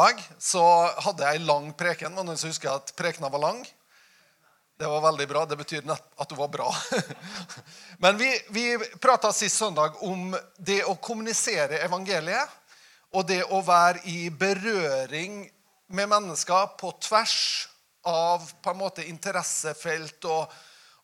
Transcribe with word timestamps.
dag 0.00 0.22
så 0.38 0.62
hadde 1.04 1.26
jeg 1.26 1.40
ei 1.40 1.44
lang 1.44 1.70
preken. 1.76 2.14
Noen 2.14 2.38
som 2.38 2.50
husker 2.50 2.72
at 2.72 2.92
prekena 2.96 3.30
var 3.32 3.42
lang? 3.42 3.60
Det 4.80 4.88
var 4.88 5.02
veldig 5.04 5.26
bra. 5.28 5.44
Det 5.44 5.58
betyr 5.60 5.90
at 5.92 6.28
du 6.28 6.34
var 6.38 6.48
bra. 6.48 6.70
Men 8.02 8.16
vi, 8.16 8.30
vi 8.48 8.78
prata 9.00 9.32
sist 9.32 9.60
søndag 9.60 9.98
om 10.06 10.32
det 10.56 10.82
å 10.88 10.96
kommunisere 10.96 11.82
evangeliet. 11.84 12.56
Og 13.12 13.26
det 13.26 13.42
å 13.50 13.58
være 13.66 14.04
i 14.08 14.30
berøring 14.30 15.42
med 15.90 16.08
mennesker 16.08 16.76
på 16.78 16.92
tvers 17.02 17.66
av 18.06 18.44
på 18.62 18.70
en 18.70 18.78
måte 18.78 19.04
interessefelt 19.10 20.24
og, 20.30 20.52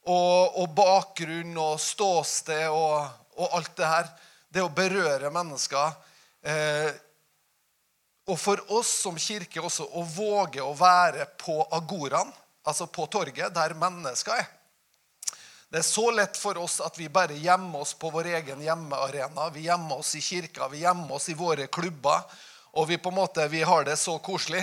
og, 0.07 0.61
og 0.63 0.71
bakgrunn 0.79 1.57
og 1.59 1.81
ståsted 1.83 2.71
og, 2.71 3.11
og, 3.35 3.49
alt 3.59 3.75
det 3.77 3.91
her. 3.91 4.13
Det 4.49 4.63
å 4.65 4.73
berøre 4.73 5.33
mennesker. 5.35 5.99
Eh, 6.47 6.95
og 8.27 8.39
for 8.41 8.61
oss 8.75 8.91
som 9.05 9.19
kirke 9.19 9.63
også 9.63 9.87
å 9.95 10.03
våge 10.03 10.63
å 10.63 10.75
være 10.75 11.29
på 11.39 11.61
agoraen, 11.77 12.33
altså 12.67 12.89
på 12.91 13.07
torget, 13.07 13.55
der 13.55 13.75
mennesker 13.79 14.35
er. 14.35 14.49
Det 15.71 15.79
er 15.83 15.87
så 15.87 16.11
lett 16.15 16.39
for 16.39 16.59
oss 16.63 16.79
at 16.83 16.99
vi 16.99 17.09
bare 17.11 17.39
gjemmer 17.39 17.83
oss 17.83 17.93
på 17.99 18.11
vår 18.15 18.31
egen 18.39 18.63
hjemmearena. 18.63 19.49
Vi 19.55 19.67
gjemmer 19.67 19.99
oss 19.99 20.15
i 20.19 20.23
kirka, 20.23 20.69
vi 20.71 20.85
gjemmer 20.85 21.19
oss 21.19 21.29
i 21.29 21.35
våre 21.39 21.67
klubber. 21.67 22.23
Og 22.79 22.87
vi 22.91 22.99
på 23.03 23.11
en 23.11 23.19
måte, 23.19 23.49
vi 23.51 23.63
har 23.67 23.85
det 23.85 23.97
så 23.99 24.19
koselig. 24.23 24.63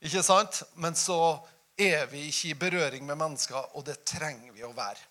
ikke 0.00 0.22
sant? 0.24 0.62
Men 0.74 0.96
så 0.96 1.38
er 1.76 2.06
vi 2.08 2.26
ikke 2.28 2.48
i 2.48 2.58
berøring 2.58 3.06
med 3.06 3.20
mennesker, 3.20 3.76
og 3.76 3.84
det 3.84 4.00
trenger 4.04 4.52
vi 4.52 4.64
å 4.64 4.72
være. 4.76 5.04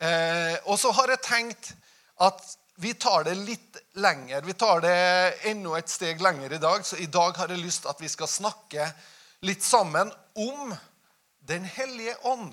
Eh, 0.00 0.56
og 0.64 0.78
så 0.80 0.92
har 0.96 1.12
jeg 1.12 1.24
tenkt 1.24 1.72
at 2.20 2.40
vi 2.80 2.94
tar 2.94 3.24
det 3.24 3.34
litt 3.34 3.76
lenger. 3.92 4.42
Vi 4.42 4.52
tar 4.52 4.80
det 4.80 4.98
enda 5.50 5.78
et 5.78 5.88
steg 5.88 6.20
lenger 6.20 6.52
i 6.52 6.58
dag. 6.58 6.86
Så 6.86 6.96
i 6.96 7.06
dag 7.06 7.36
har 7.36 7.52
jeg 7.52 7.60
lyst 7.60 7.84
til 7.84 7.92
at 7.92 8.00
vi 8.00 8.08
skal 8.08 8.30
snakke 8.30 8.86
litt 9.44 9.64
sammen 9.64 10.12
om 10.34 10.74
Den 11.40 11.64
hellige 11.64 12.14
ånd 12.28 12.52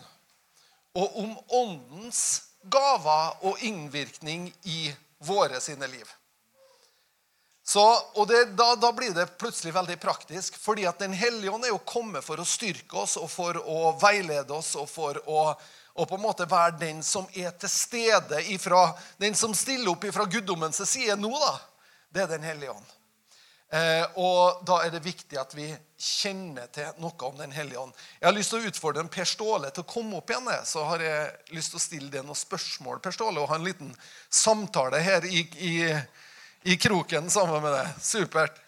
og 0.98 1.18
om 1.22 1.34
Åndens 1.54 2.22
gaver 2.64 3.44
og 3.46 3.60
innvirkning 3.62 4.48
i 4.64 4.88
våre 5.28 5.60
sine 5.62 5.88
liv. 5.92 6.08
Så, 7.68 7.84
og 8.16 8.28
det, 8.28 8.46
da, 8.58 8.72
da, 8.80 8.94
blir 8.96 9.12
det 9.14 9.28
plutselig 9.38 9.74
veldig 9.76 10.00
praktisk, 10.00 10.56
fordi 10.60 10.88
at 10.88 11.00
Den 11.04 11.14
hellige 11.14 11.52
ånd 11.52 11.68
er 11.68 11.76
jo 11.76 11.84
kommet 11.84 12.24
for 12.26 12.40
å 12.40 12.48
styrke 12.48 13.04
oss 13.04 13.18
og 13.20 13.28
for 13.32 13.60
å 13.60 13.92
veilede 14.00 14.56
oss 14.56 14.74
og 14.80 14.88
for 14.90 15.20
å, 15.28 15.52
og 15.98 16.06
på 16.10 16.18
en 16.18 16.22
måte 16.22 16.46
være 16.50 16.78
den 16.78 17.02
som 17.04 17.26
er 17.34 17.56
til 17.58 17.72
stede 17.74 18.44
ifra, 18.54 18.92
den 19.18 19.36
som 19.36 19.56
stiller 19.58 19.90
opp 19.96 20.06
fra 20.14 20.28
guddommens 20.30 20.84
side 20.86 21.18
nå. 21.18 21.32
da, 21.34 21.56
Det 22.14 22.22
er 22.22 22.28
Den 22.28 22.44
hellige 22.46 22.72
ånd. 22.72 22.94
Eh, 23.68 24.06
og 24.16 24.62
da 24.64 24.78
er 24.86 24.94
det 24.94 25.02
viktig 25.04 25.36
at 25.42 25.52
vi 25.52 25.66
kjenner 26.00 26.70
til 26.72 26.88
noe 27.04 27.26
om 27.28 27.36
Den 27.36 27.52
hellige 27.52 27.82
ånd. 27.82 27.96
Jeg 28.20 28.28
har 28.30 28.36
lyst 28.36 28.54
til 28.54 28.62
å 28.62 28.70
utfordre 28.70 29.04
en 29.04 29.10
Per 29.12 29.28
Ståle 29.28 29.72
til 29.74 29.84
å 29.84 29.90
komme 29.90 30.22
opp 30.22 30.30
igjen. 30.32 30.48
Så 30.64 30.86
har 30.88 31.04
jeg 31.04 31.58
lyst 31.58 31.74
til 31.74 31.82
å 31.82 31.84
stille 31.84 32.12
deg 32.14 32.24
noen 32.24 32.38
spørsmål 32.38 33.02
Per 33.04 33.18
Ståle, 33.18 33.42
og 33.42 33.50
ha 33.52 33.58
en 33.58 33.68
liten 33.68 33.92
samtale 34.30 35.02
her 35.04 35.26
i, 35.26 35.44
i, 35.58 35.74
i 36.64 36.78
kroken 36.78 37.28
sammen 37.34 37.60
med 37.66 37.74
deg. 37.76 37.92
Supert. 38.00 38.62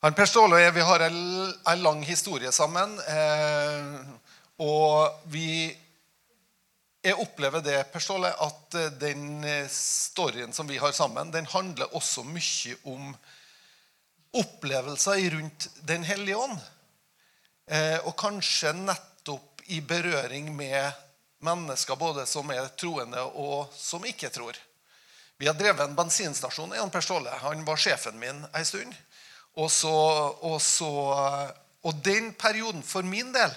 Han 0.00 0.16
Per 0.16 0.26
Ståle 0.26 0.56
og 0.56 0.64
jeg 0.64 0.74
vi 0.74 0.88
har 0.88 1.06
en, 1.06 1.20
en 1.74 1.84
lang 1.84 2.02
historie 2.08 2.50
sammen. 2.56 2.96
Eh, 3.04 3.94
og 4.64 5.22
vi 5.30 5.70
jeg 7.02 7.16
opplever 7.16 7.62
det 7.64 7.78
personlig 7.92 8.30
at 8.44 8.76
den 9.00 9.44
storyen 9.72 10.52
som 10.52 10.68
vi 10.68 10.78
har 10.80 10.92
sammen, 10.92 11.30
den 11.32 11.48
handler 11.48 11.94
også 11.96 12.24
mye 12.28 12.76
om 12.84 13.14
opplevelser 14.36 15.30
rundt 15.30 15.68
Den 15.80 16.04
hellige 16.04 16.36
ånd. 16.36 16.58
Eh, 17.70 17.98
og 18.04 18.16
kanskje 18.18 18.72
nettopp 18.76 19.62
i 19.70 19.80
berøring 19.80 20.50
med 20.56 20.90
mennesker 21.40 21.96
både 21.96 22.26
som 22.26 22.50
er 22.52 22.68
troende, 22.78 23.22
og 23.22 23.72
som 23.74 24.04
ikke 24.04 24.30
tror. 24.34 24.58
Vi 25.40 25.48
har 25.48 25.56
drevet 25.56 25.80
en 25.86 25.96
bensinstasjon. 25.96 26.74
Jan 26.76 26.90
Per 26.92 27.00
Ståle. 27.00 27.32
Han 27.42 27.64
var 27.64 27.80
sjefen 27.80 28.18
min 28.20 28.44
en 28.44 28.66
stund. 28.66 28.92
Og, 29.56 29.70
så, 29.72 29.94
og, 30.44 30.58
så, 30.62 30.90
og 31.80 32.02
den 32.04 32.34
perioden 32.38 32.84
for 32.86 33.06
min 33.06 33.32
del 33.32 33.54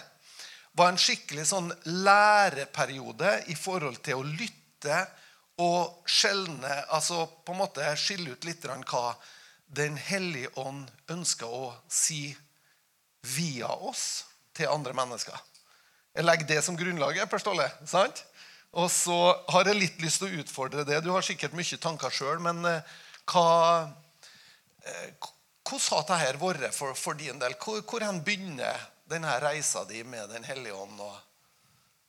var 0.78 0.91
en 0.91 1.00
skikkelig 1.00 1.45
sånn 1.50 1.69
læreperiode 1.85 3.35
i 3.53 3.56
forhold 3.57 4.00
til 4.06 4.22
å 4.22 4.25
lytte 4.28 5.03
og 5.61 6.09
skjelne, 6.09 6.72
altså 6.89 7.28
på 7.45 7.53
en 7.53 7.61
måte 7.61 7.94
skille 8.00 8.34
ut 8.34 8.45
litt 8.47 8.66
hva 8.66 9.13
den 9.73 9.97
hellige 9.97 10.50
ånd 10.62 10.89
ønsker 11.13 11.50
å 11.50 11.73
si 11.89 12.33
via 13.35 13.69
oss 13.69 14.25
til 14.53 14.69
andre 14.69 14.94
mennesker. 14.97 15.38
Jeg 16.13 16.25
legger 16.25 16.50
det 16.50 16.62
som 16.66 16.78
grunnlaget. 16.78 17.29
Forståelig, 17.29 17.69
sant? 17.89 18.22
Og 18.78 18.89
så 18.91 19.17
har 19.53 19.69
jeg 19.69 19.79
litt 19.79 20.01
lyst 20.01 20.22
til 20.22 20.29
å 20.29 20.41
utfordre 20.44 20.85
det. 20.85 21.00
Du 21.06 21.12
har 21.13 21.25
sikkert 21.25 21.56
mye 21.57 21.79
tanker 21.81 22.13
sjøl, 22.13 22.41
men 22.41 22.62
eh, 22.69 22.94
hva, 23.29 23.89
eh, 24.85 25.29
hvordan 25.66 26.17
har 26.17 26.33
dette 26.33 26.41
vært 26.41 26.78
for, 26.78 26.97
for, 26.97 27.17
din 27.17 27.41
del? 27.41 27.57
Hvor, 27.62 27.81
hvor 27.85 28.06
begynner 28.25 28.81
denne 29.13 29.35
reisa 29.41 29.85
di 29.90 30.03
med 30.03 30.29
Den 30.34 30.44
hellige 30.47 30.75
ånd? 30.75 31.00
og 31.00 31.13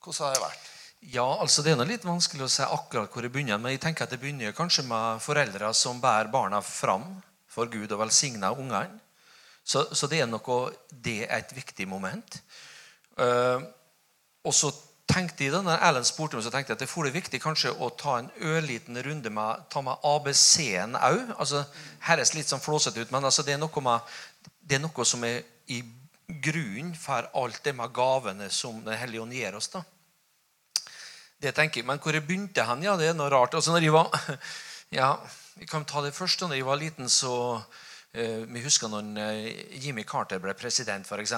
Hvordan 0.05 0.27
har 0.27 0.35
det 0.35 0.45
vært? 0.45 0.71
Ja, 1.13 1.27
altså 1.41 1.63
Det 1.63 1.73
er 1.73 1.77
noe 1.77 1.89
litt 1.89 2.05
vanskelig 2.07 2.47
å 2.47 2.51
si 2.53 2.65
akkurat 2.65 3.13
hvor 3.13 3.25
det 3.25 3.33
begynner. 3.33 3.61
Men 3.61 3.75
jeg 3.75 3.83
tenker 3.85 4.07
at 4.07 4.15
det 4.15 4.21
begynner 4.23 4.57
kanskje 4.57 4.87
med 4.89 5.21
foreldre 5.25 5.73
som 5.77 6.01
bærer 6.01 6.33
barna 6.33 6.63
fram 6.65 7.11
for 7.51 7.69
Gud 7.71 7.93
og 7.93 8.01
velsigne 8.01 8.51
ungene. 8.51 9.01
Så, 9.65 9.87
så, 9.97 10.09
det 10.09 10.21
er 10.21 10.29
noe, 10.29 10.59
det 10.91 11.23
er 11.25 11.39
et 11.39 11.53
viktig 11.57 11.87
moment. 11.89 12.37
Uh, 13.17 13.65
og 14.45 14.53
så 14.53 14.69
tenkte 15.09 15.47
jeg 15.47 15.55
da 15.55 15.79
Ellen 15.87 16.05
spurte 16.05 16.37
meg, 16.37 16.45
så 16.45 16.53
tenkte 16.53 16.73
jeg 16.73 16.79
at 16.79 16.85
det 16.85 16.89
er 16.89 17.15
viktig 17.15 17.41
kanskje 17.41 17.73
å 17.73 17.89
ta 17.97 18.19
en 18.21 18.31
ørliten 18.45 18.99
runde 19.07 19.33
med, 19.33 19.65
ta 19.73 19.81
med 19.85 20.05
ABC-en 20.05 20.99
òg. 21.01 21.35
Altså, 21.39 21.65
høres 22.09 22.35
litt 22.37 22.51
sånn 22.51 22.65
flåsete 22.65 23.05
ut, 23.05 23.13
men 23.15 23.25
altså, 23.25 23.45
det, 23.45 23.57
er 23.57 23.63
noe 23.63 23.85
med, 23.85 24.17
det 24.61 24.79
er 24.79 24.85
noe 24.85 25.09
som 25.09 25.25
er 25.25 25.41
i 25.73 25.81
grunnen 26.27 26.95
for 26.97 27.29
alt 27.37 27.63
det 27.65 27.75
med 27.77 27.93
gavene 27.93 28.51
som 28.51 28.83
Den 28.85 28.99
hellige 28.99 29.23
ånd 29.23 29.33
gir 29.33 29.55
oss. 29.55 29.69
da. 29.69 29.85
Det 31.39 31.55
tenker 31.55 31.81
jeg. 31.81 31.87
Men 31.87 31.99
hvor 31.99 32.15
jeg 32.15 32.27
begynte 32.27 32.65
hen, 32.65 32.83
ja, 32.83 32.97
det 32.97 33.09
er 33.11 33.17
noe 33.17 33.31
rart. 33.31 33.55
Altså, 33.55 33.73
når 33.73 33.83
jeg 33.83 33.93
var, 33.93 34.11
ja, 35.01 35.11
vi 35.61 35.67
kan 35.67 35.85
ta 35.85 36.03
det 36.03 36.15
først. 36.15 36.41
Da 36.41 36.57
jeg 36.57 36.67
var 36.67 36.81
liten, 36.81 37.09
så 37.09 37.61
eh, 38.13 38.45
Vi 38.49 38.63
husker 38.65 38.89
når 38.89 39.19
eh, 39.21 39.81
Jimmy 39.85 40.05
Carter 40.05 40.39
ble 40.39 40.55
president, 40.55 41.07
f.eks. 41.07 41.35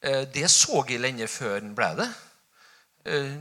Eh, 0.00 0.24
det 0.32 0.48
så 0.50 0.84
jeg 0.88 1.00
lenge 1.00 1.28
før 1.28 1.60
han 1.60 1.74
ble 1.76 1.90
det. 2.00 2.10
Eh, 3.04 3.36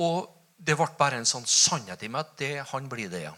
og 0.00 0.28
det 0.56 0.76
ble 0.78 0.88
bare 0.98 1.20
en 1.20 1.28
sånn 1.28 1.46
sannhet 1.46 2.02
i 2.02 2.08
meg 2.08 2.24
at 2.24 2.36
det, 2.38 2.52
han 2.72 2.88
blir 2.88 3.10
det, 3.12 3.26
ja. 3.26 3.34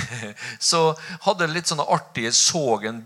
så 0.70 0.82
hadde 1.26 1.46
jeg 1.46 1.54
litt 1.54 1.70
sånne 1.70 1.86
artige 1.92 2.32
så 2.36 2.64
en 2.88 3.02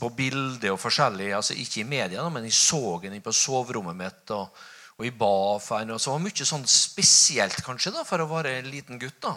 på 0.00 0.10
bildet 0.16 0.70
og 0.72 0.80
forskjellig, 0.80 1.30
altså 1.36 1.54
ikke 1.54 1.82
i 1.82 1.88
media, 1.88 2.24
men 2.32 2.48
jeg 2.48 2.56
så 2.56 2.98
en 3.04 3.20
på 3.22 3.34
soverommet 3.36 3.98
mitt. 3.98 4.34
og, 4.34 4.48
og 4.98 5.06
jeg 5.06 5.16
ba 5.18 5.34
for 5.62 5.80
henne. 5.80 5.94
og 5.94 6.00
så 6.02 6.12
var 6.12 6.20
det 6.20 6.30
Mye 6.30 6.48
sånn 6.48 6.68
spesielt 6.68 7.62
kanskje 7.64 7.94
da, 7.94 8.04
for 8.08 8.22
å 8.22 8.30
være 8.30 8.58
en 8.58 8.70
liten 8.72 9.00
gutt. 9.02 9.20
da. 9.22 9.36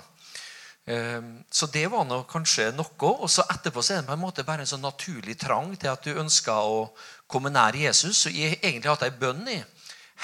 Ehm, 0.86 1.44
så 1.50 1.66
det 1.74 1.88
var 1.90 2.06
nå 2.06 2.22
kanskje 2.30 2.72
noe. 2.76 3.12
Og 3.12 3.30
så 3.32 3.46
etterpå 3.50 3.84
så 3.84 3.96
er 3.96 4.02
det 4.02 4.10
på 4.10 4.16
en 4.18 4.22
måte 4.22 4.46
bare 4.48 4.66
en 4.66 4.70
sånn 4.70 4.86
naturlig 4.86 5.38
trang 5.42 5.74
til 5.76 5.92
at 5.92 6.06
du 6.06 6.14
ønsker 6.22 6.54
å 6.54 6.90
komme 7.28 7.54
nær 7.54 7.78
Jesus. 7.78 8.24
Så 8.24 8.34
jeg 8.34 8.56
har 8.56 8.70
egentlig 8.70 8.94
hatt 8.94 9.08
ei 9.08 9.14
bønn 9.14 9.46
i 9.50 9.62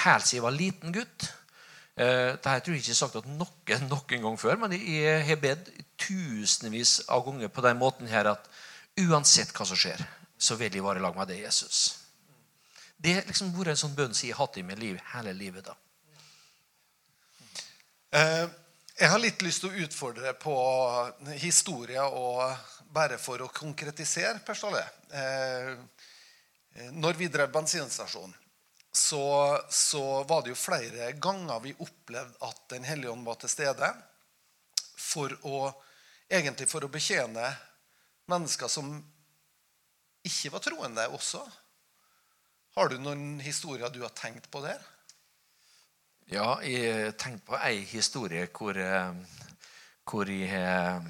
helt 0.04 0.26
siden 0.26 0.38
jeg 0.38 0.46
var 0.46 0.58
liten 0.58 0.94
gutt. 0.94 1.30
Ehm, 2.00 2.36
Dette 2.38 2.60
tror 2.64 2.76
jeg 2.76 2.84
ikke 2.84 2.96
sagt 2.96 3.18
at 3.20 3.28
noen 3.28 3.88
noen 3.88 4.22
gang 4.26 4.38
før, 4.40 4.56
men 4.62 4.76
jeg 4.76 5.24
har 5.28 5.40
bedt 5.42 5.68
tusenvis 6.00 7.02
av 7.08 7.24
ganger 7.26 7.52
på 7.52 7.64
den 7.64 7.80
måten 7.80 8.08
her 8.10 8.30
at 8.32 8.48
uansett 9.00 9.52
hva 9.56 9.66
som 9.68 9.78
skjer, 9.78 10.00
så 10.38 10.56
vil 10.60 10.74
jeg 10.74 10.84
være 10.84 11.02
i 11.02 11.04
lag 11.04 11.16
med 11.16 11.28
deg, 11.30 11.44
Jesus. 11.44 11.82
Det 12.96 13.16
har 13.18 13.28
liksom 13.28 13.52
vært 13.56 13.74
en 13.74 13.82
sånn 13.84 13.94
bønn 13.98 14.14
som 14.14 14.28
jeg 14.28 14.36
har 14.36 14.46
hatt 14.46 14.58
i 14.58 14.66
mitt 14.66 14.80
liv 14.80 14.98
hele 15.12 15.36
livet. 15.36 15.68
da. 15.68 15.78
Uh. 18.12 18.50
Jeg 18.92 19.08
har 19.08 19.20
litt 19.22 19.40
lyst 19.42 19.62
til 19.64 19.72
å 19.72 19.84
utfordre 19.86 20.34
på 20.36 20.54
historie, 21.40 22.02
og 22.04 22.52
bare 22.92 23.16
for 23.18 23.40
å 23.40 23.48
konkretisere, 23.50 24.42
Per 24.44 24.54
Ståle. 24.58 24.82
Eh, 25.16 25.72
når 27.00 27.16
vi 27.18 27.30
drev 27.32 27.50
bensinstasjon, 27.54 28.34
så, 28.92 29.60
så, 29.70 30.22
var 30.28 30.42
det 30.42 30.52
jo 30.52 30.58
flere 30.58 31.12
ganger 31.12 31.60
vi 31.64 31.72
opplevde 31.80 32.36
at 32.44 32.60
Den 32.68 32.84
hellige 32.84 33.10
ånd 33.10 33.24
var 33.24 33.38
til 33.40 33.48
stede 33.48 33.88
for 35.00 35.32
å, 35.48 35.64
egentlig 36.28 36.68
for 36.68 36.84
å 36.84 36.92
betjene 36.92 37.46
mennesker 38.28 38.68
som 38.68 38.92
ikke 40.22 40.52
var 40.54 40.64
troende 40.64 41.06
også. 41.16 41.40
Har 42.76 42.88
du 42.88 43.00
noen 43.00 43.40
historier 43.42 43.90
du 43.92 44.02
har 44.04 44.12
tenkt 44.16 44.50
på 44.52 44.62
der? 44.64 44.80
Ja, 46.32 46.60
jeg 46.64 47.16
tenkte 47.20 47.50
på 47.50 47.58
ei 47.58 47.82
historie 47.88 48.46
hvor, 48.54 48.76
eh, 48.78 49.16
hvor 50.08 50.28
jeg 50.30 51.02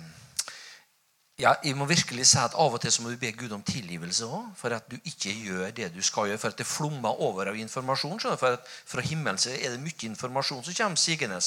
Ja, 1.40 1.54
jeg 1.64 1.72
må 1.76 1.86
virkelig 1.88 2.26
si 2.28 2.36
at 2.38 2.52
Av 2.60 2.74
og 2.76 2.80
til 2.82 2.92
så 2.92 3.02
må 3.02 3.10
du 3.10 3.16
be 3.20 3.30
Gud 3.32 3.54
om 3.56 3.62
tilgivelse 3.64 4.26
òg, 4.28 4.50
for 4.56 4.74
at 4.76 4.84
du 4.90 4.98
ikke 5.08 5.32
gjør 5.32 5.70
det 5.74 5.88
du 5.94 6.02
skal 6.04 6.28
gjøre. 6.28 6.40
For 6.42 6.52
at 6.52 6.60
det 6.60 6.68
flommer 6.68 7.22
over 7.24 7.48
av 7.50 7.56
informasjon. 7.56 8.20
For 8.20 8.58
at 8.58 8.68
Fra 8.86 9.04
himmelen 9.06 9.40
så 9.40 9.54
er 9.54 9.72
det 9.72 9.80
mye 9.80 10.10
informasjon 10.10 10.62
som 10.66 10.76
kommer 10.76 11.00
sigende. 11.00 11.40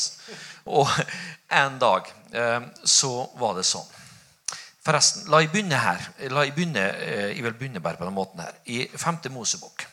Og 0.65 0.89
en 1.61 1.77
dag 1.79 2.09
eh, 2.33 2.65
så 2.83 3.13
var 3.37 3.59
det 3.59 3.67
sånn. 3.69 3.85
Forresten, 4.85 5.29
la 5.33 5.41
jeg 5.41 5.51
begynne 5.53 5.77
her. 5.81 6.09
La 6.33 6.45
Jeg 6.45 6.55
begynne, 6.57 6.87
eh, 7.05 7.29
jeg 7.35 7.45
vil 7.45 7.53
begynne 7.53 7.81
bare 7.81 8.01
på 8.01 8.09
den 8.09 8.17
måten 8.17 8.41
her. 8.41 8.57
I 8.65 8.87
5. 8.89 9.29
Mosebok. 9.33 9.85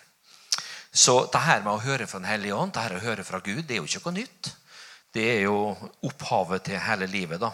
Så 0.92 1.26
det 1.32 1.40
her 1.40 1.62
med 1.64 1.72
å 1.72 1.84
høre 1.84 2.06
fra 2.06 2.18
Den 2.18 2.28
hellige 2.28 2.56
ånd, 2.56 2.72
det 2.72 2.82
her 2.82 2.96
å 2.96 3.04
høre 3.04 3.24
fra 3.24 3.40
Gud, 3.40 3.62
det 3.64 3.76
er 3.76 3.80
jo 3.80 3.88
ikke 3.88 4.08
noe 4.08 4.20
nytt. 4.20 4.52
Det 5.12 5.24
er 5.36 5.40
jo 5.46 5.76
opphavet 6.08 6.64
til 6.64 6.80
hele 6.80 7.06
livet. 7.06 7.40
da. 7.40 7.52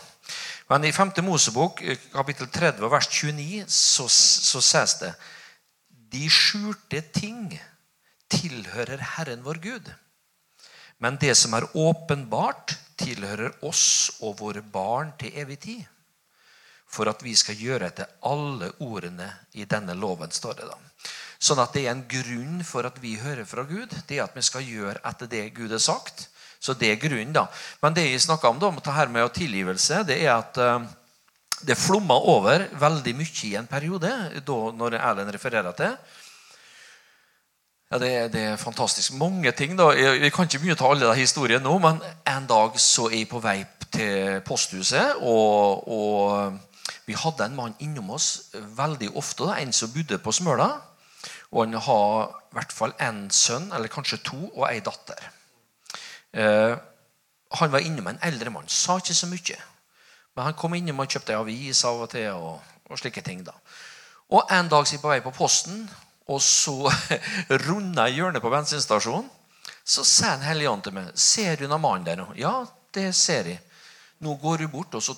Men 0.68 0.84
i 0.84 0.92
5. 0.92 1.12
Mosebok, 1.24 1.82
eh, 1.82 1.98
kapittel 2.12 2.48
30, 2.48 2.88
vers 2.88 3.08
29, 3.08 3.64
så, 3.68 4.08
så 4.08 4.60
sies 4.60 4.98
det 5.00 5.14
De 5.88 6.28
skjulte 6.28 7.00
ting 7.12 7.56
tilhører 8.28 9.00
Herren 9.16 9.44
vår 9.44 9.60
Gud. 9.64 9.88
Men 10.98 11.16
det 11.20 11.34
som 11.38 11.54
er 11.54 11.68
åpenbart, 11.76 12.76
tilhører 12.98 13.64
oss 13.64 14.18
og 14.20 14.40
våre 14.40 14.62
barn 14.62 15.12
til 15.20 15.36
evig 15.38 15.60
tid. 15.62 15.84
For 16.88 17.08
at 17.08 17.22
vi 17.22 17.34
skal 17.36 17.60
gjøre 17.60 17.88
etter 17.92 18.08
alle 18.26 18.72
ordene 18.82 19.28
i 19.52 19.64
denne 19.68 19.94
loven, 19.94 20.32
står 20.32 20.58
det 20.58 20.68
da. 20.68 20.78
Sånn 21.38 21.60
at 21.62 21.76
det 21.76 21.84
er 21.86 21.92
en 21.92 22.06
grunn 22.10 22.64
for 22.66 22.88
at 22.88 22.98
vi 23.00 23.14
hører 23.20 23.46
fra 23.46 23.62
Gud. 23.68 23.92
Det 24.08 24.18
er 24.18 24.24
at 24.24 24.34
vi 24.34 24.42
skal 24.42 24.66
gjøre 24.66 25.00
etter 25.06 25.30
det 25.30 25.44
Gud 25.54 25.70
har 25.70 25.84
sagt. 25.84 26.26
Så 26.60 26.74
det 26.74 26.90
er 26.92 27.02
grunnen, 27.02 27.34
da. 27.34 27.46
Men 27.82 27.94
det 27.94 28.08
jeg 28.08 28.22
snakka 28.26 28.50
om, 28.50 28.58
da, 28.58 28.70
om 28.70 28.80
det 28.82 28.94
her 28.94 29.10
med 29.14 29.30
tilgivelse, 29.34 30.02
det 30.08 30.18
er 30.24 30.32
at 30.34 30.58
uh, 30.58 30.82
det 31.66 31.78
flomma 31.78 32.14
over 32.14 32.66
veldig 32.78 33.14
mye 33.18 33.44
i 33.46 33.54
en 33.58 33.68
periode, 33.70 34.10
da, 34.46 34.58
når 34.78 34.98
Erlend 34.98 35.34
refererer 35.34 35.76
til. 35.78 35.94
Ja, 37.88 37.98
det, 37.98 38.32
det, 38.34 38.40
er 38.40 38.56
fantastisk. 38.60 39.14
Mange 39.16 39.52
ting. 39.52 39.78
da. 39.78 39.92
Jeg 39.96 40.32
kan 40.32 40.44
ikke 40.44 40.74
å 40.74 40.76
ta 40.76 40.90
alle 40.92 41.08
de 41.08 41.22
historiene 41.22 41.64
nå, 41.64 41.78
men 41.80 42.02
en 42.28 42.48
dag 42.50 42.76
så 42.76 43.06
er 43.08 43.22
jeg 43.22 43.30
på 43.30 43.40
vei 43.40 43.62
til 43.88 44.42
posthuset, 44.44 45.22
og, 45.24 45.88
og 45.88 46.58
vi 47.08 47.16
hadde 47.16 47.46
en 47.46 47.56
mann 47.56 47.78
innom 47.80 48.10
oss 48.12 48.50
veldig 48.52 49.14
ofte. 49.16 49.48
Da, 49.48 49.56
en 49.56 49.72
som 49.72 49.92
bodde 49.94 50.20
på 50.20 50.34
Smøla. 50.36 50.68
Og 51.48 51.64
han 51.64 51.78
har 51.80 52.28
i 52.28 52.58
hvert 52.58 52.74
fall 52.76 52.92
én 53.00 53.24
sønn, 53.32 53.70
eller 53.72 53.88
kanskje 53.88 54.20
to, 54.20 54.36
og 54.50 54.66
ei 54.68 54.82
datter. 54.84 55.30
Eh, 56.32 56.74
han 57.50 57.70
var 57.72 57.84
innom 57.84 58.06
en 58.06 58.20
eldre 58.22 58.50
mann. 58.50 58.68
Sa 58.68 58.98
ikke 58.98 59.16
så 59.16 59.28
mye. 59.30 59.56
Men 60.36 60.50
han 60.50 60.58
kom 60.58 60.74
innom 60.76 61.00
og 61.00 61.08
kjøpte 61.10 61.36
avis 61.38 61.84
av 61.88 62.04
og 62.04 62.10
til. 62.12 62.28
og, 62.32 62.60
og 62.88 63.00
slike 63.00 63.22
ting 63.24 63.42
da. 63.44 63.54
Og 64.32 64.52
En 64.52 64.68
dag 64.68 64.86
jeg 64.88 65.00
på 65.00 65.08
vei 65.08 65.20
på 65.24 65.32
posten, 65.32 65.88
og 66.28 66.40
så 66.44 66.90
runda 67.66 68.08
jeg 68.08 68.20
hjørnet 68.20 68.44
på 68.44 68.52
bensinstasjonen. 68.52 69.30
Så 69.88 70.04
sa 70.04 70.34
en 70.34 70.44
hellig 70.44 70.68
ånd 70.68 70.82
til 70.84 70.92
meg 70.92 71.12
'Ser 71.16 71.56
du 71.56 71.66
noen 71.66 71.80
mann 71.80 72.04
der 72.04 72.16
nå?' 72.16 72.34
'Ja, 72.36 72.66
det 72.92 73.14
ser 73.16 73.44
jeg.' 73.48 73.60
'Nå 74.20 74.36
går 74.36 74.56
du 74.58 74.68
bort, 74.68 74.94
og 74.94 75.02
så 75.02 75.14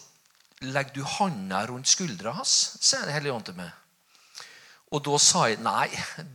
legger 0.61 0.95
du 0.95 1.03
handa 1.03 1.67
rundt 1.67 1.89
skuldra 1.89 2.33
hans', 2.33 2.77
sa 2.81 3.03
en 3.03 3.13
hellig 3.13 3.33
ånd 3.33 3.45
til 3.45 3.55
meg. 3.55 3.71
Og 4.93 5.05
da 5.05 5.19
sa 5.19 5.47
jeg 5.47 5.59
nei, 5.59 5.89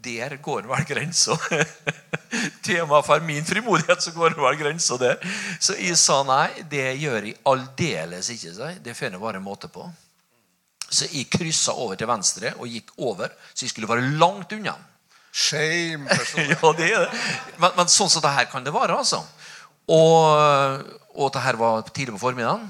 der 0.03 0.35
går 0.37 0.67
vel 0.67 0.85
grensa. 0.85 1.37
Tema 2.65 3.01
for 3.05 3.23
min 3.25 3.45
frimodighet 3.45 4.03
så 4.03 4.13
går 4.15 4.35
det 4.35 4.41
vel 4.43 4.57
grensa 4.59 4.97
der. 5.01 5.19
Så 5.59 5.77
jeg 5.79 5.97
sa 5.99 6.21
nei, 6.27 6.49
det 6.71 6.87
gjør 7.01 7.29
jeg 7.29 7.37
aldeles 7.51 8.31
ikke. 8.33 8.73
Det 8.83 8.95
får 8.95 9.11
jeg 9.11 9.21
bare 9.21 9.41
en 9.41 9.47
måte 9.47 9.69
på. 9.71 9.85
Så 10.85 11.09
jeg 11.11 11.29
kryssa 11.33 11.73
over 11.81 11.97
til 11.97 12.09
venstre 12.09 12.53
og 12.59 12.69
gikk 12.69 12.93
over, 13.01 13.31
så 13.53 13.65
jeg 13.65 13.73
skulle 13.73 13.89
være 13.89 14.11
langt 14.19 14.53
unna. 14.55 14.75
Shame. 15.35 16.07
ja, 16.51 16.71
det 16.77 16.91
er 16.91 17.05
det. 17.07 17.23
Men, 17.59 17.73
men, 17.75 17.89
sånn 17.91 18.11
som 18.11 18.23
det 18.23 18.31
her 18.37 18.47
kan 18.51 18.63
det 18.63 18.73
være. 18.75 18.95
altså. 18.95 19.23
Og, 19.91 20.85
og 21.15 21.33
det 21.33 21.43
her 21.43 21.59
var 21.59 21.83
tidlig 21.89 22.15
på 22.15 22.23
formiddagen. 22.27 22.69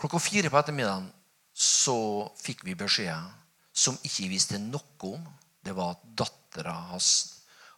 Klokka 0.00 0.18
fire 0.18 0.50
på 0.50 0.58
ettermiddagen 0.58 1.06
så 1.54 1.96
fikk 2.42 2.64
vi 2.66 2.74
beskjed 2.78 3.30
som 3.74 3.96
ikke 4.06 4.30
visste 4.30 4.58
noe 4.62 5.08
om, 5.10 5.22
det 5.64 5.74
var 5.74 5.94
at 5.94 6.02
dattera 6.18 6.74
hans 6.90 7.08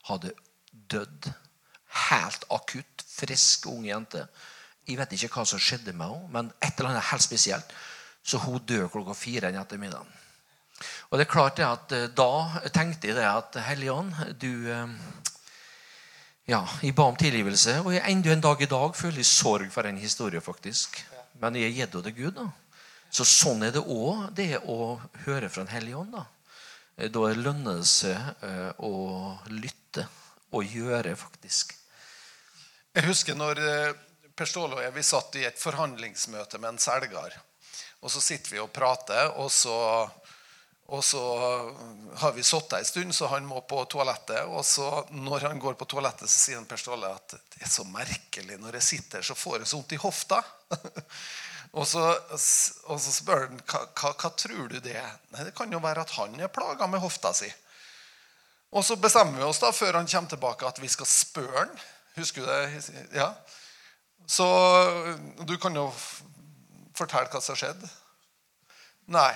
hadde 0.08 0.32
dødd. 0.90 1.30
Helt 2.10 2.44
akutt. 2.52 3.04
Frisk, 3.16 3.66
ung 3.72 3.86
jente. 3.88 4.26
Jeg 4.86 5.00
vet 5.00 5.16
ikke 5.16 5.40
hva 5.40 5.46
som 5.48 5.60
skjedde 5.62 5.94
med 5.96 6.06
henne, 6.06 6.30
men 6.30 6.52
et 6.62 6.76
eller 6.78 6.92
annet 6.92 7.08
helt 7.10 7.24
spesielt. 7.24 7.72
Så 8.26 8.38
hun 8.42 8.62
dør 8.66 8.88
klokka 8.90 9.14
fire 9.14 9.50
den 9.50 9.58
ettermiddagen. 9.60 10.10
Og 11.10 11.18
det 11.18 11.24
er 11.24 11.30
klart 11.30 11.60
at 11.64 11.92
eh, 11.96 12.08
Da 12.12 12.68
tenkte 12.74 13.08
jeg 13.08 13.16
det 13.16 13.24
at 13.24 13.56
Helligånd, 13.64 14.12
du 14.36 14.68
eh, 14.68 14.90
ja, 16.50 16.60
Jeg 16.82 16.94
ba 16.94 17.06
om 17.08 17.16
tilgivelse, 17.16 17.78
og 17.80 17.94
jeg 17.94 18.04
enda 18.10 18.34
en 18.34 18.44
dag 18.44 18.62
i 18.62 18.68
dag 18.70 18.94
føler 18.94 19.22
jeg 19.22 19.30
sorg 19.30 19.72
for 19.72 19.88
en 19.88 19.98
historie. 19.98 20.40
faktisk. 20.40 21.00
Men 21.40 21.56
jeg 21.56 21.72
gir 21.72 21.86
gitt 21.86 22.04
det 22.04 22.16
Gud. 22.16 22.34
da. 22.34 22.50
Så 23.10 23.24
sånn 23.24 23.62
er 23.64 23.72
det 23.72 23.82
òg, 23.82 24.28
det 24.34 24.60
å 24.66 24.98
høre 25.24 25.48
fra 25.48 25.64
Den 25.64 25.72
hellige 25.72 25.96
ånd. 25.96 26.12
Da, 26.12 26.26
eh, 26.98 27.08
da 27.08 27.32
lønner 27.32 27.80
det 27.80 27.88
seg 27.88 28.44
å 28.78 29.38
lytte 29.48 30.06
og 30.56 30.76
gjøre, 30.76 31.16
faktisk. 31.18 31.74
Jeg 32.96 33.06
husker 33.08 33.36
når 33.36 33.60
eh, 33.60 33.96
Per 34.36 34.48
Ståle 34.48 34.78
og 34.78 34.84
jeg 34.84 34.94
vi 34.94 35.04
satt 35.04 35.36
i 35.40 35.44
et 35.48 35.60
forhandlingsmøte 35.60 36.60
med 36.60 36.74
en 36.74 36.80
selger. 36.80 37.36
Og 38.04 38.12
så 38.12 38.20
sitter 38.20 38.52
vi 38.52 38.62
og 38.62 38.72
prater, 38.72 39.32
og 39.40 39.48
så, 39.52 39.76
og 40.92 41.02
så 41.04 41.22
har 42.20 42.34
vi 42.36 42.44
sittet 42.44 42.78
en 42.78 42.88
stund, 42.88 43.16
så 43.16 43.30
han 43.32 43.48
må 43.48 43.62
på 43.68 43.80
toalettet. 43.90 44.44
Og 44.46 44.64
så 44.64 45.06
når 45.10 45.48
han 45.48 45.60
går 45.62 45.78
på 45.80 45.88
toalettet, 45.88 46.28
så 46.28 46.38
sier 46.38 46.68
Per 46.68 46.80
Ståle 46.80 47.10
at 47.16 47.36
det 47.36 47.64
er 47.64 47.72
så 47.72 47.86
merkelig. 47.88 48.60
Når 48.60 48.78
jeg 48.80 48.88
sitter, 48.90 49.24
så 49.24 49.34
får 49.34 49.62
jeg 49.62 49.72
så 49.72 49.80
vondt 49.80 49.96
i 49.96 50.02
hofta. 50.04 50.42
Og 51.76 51.84
så, 51.84 52.00
og 52.88 53.00
så 53.02 53.12
spør 53.12 53.42
han 53.42 53.58
hva, 53.68 53.82
hva, 53.98 54.12
hva, 54.14 54.30
tror 54.38 54.70
du 54.70 54.78
det 54.80 54.94
er. 54.96 55.10
Nei, 55.34 55.44
Det 55.44 55.54
kan 55.56 55.72
jo 55.72 55.80
være 55.82 56.06
at 56.06 56.14
han 56.16 56.38
er 56.40 56.52
plaga 56.52 56.86
med 56.88 57.02
hofta 57.02 57.34
si. 57.36 57.50
Og 58.74 58.84
så 58.84 58.96
bestemmer 58.98 59.38
vi 59.38 59.46
oss 59.46 59.60
da, 59.62 59.70
før 59.72 60.00
han 60.00 60.08
kommer 60.10 60.32
tilbake, 60.32 60.66
at 60.66 60.80
vi 60.82 60.90
skal 60.90 61.08
spørre 61.08 61.60
han. 61.62 61.76
Husker 62.16 62.42
du 62.42 62.48
det? 62.48 63.04
Ja. 63.14 63.30
Så 64.26 64.46
du 65.46 65.54
kan 65.62 65.76
jo 65.76 65.86
fortelle 66.96 67.30
hva 67.30 67.40
som 67.40 67.54
har 67.54 67.62
skjedd. 67.62 67.86
Nei. 69.12 69.32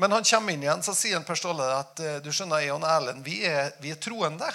Men 0.00 0.14
han 0.16 0.24
kommer 0.24 0.54
inn 0.54 0.62
igjen, 0.64 0.82
så 0.82 0.94
sier 0.96 1.18
han 1.18 1.26
Per 1.28 1.36
Ståle 1.36 1.66
at 1.76 2.00
eh, 2.00 2.18
du 2.24 2.30
skjønner, 2.32 2.62
jeg 2.64 2.72
og 2.72 2.86
Erlend 2.88 3.26
vi 3.26 3.42
er, 3.44 3.74
vi 3.82 3.92
er 3.92 3.98
troende. 4.00 4.48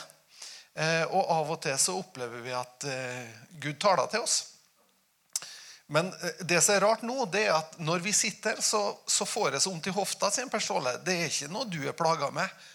Eh, 0.73 1.03
og 1.05 1.21
av 1.21 1.51
og 1.53 1.59
til 1.61 1.77
så 1.79 1.93
opplever 1.99 2.41
vi 2.41 2.55
at 2.55 2.87
eh, 2.89 3.27
Gud 3.61 3.77
taler 3.83 4.09
til 4.09 4.25
oss. 4.25 4.39
Men 5.85 6.09
det 6.41 6.63
som 6.65 6.73
er 6.73 6.81
rart 6.81 7.03
nå, 7.05 7.27
det 7.29 7.43
er 7.45 7.59
at 7.59 7.77
når 7.77 8.01
vi 8.01 8.15
sitter, 8.15 8.57
så, 8.57 8.81
så 9.05 9.27
får 9.29 9.53
jeg 9.53 9.61
så 9.61 9.69
vondt 9.69 9.91
i 9.91 9.93
hofta. 9.93 10.31
sier 10.33 10.49
Per 10.49 10.63
Ståle. 10.63 10.95
Det 11.05 11.13
er 11.13 11.29
ikke 11.29 11.51
noe 11.53 11.69
du 11.69 11.83
er 11.85 11.93
plaga 11.93 12.31
med. 12.33 12.65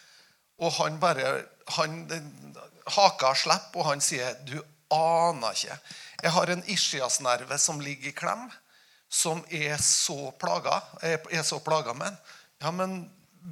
Og 0.60 0.72
han 0.76 0.98
bare 1.00 1.34
han, 1.76 2.02
Haka 2.90 3.34
slipper, 3.38 3.80
og 3.80 3.86
han 3.86 4.02
sier 4.04 4.36
du 4.46 4.58
aner 4.90 5.54
ikke. 5.54 5.76
Jeg 6.20 6.34
har 6.34 6.52
en 6.52 6.66
ischiasnerve 6.68 7.58
som 7.62 7.80
ligger 7.80 8.10
i 8.10 8.16
klem, 8.16 8.48
som 9.08 9.42
er 9.50 9.78
så 9.82 10.32
plaga, 10.38 10.80
er 11.02 11.42
så 11.46 11.60
plaga 11.64 11.94
med 11.94 12.10
den. 12.10 12.20
Ja, 12.60 12.70
men 12.74 13.00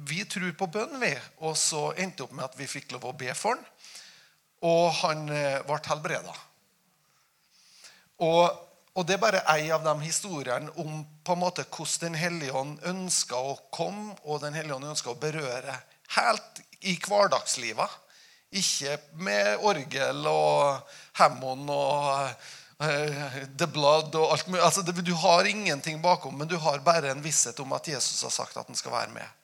vi 0.05 0.21
tror 0.29 0.51
på 0.57 0.67
bønn, 0.69 0.99
vi. 1.01 1.13
Og 1.41 1.57
så 1.57 1.89
endte 1.95 2.21
det 2.21 2.27
opp 2.27 2.35
med 2.37 2.45
at 2.45 2.57
vi 2.59 2.69
fikk 2.69 2.93
lov 2.93 3.09
å 3.09 3.17
be 3.17 3.33
for 3.35 3.57
han. 3.57 3.65
Og 4.69 4.89
han 4.99 5.29
eh, 5.31 5.61
ble 5.65 5.79
helbreda. 5.87 6.33
Og 8.27 8.65
og 8.99 9.05
Det 9.07 9.15
er 9.15 9.21
bare 9.21 9.39
ei 9.53 9.69
av 9.71 9.83
de 9.85 9.93
historiene 10.01 10.71
om 10.81 11.03
på 11.23 11.35
en 11.35 11.39
måte 11.39 11.63
hvordan 11.63 11.99
Den 12.01 12.15
hellige 12.19 12.51
ånd 12.51 12.81
ønska 12.83 13.37
å 13.37 13.53
komme, 13.71 14.15
og 14.23 14.41
Den 14.41 14.57
hellige 14.57 14.75
ånd 14.75 14.89
ønsker 14.89 15.13
å 15.13 15.21
berøre 15.21 15.75
helt 16.17 16.61
i 16.87 16.95
hverdagslivet. 17.03 17.97
Ikke 18.59 18.95
med 19.21 19.61
orgel 19.61 20.25
og 20.29 20.93
Hammond 21.19 21.69
og 21.69 22.29
uh, 22.81 23.35
The 23.59 23.67
Blood 23.69 24.15
og 24.17 24.31
alt 24.33 24.47
mulig. 24.47 24.63
Altså, 24.63 24.81
du 24.81 25.13
har 25.13 25.45
ingenting 25.45 26.01
bakom, 26.01 26.39
men 26.39 26.49
du 26.49 26.57
har 26.57 26.81
bare 26.85 27.11
en 27.11 27.23
visshet 27.23 27.59
om 27.59 27.75
at 27.77 27.87
Jesus 27.87 28.23
har 28.25 28.33
sagt 28.33 28.57
at 28.57 28.67
han 28.67 28.79
skal 28.79 28.95
være 28.95 29.13
med. 29.13 29.35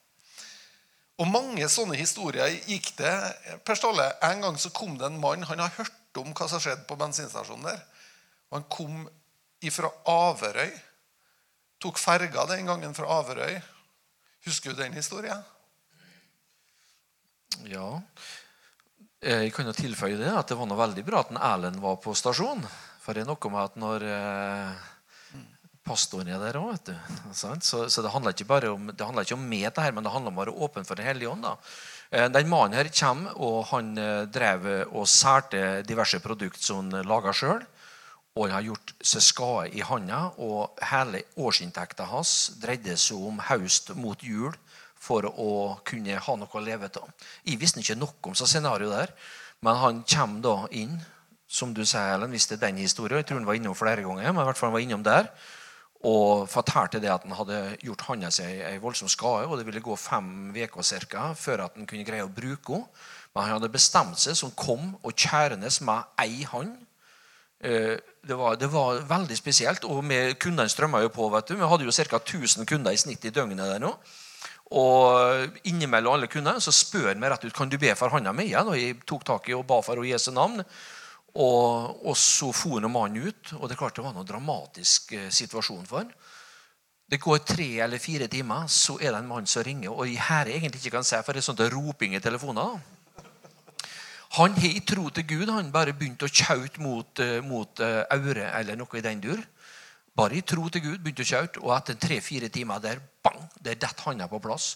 Og 1.22 1.30
mange 1.32 1.68
sånne 1.72 1.96
historier 1.96 2.58
gikk 2.68 2.92
det. 2.98 3.14
Per 3.64 3.78
Ståle, 3.78 4.10
En 4.24 4.42
gang 4.44 4.58
så 4.60 4.70
kom 4.70 4.98
det 5.00 5.08
en 5.08 5.22
mann. 5.22 5.46
Han 5.48 5.62
har 5.64 5.72
hørt 5.78 6.20
om 6.20 6.34
hva 6.36 6.48
som 6.52 6.60
skjedde 6.60 6.88
på 6.90 6.98
bensinstasjonen 7.00 7.70
der. 7.70 7.80
Han 8.52 8.66
kom 8.72 9.06
fra 9.72 9.90
Averøy. 10.12 10.74
Tok 11.82 12.00
ferga 12.00 12.46
den 12.50 12.68
gangen 12.68 12.94
fra 12.98 13.08
Averøy. 13.20 13.62
Husker 14.46 14.74
du 14.74 14.82
den 14.82 14.94
historien? 14.94 15.40
Ja. 17.70 18.02
Jeg 19.26 19.54
kan 19.56 19.66
jo 19.66 19.74
tilføye 19.74 20.20
det 20.20 20.30
at 20.30 20.52
det 20.52 20.58
var 20.60 20.68
noe 20.70 20.78
veldig 20.78 21.04
bra 21.08 21.24
at 21.24 21.32
Erlend 21.34 21.80
var 21.82 21.98
på 22.04 22.14
stasjon. 22.18 22.62
For 23.02 23.16
det 23.16 23.24
er 23.24 23.30
noe 23.30 23.52
med 23.54 23.62
at 23.62 23.80
når 23.80 24.06
eh, 24.10 24.86
pastoren 25.86 26.30
er 26.30 26.42
der 26.42 26.60
òg. 26.60 26.92
Så, 27.34 27.56
så 27.90 28.04
det 28.06 28.12
handler 28.14 28.36
ikke 28.36 28.50
bare 28.50 28.72
om 28.74 28.90
det 28.92 29.06
handler 29.06 29.26
ikke 29.26 29.38
om 29.38 29.46
meg, 29.50 29.68
dette 29.68 29.86
her, 29.86 29.94
men 29.96 30.06
det 30.06 30.14
handler 30.14 30.34
om 30.34 30.40
å 30.40 30.44
være 30.44 30.58
åpen 30.68 30.88
for 30.88 31.00
Den 31.00 31.10
hellige 31.10 31.32
ånd. 31.32 31.46
Eh, 32.12 32.28
Den 32.34 32.52
mannen 32.52 32.78
her 32.78 32.90
kommer, 32.94 33.38
og 33.38 33.64
han 33.72 33.96
eh, 33.98 34.26
drev 34.30 34.68
og 34.92 35.08
særte 35.10 35.82
diverse 35.88 36.22
produkter 36.22 36.62
som 36.62 36.92
han 36.92 37.10
laga 37.10 37.34
sjøl. 37.34 37.66
Og 38.36 38.50
han 38.50 38.58
har 38.58 38.66
gjort 38.68 38.94
seg 39.00 39.24
skade 39.24 39.70
i 39.80 39.84
handa, 39.86 40.26
og 40.44 40.82
hele 40.92 41.24
årsinntekta 41.40 42.10
hans 42.12 42.52
dreide 42.60 42.98
seg 43.00 43.22
om 43.30 43.40
høst 43.48 43.94
mot 43.96 44.22
jul 44.22 44.52
for 45.06 45.28
å 45.30 45.50
kunne 45.86 46.18
ha 46.18 46.36
noe 46.40 46.50
å 46.58 46.64
leve 46.64 46.90
av. 47.02 47.12
Jeg 47.46 47.60
visste 47.62 47.84
ikke 47.84 47.98
noe 48.00 48.32
om 48.32 48.38
så 48.38 48.48
scenario 48.50 48.90
der, 48.90 49.14
men 49.66 49.78
han 49.82 50.02
kommer 50.10 50.42
da 50.42 50.56
inn, 50.76 50.98
som 51.48 51.74
du 51.74 51.84
sier, 51.86 52.16
Ellen, 52.16 52.34
hvis 52.34 52.50
det 52.50 52.58
er 52.58 52.68
den 52.68 52.82
historien. 52.82 53.22
Jeg 53.22 53.30
tror 53.30 53.40
han 53.40 53.48
var 53.48 53.58
innom 53.60 53.78
flere 53.78 54.04
ganger, 54.04 54.32
men 54.34 54.42
i 54.42 54.48
hvert 54.50 54.58
fall 54.58 54.72
han 54.72 54.78
var 54.80 54.84
innom 54.84 55.06
der. 55.06 55.30
Og 56.06 56.50
fortalte 56.52 57.00
det 57.02 57.10
at 57.10 57.24
han 57.26 57.38
hadde 57.38 57.60
gjort 57.86 58.04
handa 58.10 58.32
si 58.34 58.46
ei 58.46 58.80
voldsom 58.82 59.10
skade, 59.10 59.46
og 59.48 59.58
det 59.58 59.66
ville 59.70 59.82
gå 59.82 59.96
fem 59.98 60.52
uker 60.54 61.34
før 61.38 61.66
at 61.66 61.78
han 61.78 61.88
kunne 61.90 62.06
greie 62.06 62.26
å 62.26 62.34
bruke 62.34 62.74
henne. 62.82 62.90
Men 63.36 63.44
han 63.44 63.58
hadde 63.58 63.72
bestemt 63.74 64.20
seg, 64.22 64.36
som 64.40 64.54
kom 64.56 64.94
og 65.04 65.12
kjærende 65.12 65.68
med 65.84 66.20
ei 66.24 66.44
hånd. 66.48 66.76
Eh, 67.60 67.98
Det 68.26 68.34
var, 68.38 68.56
det 68.56 68.72
var 68.74 69.04
veldig 69.06 69.36
spesielt. 69.38 69.84
Og 69.86 70.02
kundene 70.40 70.70
strømma 70.70 71.02
jo 71.04 71.10
på. 71.14 71.30
vet 71.30 71.48
du. 71.48 71.56
Vi 71.56 71.68
hadde 71.70 71.86
jo 71.86 71.92
ca. 71.92 72.18
1000 72.18 72.66
kunder 72.66 72.92
i 72.92 72.98
snitt 72.98 73.26
i 73.26 73.30
døgnet 73.30 73.58
der 73.58 73.80
nå. 73.80 73.92
Og 74.74 75.60
innimellom 75.70 76.16
alle 76.18 76.30
kundene 76.32 76.62
så 76.64 76.74
spør 76.74 77.12
han 77.12 77.22
meg 77.22 77.36
rett 77.36 77.46
ut 77.46 77.54
kan 77.56 77.70
du 77.70 77.78
be 77.82 77.94
for 77.98 78.14
handa 78.14 78.34
mi. 78.34 78.48
Ja, 78.50 78.64
og 78.66 78.80
jeg 78.80 78.98
tok 79.06 79.26
tak 79.28 79.50
i 79.50 79.58
og 79.58 79.68
ba 79.70 79.78
for 79.86 80.02
å 80.02 80.08
Jesu 80.08 80.32
navn. 80.34 80.64
Og, 81.36 82.06
og 82.08 82.16
så 82.18 82.50
for 82.56 82.82
nå 82.82 82.90
mannen 82.90 83.30
ut. 83.30 83.54
Og 83.60 83.70
det 83.70 83.78
klart 83.78 83.98
det 83.98 84.06
var 84.06 84.16
noen 84.16 84.28
dramatisk 84.28 85.14
eh, 85.14 85.30
situasjon 85.30 85.86
for 85.86 86.02
han. 86.02 86.14
Det 87.06 87.20
går 87.22 87.44
tre 87.46 87.68
eller 87.86 88.02
fire 88.02 88.26
timer, 88.32 88.66
så 88.72 88.96
er 88.98 89.12
det 89.12 89.20
en 89.20 89.28
mann 89.30 89.46
som 89.46 89.62
ringer. 89.62 89.94
Og 89.94 90.10
jeg 90.10 90.24
her 90.26 90.50
egentlig 90.50 90.82
ikke 90.82 90.96
kan 90.98 91.06
se, 91.06 91.20
for 91.22 91.38
det 91.38 91.44
er 91.44 91.46
sånt 91.52 91.62
roping 91.70 92.16
i 92.18 92.24
telefonen. 92.24 92.80
Han 94.36 94.56
har 94.58 94.72
i 94.72 94.82
tro 94.84 95.06
til 95.14 95.28
Gud 95.30 95.52
han 95.54 95.70
bare 95.72 95.94
begynt 95.94 96.26
å 96.26 96.32
kjaute 96.32 96.82
mot, 96.82 97.22
eh, 97.22 97.44
mot 97.46 97.80
uh, 97.80 98.02
øret 98.10 98.50
eller 98.50 98.80
noe 98.80 98.98
i 98.98 99.04
den 99.06 99.22
dur. 99.22 99.44
Bare 100.16 100.38
i 100.38 100.44
tro 100.48 100.68
til 100.72 100.84
Gud 100.84 101.02
begynte 101.04 101.26
å 101.26 101.28
kjøre, 101.28 101.62
og 101.64 101.74
etter 101.76 101.98
tre-fire 102.00 102.50
timer 102.54 102.84
der, 102.84 103.02
bang, 103.24 103.42
der 103.60 103.76
detter 103.76 104.12
handa 104.12 104.30
på 104.32 104.40
plass. 104.44 104.76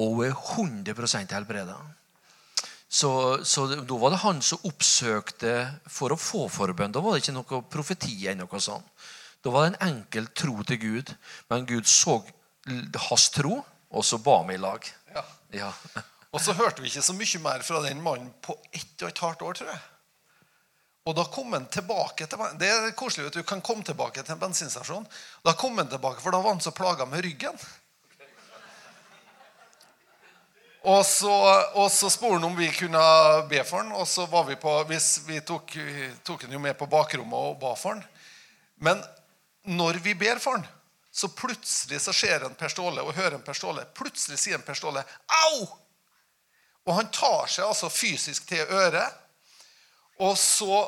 Og 0.00 0.22
hun 0.22 0.78
er 0.80 0.94
100% 0.94 1.34
helbreda. 1.36 1.76
Så, 2.92 3.10
så 3.48 3.66
da 3.72 3.98
var 4.00 4.12
det 4.12 4.20
han 4.20 4.40
som 4.44 4.64
oppsøkte 4.68 5.52
for 5.88 6.12
å 6.12 6.20
få 6.20 6.46
forbønn. 6.52 6.92
Da 6.92 7.00
var 7.04 7.16
det 7.16 7.24
ikke 7.24 7.36
noe 7.36 7.60
profeti 7.72 8.16
eller 8.22 8.44
noe 8.44 8.60
sånt. 8.64 8.88
Da 9.42 9.52
var 9.52 9.64
det 9.64 9.72
en 9.72 9.88
enkel 9.90 10.28
tro 10.36 10.58
til 10.68 10.80
Gud. 10.80 11.12
Men 11.50 11.68
Gud 11.68 11.88
så 11.88 12.20
hans 13.08 13.28
tro, 13.34 13.62
og 13.92 14.04
så 14.06 14.20
ba 14.24 14.38
vi 14.48 14.56
i 14.56 14.60
lag. 14.62 14.88
Ja. 15.12 15.24
Ja. 15.52 15.70
Og 16.32 16.40
så 16.40 16.54
hørte 16.56 16.80
vi 16.80 16.88
ikke 16.88 17.04
så 17.04 17.16
mye 17.16 17.40
mer 17.44 17.64
fra 17.66 17.82
den 17.84 18.00
mannen 18.04 18.30
på 18.44 18.56
ett 18.72 19.02
og 19.02 19.10
et 19.10 19.24
halvt 19.24 19.42
år, 19.48 19.58
tror 19.58 19.72
jeg. 19.72 19.80
Og 21.02 21.14
da 21.18 21.24
kom 21.26 21.52
han 21.52 21.66
tilbake 21.66 22.26
til 22.30 22.42
Det 22.60 22.68
er 22.70 22.92
koselig 22.94 23.32
at 23.32 23.38
du 23.38 23.42
kan 23.42 23.62
komme 23.64 23.82
tilbake 23.82 24.22
til 24.22 24.34
en 24.36 24.42
bensinstasjon. 24.42 25.06
Da 25.42 25.54
kom 25.58 25.78
han 25.78 25.90
tilbake, 25.90 26.22
for 26.22 26.30
da 26.30 26.38
var 26.38 26.54
han 26.54 26.62
så 26.62 26.70
plaga 26.70 27.06
med 27.06 27.24
ryggen. 27.24 27.58
Og 30.82 31.06
så, 31.06 31.32
og 31.78 31.90
så 31.94 32.10
spurte 32.10 32.40
han 32.40 32.46
om 32.48 32.56
vi 32.58 32.66
kunne 32.74 33.02
be 33.50 33.62
for 33.66 33.82
han, 33.82 33.92
og 33.94 34.06
så 34.08 34.26
var 34.26 34.46
vi 34.48 34.56
på 34.58 34.70
Vi 34.88 35.40
tok, 35.46 35.74
tok 36.26 36.46
han 36.46 36.54
jo 36.54 36.62
med 36.62 36.78
på 36.78 36.90
bakrommet 36.90 37.50
og 37.50 37.58
ba 37.62 37.74
for 37.78 37.94
han. 37.94 38.02
Men 38.82 39.02
når 39.62 40.00
vi 40.02 40.14
ber 40.18 40.42
for 40.42 40.58
han, 40.58 40.66
så 41.12 41.28
plutselig 41.28 42.00
så 42.00 42.12
ser 42.12 42.46
en 42.46 42.54
Per 42.58 42.72
Ståle 42.72 43.02
og 43.02 43.14
hører 43.14 43.36
en 43.36 43.44
Per 43.46 43.54
Ståle. 43.54 43.84
Plutselig 43.94 44.40
sier 44.40 44.58
en 44.58 44.66
Per 44.66 44.74
Ståle 44.74 45.02
'au!' 45.02 45.68
Og 46.86 46.94
han 46.94 47.10
tar 47.14 47.46
seg 47.46 47.66
altså 47.66 47.90
fysisk 47.90 48.48
til 48.48 48.66
øret. 48.66 49.21
Og 50.22 50.36
så 50.38 50.82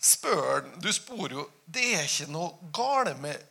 spør 0.00 0.42
han 0.48 0.72
Du 0.82 0.88
spor 0.96 1.32
jo 1.32 1.44
Det 1.68 1.86
er 1.98 2.06
ikke 2.08 2.32
noe 2.32 2.72
galt 2.74 3.20
med 3.20 3.46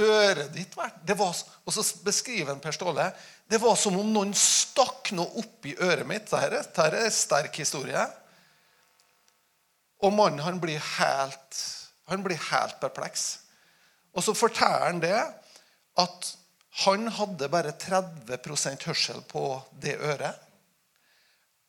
øret 0.00 0.50
ditt. 0.54 0.74
Var, 0.76 1.42
og 1.66 1.74
så 1.74 1.84
beskriver 2.04 2.54
han 2.54 2.62
Per 2.64 2.74
Ståle 2.74 3.10
det 3.52 3.58
var 3.60 3.74
som 3.76 3.98
om 4.00 4.08
noen 4.08 4.30
stakk 4.32 5.10
noe 5.12 5.42
oppi 5.42 5.74
øret 5.76 6.06
mitt. 6.08 6.30
Dette 6.30 6.84
er 6.86 6.94
en 7.02 7.12
sterk 7.12 7.58
historie. 7.60 8.00
Og 10.00 10.14
mannen 10.16 10.40
han 10.40 10.60
blir 10.62 10.80
helt, 10.96 11.58
han 12.08 12.24
blir 12.24 12.40
helt 12.48 12.78
perpleks. 12.80 13.26
Og 14.16 14.24
så 14.24 14.32
forteller 14.32 14.86
han 14.86 15.02
det 15.04 15.18
at 16.00 16.30
han 16.86 17.04
hadde 17.12 17.50
bare 17.52 17.74
30% 17.76 18.88
hørsel 18.88 19.20
på 19.28 19.44
det 19.84 19.98
øret. 20.00 20.40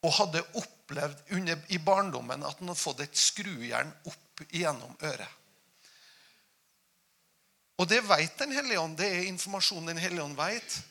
Og 0.08 0.16
hadde 0.22 0.46
opplevd 0.84 1.18
under, 1.30 1.60
i 1.68 1.80
barndommen 1.80 2.44
at 2.44 2.60
han 2.60 2.68
hadde 2.68 2.80
fått 2.80 3.00
et 3.04 3.18
skrujern 3.18 3.92
opp 4.06 4.44
gjennom 4.52 4.96
øret. 5.02 5.40
Og 7.80 7.88
det 7.90 8.04
vet 8.06 8.38
Den 8.38 8.52
hellige 8.52 8.80
ånd. 8.80 8.98
Det 8.98 9.08
er 9.08 9.28
informasjon 9.28 9.86
Den 9.86 9.98
hellige 9.98 10.24
ånd 10.24 10.38
vet. 10.38 10.82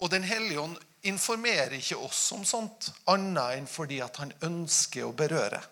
Og 0.00 0.10
Den 0.10 0.22
hellige 0.22 0.60
ånd 0.60 0.76
informerer 1.02 1.76
ikke 1.78 1.96
oss 1.96 2.32
om 2.32 2.44
sånt 2.44 2.90
annet 3.06 3.60
enn 3.60 3.68
fordi 3.70 4.00
at 4.02 4.16
han 4.16 4.32
ønsker 4.42 5.06
å 5.06 5.14
berøre. 5.14 5.62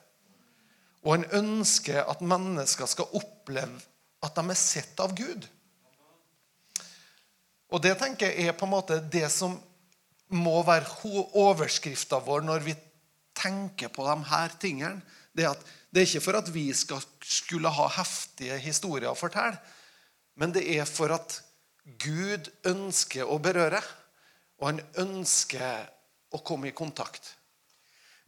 Og 1.03 1.17
han 1.17 1.27
ønsker 1.33 2.05
at 2.05 2.23
mennesker 2.23 2.87
skal 2.87 3.11
oppleve 3.13 3.83
at 4.25 4.35
de 4.37 4.51
er 4.51 4.57
sett 4.57 5.01
av 5.01 5.13
Gud. 5.17 5.49
Og 7.75 7.83
det 7.83 7.97
tenker 7.99 8.31
jeg 8.31 8.49
er 8.49 8.57
på 8.57 8.65
en 8.69 8.77
måte 8.77 9.01
det 9.01 9.27
som 9.33 9.59
må 10.35 10.63
være 10.65 10.87
overskrifta 11.35 12.23
vår 12.25 12.47
når 12.47 12.65
vi 12.65 12.77
tenker 13.35 13.91
på 13.93 14.07
de 14.07 14.17
her 14.31 14.55
tingene. 14.61 15.03
Det, 15.35 15.47
at 15.51 15.63
det 15.91 16.03
er 16.03 16.07
ikke 16.09 16.25
for 16.25 16.39
at 16.39 16.51
vi 16.55 16.69
skal 16.77 17.03
skulle 17.23 17.71
ha 17.75 17.89
heftige 17.97 18.59
historier 18.63 19.11
å 19.11 19.19
fortelle, 19.19 19.59
men 20.39 20.53
det 20.55 20.63
er 20.77 20.87
for 20.87 21.15
at 21.15 21.41
Gud 22.01 22.49
ønsker 22.67 23.27
å 23.29 23.39
berøre, 23.43 23.81
og 24.59 24.69
han 24.71 24.81
ønsker 25.03 25.89
å 26.35 26.41
komme 26.47 26.71
i 26.71 26.77
kontakt. 26.77 27.35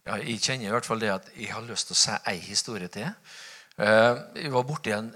Ja, 0.07 0.19
jeg 0.21 0.39
kjenner 0.43 0.69
i 0.69 0.75
hvert 0.75 0.87
fall 0.87 1.01
det 1.03 1.11
at 1.15 1.31
jeg 1.35 1.51
har 1.51 1.65
lyst 1.67 1.89
til 1.89 1.97
å 1.97 1.99
si 1.99 2.19
ei 2.31 2.37
historie 2.43 2.91
til. 2.93 3.09
Eh, 3.79 4.19
Jeg 4.43 4.53
var 4.53 4.63
borti 4.67 4.93
en 4.95 5.11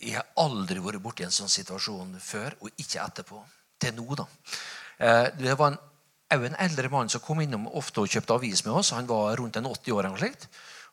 Jeg 0.00 0.14
har 0.14 0.26
aldri 0.36 0.78
vært 0.78 1.02
borti 1.02 1.24
en 1.24 1.34
sånn 1.34 1.50
situasjon 1.50 2.18
før, 2.22 2.54
og 2.60 2.70
ikke 2.78 3.02
etterpå. 3.02 3.38
Til 3.80 3.94
nå, 3.94 4.14
da. 4.14 4.26
Eh, 4.98 5.30
Det 5.38 5.58
var 5.58 5.72
en, 5.72 5.78
også 6.30 6.50
en 6.50 6.58
eldre 6.60 6.90
mann 6.92 7.08
som 7.08 7.22
kom 7.24 7.40
innom 7.40 7.68
ofte 7.72 8.02
og 8.02 8.10
kjøpte 8.12 8.34
avis 8.34 8.64
med 8.66 8.74
oss. 8.76 8.92
Han 8.96 9.08
var 9.08 9.36
rundt 9.40 9.56
en 9.56 9.66
80 9.66 9.92
år. 9.92 10.04
eller 10.06 10.18
slikt. 10.18 10.48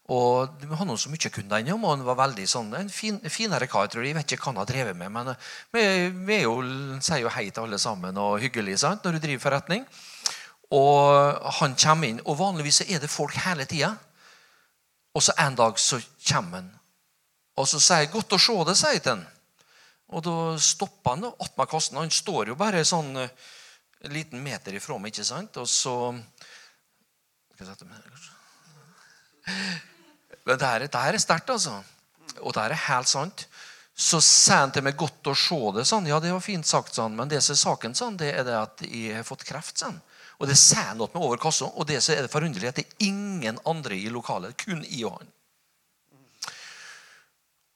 Og 0.08 0.50
Vi 0.62 0.76
hadde 0.76 0.98
så 0.98 1.10
mye 1.10 1.30
kunder 1.34 1.60
innom, 1.60 1.84
og 1.84 1.96
han 1.96 2.06
var 2.06 2.16
veldig 2.16 2.46
sånn, 2.48 2.74
en 2.78 2.90
fin, 2.90 3.20
finere 3.30 3.68
kar. 3.68 3.88
tror 3.88 4.04
Jeg 4.04 4.14
Jeg 4.14 4.16
vet 4.16 4.32
ikke 4.32 4.44
hva 4.44 4.52
han 4.54 4.62
har 4.62 4.66
drevet 4.66 4.96
med, 4.96 5.12
men 5.12 5.36
vi, 5.74 6.42
jo, 6.42 6.62
sier 7.02 7.22
jo 7.22 7.30
hei 7.30 7.50
til 7.50 7.64
alle 7.64 7.80
sammen 7.80 8.18
og 8.18 8.40
hyggelig 8.40 8.80
sant, 8.80 9.04
når 9.04 9.14
du 9.14 9.20
driver 9.20 9.42
forretning. 9.50 9.86
Og 10.72 11.42
han 11.60 11.76
kommer 11.76 12.08
inn, 12.08 12.22
og 12.26 12.38
vanligvis 12.38 12.82
er 12.82 13.00
det 13.00 13.10
folk 13.10 13.34
hele 13.34 13.66
tida. 13.66 13.96
Og 15.16 15.24
så 15.24 15.34
en 15.40 15.56
dag 15.56 15.80
så 15.80 16.00
kommer 16.30 16.62
han, 16.62 16.72
og 17.58 17.68
så 17.68 17.80
sier 17.80 18.06
'Godt 18.12 18.34
å 18.34 18.38
se 18.38 18.54
deg', 18.54 18.76
sier 18.76 19.10
han. 19.10 19.28
Og 20.10 20.24
da 20.24 20.58
stopper 20.58 21.10
han 21.16 21.26
attmed 21.26 21.70
kassen. 21.70 21.98
Han 21.98 22.12
står 22.12 22.48
jo 22.48 22.56
bare 22.56 22.86
sånn 22.86 23.30
en 24.06 24.14
liten 24.14 24.44
meter 24.44 24.78
ifra 24.78 24.98
meg, 25.02 25.14
ikke 25.14 25.26
sant? 25.28 25.58
Og 25.62 25.68
så. 25.70 25.96
Men 30.46 30.58
det 30.60 30.68
her, 30.68 30.86
det 30.86 31.04
her 31.06 31.18
er 31.18 31.24
sterkt, 31.24 31.50
altså. 31.50 31.80
Og 32.42 32.54
det 32.54 32.62
her 32.64 32.76
er 32.76 32.88
helt 32.90 33.10
sant. 33.10 33.48
Så 33.96 34.20
sa 34.20 34.58
han 34.66 34.74
til 34.76 34.84
meg 34.84 34.98
'godt 35.00 35.30
å 35.32 35.36
se 35.40 35.56
det', 35.78 35.86
sånn. 35.88 36.08
Ja, 36.08 36.20
det 36.20 36.34
var 36.34 36.44
fint 36.44 36.68
sagt, 36.68 36.94
sånn. 36.94 37.16
Men 37.16 37.30
det 37.32 37.42
som 37.44 37.54
er 37.54 37.62
saken, 37.64 37.96
sånn, 37.96 38.18
det 38.20 38.34
er 38.34 38.44
det 38.44 38.58
at 38.60 38.82
jeg 38.84 39.16
har 39.16 39.24
fått 39.24 39.46
kreft, 39.48 39.78
sånn. 39.80 40.02
Og 40.40 40.50
det 40.50 40.58
sier 40.60 40.84
han 40.84 41.00
meg 41.00 41.16
over 41.16 41.40
kassa. 41.40 41.70
Og 41.80 41.88
det 41.88 42.02
som 42.04 42.16
er 42.16 42.26
det 42.26 42.32
forunderlige, 42.32 42.74
at 42.74 42.76
det 42.76 42.86
er 42.86 43.08
ingen 43.08 43.60
andre 43.66 43.96
i 43.96 44.10
lokalet. 44.12 44.58
Kun 44.60 44.84
jeg 44.84 45.06
og 45.08 45.22
han. 45.22 45.32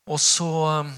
Og 0.09 0.19
så 0.19 0.49
um, 0.81 0.93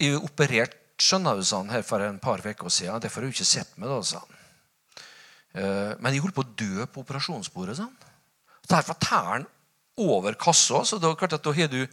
Jeg 0.00 0.14
er 0.16 0.24
operert, 0.24 0.79
skjønner 1.00 1.38
du, 1.38 1.44
sånn, 1.46 1.70
her 1.72 1.82
for 1.86 2.02
en 2.04 2.20
par 2.22 2.42
uker 2.44 2.72
siden. 2.72 3.00
Det 3.00 3.10
får 3.12 3.24
du 3.24 3.32
ikke 3.32 3.48
sett 3.48 3.72
med, 3.76 3.88
da, 3.88 4.00
sa 4.04 4.20
han. 4.20 4.36
Eh, 5.54 5.92
Men 5.98 6.14
jeg 6.14 6.22
holdt 6.24 6.36
på 6.36 6.44
å 6.44 6.54
dø 6.56 6.86
på 6.86 7.04
operasjonsbordet. 7.04 7.76
sånn. 7.76 7.94
Der 8.70 8.86
forteller 8.86 9.32
han 9.32 9.46
over 10.00 10.34
kassa. 10.34 10.84
så 10.84 10.98
det 10.98 11.08
er 11.08 11.18
klart 11.18 11.32
at 11.38 11.44
da 11.44 11.52
har 11.52 11.68
du 11.68 11.86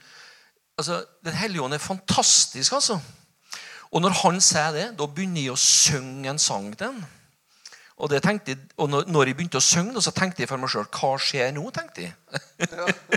altså, 0.78 1.06
Den 1.24 1.34
hellige 1.34 1.64
ånd 1.64 1.74
er 1.74 1.82
fantastisk, 1.82 2.74
altså. 2.74 3.02
Og 3.92 4.02
når 4.02 4.14
han 4.24 4.42
sier 4.42 4.72
det, 4.76 4.88
da 5.00 5.08
begynner 5.08 5.42
jeg 5.42 5.56
å 5.56 5.60
synge 5.60 6.30
en 6.30 6.40
sang 6.40 6.76
til 6.76 6.92
han. 6.92 7.06
Og, 7.98 8.12
tenkte 8.22 8.54
jeg, 8.54 8.60
og 8.78 8.92
når, 8.92 9.32
jeg 9.32 9.36
begynte 9.40 9.58
å 9.58 9.64
synge, 9.64 10.02
så 10.06 10.12
tenkte 10.14 10.44
jeg 10.44 10.50
for 10.52 10.62
meg 10.62 10.70
sjøl 10.70 10.86
Hva 10.94 11.16
skjer 11.18 11.50
nå? 11.56 11.64
tenkte 11.74 12.04
jeg. 12.06 12.14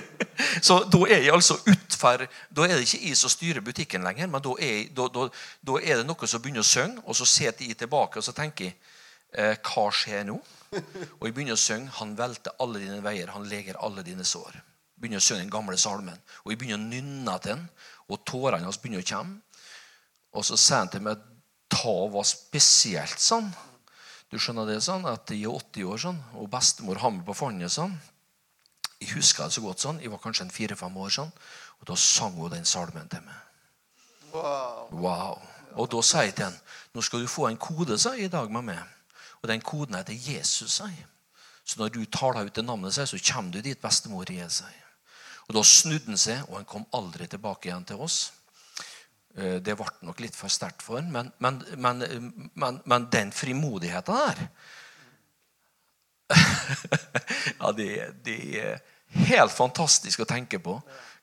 Så 0.67 0.79
da 0.89 1.01
er 1.05 1.27
jeg 1.27 1.35
altså 1.35 1.59
utfor 1.69 2.25
Da 2.25 2.65
er 2.65 2.79
det 2.79 2.87
ikke 2.87 3.11
jeg 3.11 3.19
som 3.21 3.33
styrer 3.33 3.65
butikken 3.65 4.07
lenger, 4.07 4.31
men 4.33 4.41
da 4.41 4.55
er, 4.57 4.73
jeg, 4.79 4.87
da, 4.97 5.11
da, 5.13 5.27
da 5.69 5.77
er 5.83 6.01
det 6.01 6.07
noe 6.09 6.31
som 6.31 6.41
begynner 6.41 6.65
å 6.65 6.71
synge, 6.71 7.05
og 7.05 7.19
så 7.19 7.29
sitter 7.29 7.69
jeg 7.69 7.77
tilbake 7.83 8.23
og 8.23 8.25
så 8.25 8.33
tenker 8.33 8.71
jeg, 8.71 8.79
eh, 9.37 9.53
hva 9.69 9.87
skjer 9.93 10.25
nå? 10.31 10.39
Og 11.19 11.27
jeg 11.27 11.35
begynner 11.35 11.59
å 11.59 11.61
synge 11.61 11.93
'Han 11.99 12.17
velter 12.17 12.57
alle 12.63 12.81
dine 12.81 13.01
veier, 13.05 13.33
han 13.35 13.49
leger 13.49 13.77
alle 13.85 14.03
dine 14.07 14.25
sår'. 14.25 14.61
Begynner 14.97 15.21
å 15.21 15.25
synge 15.29 15.45
den 15.45 15.53
gamle 15.53 15.77
salmen. 15.77 16.19
Og 16.45 16.53
jeg 16.53 16.59
begynner 16.59 16.81
å 16.81 16.89
nynne 16.89 17.39
til 17.41 17.57
den, 17.57 17.69
og 18.09 18.25
tårene 18.25 18.65
hans 18.65 18.79
begynner 18.79 19.03
å 19.03 19.09
komme. 19.09 19.41
Og 20.33 20.45
så 20.45 20.57
sier 20.57 20.79
han 20.79 20.89
til 20.89 21.03
meg 21.03 21.19
ta 21.69 21.97
var 22.13 22.25
spesielt 22.25 23.21
sånn. 23.21 23.53
Du 24.31 24.39
skjønner 24.39 24.69
det 24.69 24.79
sånn 24.85 25.07
at 25.11 25.31
Jeg 25.35 25.49
er 25.49 25.59
80 25.59 25.91
år 25.91 26.03
sånn, 26.05 26.19
og 26.39 26.51
bestemor 26.53 27.01
har 27.03 27.11
meg 27.15 27.25
på 27.27 27.35
fanget 27.35 27.75
sånn. 27.75 27.97
Jeg 29.01 29.15
husker 29.17 29.49
det 29.49 29.57
så 29.57 29.63
godt 29.65 29.83
sånn. 29.83 30.01
Jeg 30.03 30.13
var 30.13 30.21
kanskje 30.23 30.47
en 30.47 30.55
fire-fem 30.55 30.97
år 31.03 31.15
sånn. 31.17 31.33
Og 31.81 31.89
da 31.89 31.97
sang 31.97 32.37
hun 32.37 32.53
den 32.53 32.69
salmen 32.69 33.09
til 33.11 33.25
meg. 33.25 33.39
Wow. 34.31 34.91
Wow. 34.93 35.41
Og 35.75 35.89
da 35.91 36.03
sier 36.05 36.29
jeg 36.29 36.37
til 36.37 36.51
henne 36.51 36.79
nå 36.95 37.03
skal 37.07 37.23
du 37.23 37.31
få 37.31 37.47
en 37.49 37.59
kode 37.59 37.97
sa 37.99 38.17
jeg, 38.17 38.27
i 38.29 38.33
dag 38.33 38.51
med 38.51 38.67
meg. 38.67 38.81
Og 39.41 39.49
den 39.49 39.63
koden 39.63 39.97
heter 39.99 40.15
Jesus. 40.15 40.75
sa 40.75 40.89
jeg. 40.91 41.07
Så 41.65 41.79
når 41.79 41.93
du 41.95 42.05
taler 42.05 42.47
ut 42.47 42.55
det 42.55 42.65
navnet, 42.65 42.95
sa 42.95 43.05
jeg, 43.07 43.13
så 43.15 43.33
kommer 43.33 43.53
du 43.53 43.61
dit 43.63 43.81
bestemor 43.81 44.31
er. 44.31 44.51
Og 45.49 45.55
da 45.55 45.63
snudde 45.63 46.07
han 46.07 46.19
seg, 46.19 46.43
og 46.49 46.57
han 46.57 46.67
kom 46.69 46.87
aldri 46.95 47.27
tilbake 47.27 47.69
igjen 47.69 47.87
til 47.87 48.03
oss. 48.03 48.33
Eh, 49.37 49.59
Det 49.63 49.77
ble 49.79 49.87
nok 50.07 50.21
litt 50.21 50.37
for 50.37 50.49
sterkt 50.53 50.83
for 50.83 51.01
ham, 51.01 51.11
men, 51.13 51.33
men, 51.39 51.63
men, 51.77 52.05
men, 52.55 52.81
men 52.85 53.09
den 53.13 53.31
frimodigheten 53.33 54.17
der 54.17 54.47
Ja, 57.61 57.73
det, 57.75 57.91
det 58.27 58.39
er 58.59 58.83
helt 59.27 59.55
fantastisk 59.55 60.23
å 60.23 60.29
tenke 60.29 60.61
på 60.63 60.81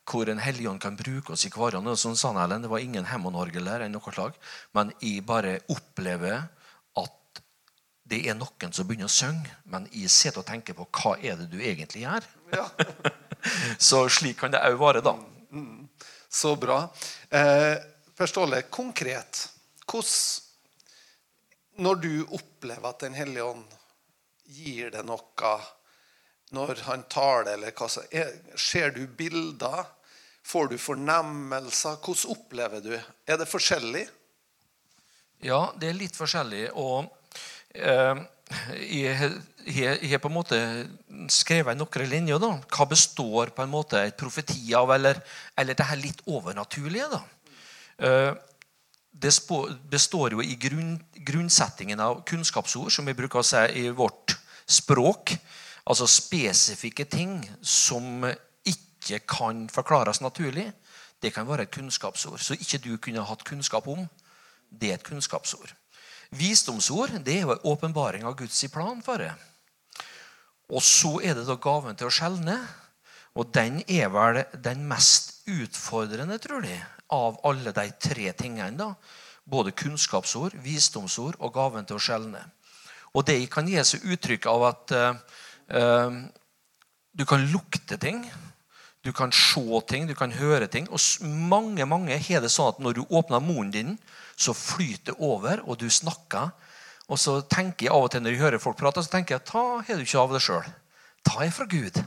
hvor 0.07 0.29
En 0.31 0.39
hellige 0.39 0.69
ånd 0.71 0.79
kan 0.79 0.95
bruke 0.95 1.33
oss 1.33 1.43
i 1.43 1.49
hverandre. 1.51 1.97
Som 1.99 2.13
sånn, 2.15 2.37
Ellen, 2.39 2.61
Det 2.63 2.69
var 2.71 2.79
ingen 2.79 3.03
noe 3.03 4.13
slag, 4.13 4.37
men 4.71 4.93
jeg 5.01 5.25
bare 5.27 5.57
opplever 5.67 6.45
at 6.95 7.41
det 8.07 8.21
er 8.29 8.37
noen 8.39 8.71
som 8.71 8.87
begynner 8.87 9.09
å 9.09 9.11
synge, 9.11 9.51
men 9.65 9.87
jeg 9.91 10.09
sitter 10.09 10.39
og 10.39 10.47
tenker 10.47 10.73
på 10.73 10.87
hva 10.87 11.17
er 11.19 11.35
det 11.35 11.49
du 11.51 11.59
egentlig 11.59 12.05
gjør. 12.05 12.23
Ja. 12.55 12.69
Så 13.89 14.05
slik 14.07 14.39
kan 14.39 14.51
det 14.55 14.63
òg 14.63 14.79
være, 14.79 15.03
da. 15.03 15.17
Så 16.31 16.55
bra. 16.55 16.85
Eh, 17.27 17.75
per 18.17 18.29
Ståle, 18.29 18.63
konkret 18.74 19.47
hvordan 19.88 20.43
Når 21.77 22.00
du 22.01 22.13
opplever 22.33 22.89
at 22.89 23.03
Den 23.05 23.15
hellige 23.15 23.45
ånd 23.45 23.75
gir 24.47 24.89
deg 24.91 25.05
noe 25.05 25.57
når 26.55 26.79
han 26.86 27.01
taler, 27.12 27.57
eller 27.57 27.74
hva 27.75 27.89
som 27.91 28.05
er, 28.15 28.29
Ser 28.55 28.93
du 28.95 29.01
bilder? 29.07 29.83
Får 30.47 30.69
du 30.71 30.77
fornemmelser? 30.79 31.97
Hvordan 32.00 32.31
opplever 32.31 32.79
du? 32.86 32.93
Er 33.27 33.39
det 33.39 33.50
forskjellig? 33.51 34.05
Ja, 35.43 35.74
det 35.75 35.89
er 35.89 36.00
litt 36.00 36.15
forskjellig. 36.15 36.69
Og 36.79 37.12
eh, 37.75 38.21
jeg 38.88 40.07
har 40.07 40.21
på 40.24 40.31
en 40.31 40.38
måte 40.38 40.62
skrevet 41.36 41.75
noen 41.75 42.07
linjer. 42.07 42.39
da. 42.39 42.53
Hva 42.63 42.88
består 42.88 43.51
på 43.51 43.65
en 43.65 43.74
måte 43.74 44.00
et 44.07 44.15
profeti 44.17 44.71
av, 44.71 44.95
eller, 44.95 45.19
eller 45.59 45.75
det 45.75 45.89
her 45.91 46.00
litt 46.00 46.24
overnaturlige? 46.31 47.12
da. 47.12 47.21
Eh, 47.97 48.33
det 49.11 49.31
består 49.89 50.35
jo 50.35 50.41
i 50.41 50.55
grunn, 50.61 50.97
grunnsettingen 51.25 51.99
av 51.99 52.21
kunnskapsord, 52.29 52.91
som 52.93 53.07
vi 53.07 53.15
bruker 53.17 53.41
å 53.41 53.45
si 53.45 53.63
i 53.81 53.89
vårt 53.89 54.35
språk. 54.69 55.33
Altså 55.87 56.07
spesifikke 56.11 57.07
ting 57.09 57.39
som 57.61 58.27
ikke 58.67 59.23
kan 59.25 59.65
forklares 59.73 60.21
naturlig. 60.21 60.67
Det 61.21 61.31
kan 61.33 61.47
være 61.47 61.65
et 61.65 61.73
kunnskapsord. 61.73 62.43
Så 62.43 62.59
ikke 62.59 62.83
du 62.83 62.91
kunne 63.01 63.25
hatt 63.25 63.45
kunnskap 63.47 63.87
om. 63.89 64.05
Det 64.69 64.91
er 64.91 64.99
et 64.99 65.07
kunnskapsord. 65.07 65.73
Visdomsord 66.35 67.15
det 67.23 67.37
er 67.37 67.45
jo 67.47 67.55
en 67.55 67.69
åpenbaring 67.71 68.27
av 68.27 68.35
Guds 68.37 68.59
plan 68.73 69.01
for 69.01 69.23
det. 69.23 69.31
Og 70.67 70.83
så 70.83 71.15
er 71.23 71.37
det 71.37 71.47
da 71.47 71.55
gaven 71.55 71.95
til 71.95 72.09
å 72.09 72.13
skjelne. 72.13 72.59
Og 73.37 73.49
den 73.55 73.79
er 73.87 74.11
vel 74.11 74.43
den 74.53 74.83
mest 74.89 75.37
utfordrende, 75.47 76.38
tror 76.41 76.65
jeg, 76.67 76.83
av 77.13 77.39
alle 77.47 77.73
de 77.75 77.88
tre 77.99 78.31
tingene. 78.38 78.77
da. 78.77 78.93
Både 79.47 79.71
kunnskapsord, 79.71 80.57
visdomsord 80.63 81.38
og 81.39 81.53
gaven 81.55 81.86
til 81.88 81.95
å 81.97 82.03
skjelne. 82.03 82.43
Og 83.15 83.25
det 83.25 83.39
kan 83.49 83.67
gi 83.67 83.79
seg 83.88 84.03
uttrykk 84.03 84.45
av 84.51 84.65
at 84.67 84.91
eh, 84.91 85.21
eh, 85.79 86.17
du 87.17 87.25
kan 87.25 87.45
lukte 87.51 87.97
ting. 87.97 88.25
Du 89.01 89.13
kan 89.15 89.31
se 89.31 89.81
ting, 89.88 90.07
du 90.07 90.15
kan 90.15 90.33
høre 90.36 90.67
ting. 90.67 90.89
Og 90.91 90.99
mange 91.23 91.86
mange 91.88 92.17
har 92.17 92.43
det 92.43 92.51
sånn 92.51 92.73
at 92.73 92.81
når 92.83 92.99
du 92.99 93.03
åpner 93.07 93.39
munnen 93.39 93.71
din, 93.71 93.95
så 94.36 94.53
flyter 94.53 95.13
det 95.13 95.21
over, 95.23 95.63
og 95.65 95.79
du 95.79 95.88
snakker. 95.89 96.51
Og 97.07 97.19
så 97.19 97.39
tenker 97.47 97.88
jeg 97.88 97.95
av 97.95 98.03
og 98.03 98.12
til 98.12 98.21
når 98.21 98.36
jeg 98.36 98.43
hører 98.43 98.62
folk 98.62 98.77
prate, 98.77 99.01
så 99.01 99.13
tenker 99.15 99.38
jeg 99.38 99.47
ta 99.47 99.63
har 99.79 99.95
du 99.95 100.03
ikke 100.03 100.21
av 100.21 100.36
det 100.36 100.43
sjøl. 100.43 100.67
Ta 101.23 101.39
er 101.45 101.55
fra 101.55 101.65
Gud. 101.71 102.01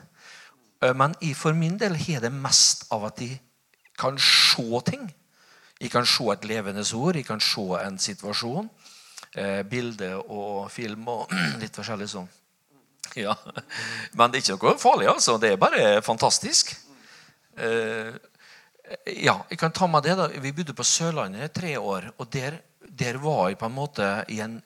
Eh, 0.80 0.94
Men 0.94 1.14
jeg 1.20 1.36
for 1.36 1.56
min 1.56 1.78
del 1.78 1.96
har 1.96 2.24
det 2.24 2.32
mest 2.32 2.86
av 2.92 3.04
at 3.10 3.20
jeg 3.20 3.40
kan 4.00 4.18
se 4.18 4.82
ting. 4.86 5.08
Jeg 5.80 5.90
kan 5.92 6.06
se 6.06 6.26
et 6.32 6.44
levende 6.44 6.84
ord, 6.94 7.16
jeg 7.16 7.26
kan 7.26 7.40
se 7.40 7.64
en 7.80 7.98
situasjon. 7.98 8.68
Eh, 9.36 9.62
bilde 9.62 10.16
og 10.26 10.70
film 10.72 11.08
og 11.08 11.32
litt 11.62 11.76
forskjellig 11.76 12.08
sånn. 12.10 12.28
Ja. 13.18 13.34
Men 14.14 14.30
det 14.30 14.40
er 14.40 14.54
ikke 14.54 14.70
noe 14.70 14.80
farlig, 14.80 15.08
altså. 15.10 15.36
Det 15.38 15.52
er 15.52 15.60
bare 15.60 16.00
fantastisk. 16.02 16.74
Eh, 17.56 18.10
ja, 19.22 19.36
jeg 19.50 19.58
kan 19.58 19.72
ta 19.74 19.86
med 19.86 20.04
det 20.06 20.16
da. 20.18 20.26
Vi 20.42 20.52
bodde 20.54 20.74
på 20.76 20.86
Sørlandet 20.86 21.46
i 21.46 21.54
tre 21.54 21.76
år. 21.78 22.10
Og 22.18 22.30
der, 22.32 22.58
der 22.80 23.18
var 23.22 23.48
jeg 23.50 23.58
på 23.60 23.70
en 23.70 23.76
måte 23.76 24.10
i 24.28 24.40
en 24.42 24.58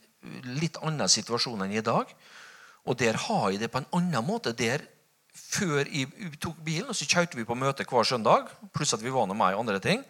litt 0.57 0.79
annen 0.81 1.11
situasjon 1.11 1.67
enn 1.67 1.77
i 1.77 1.85
dag. 1.85 2.09
Og 2.89 2.99
der 3.01 3.19
har 3.27 3.51
jeg 3.53 3.61
det 3.63 3.71
på 3.73 3.81
en 3.83 3.91
annen 3.97 4.27
måte. 4.27 4.55
Der 4.57 4.85
Før 5.35 5.89
jeg 5.91 6.37
tok 6.43 6.59
bilen, 6.63 6.91
og 6.91 6.97
så 6.97 7.07
kjørte 7.09 7.39
vi 7.39 7.47
på 7.47 7.57
møte 7.59 7.87
hver 7.89 8.07
søndag. 8.07 8.51
Pluss 8.75 8.95
at 8.95 9.03
vi 9.03 9.13
var 9.13 9.27
med 9.31 9.55
i 9.55 9.59
andre 9.59 9.81
ting. 9.83 10.05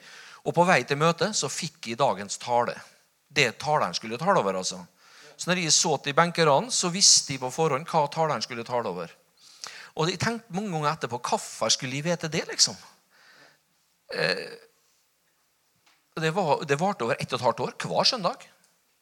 Og 0.45 0.53
på 0.57 0.67
vei 0.69 0.83
til 0.85 1.01
møtet 1.01 1.37
så 1.37 1.49
fikk 1.49 1.89
jeg 1.89 2.01
dagens 2.01 2.37
tale. 2.43 2.77
Det 3.29 3.55
taleren 3.59 3.97
skulle 3.97 4.21
tale 4.21 4.41
over. 4.41 4.61
altså. 4.61 4.83
Så 5.37 5.51
når 5.51 5.63
jeg 5.65 5.73
så 5.73 5.97
til 5.97 6.15
benkerne, 6.15 6.71
så 6.71 6.91
visste 6.93 7.35
jeg 7.35 7.41
på 7.43 7.51
forhånd 7.51 7.89
hva 7.89 8.05
taleren 8.13 8.45
skulle 8.45 8.67
tale 8.67 8.91
over. 8.91 9.15
Og 9.95 10.11
jeg 10.11 10.21
tenkte 10.21 10.55
mange 10.55 10.73
ganger 10.75 10.93
etterpå 10.93 11.21
hvorfor 11.23 11.73
skulle 11.73 11.97
jeg 11.97 12.05
vite 12.05 12.29
det, 12.29 12.45
liksom? 12.51 12.77
Eh, 14.13 14.53
det, 16.21 16.31
var, 16.35 16.65
det 16.67 16.79
varte 16.79 17.07
over 17.07 17.17
ett 17.19 17.33
og 17.33 17.41
et 17.41 17.47
halvt 17.47 17.65
år. 17.65 17.75
Hver 17.81 18.11
søndag 18.11 18.47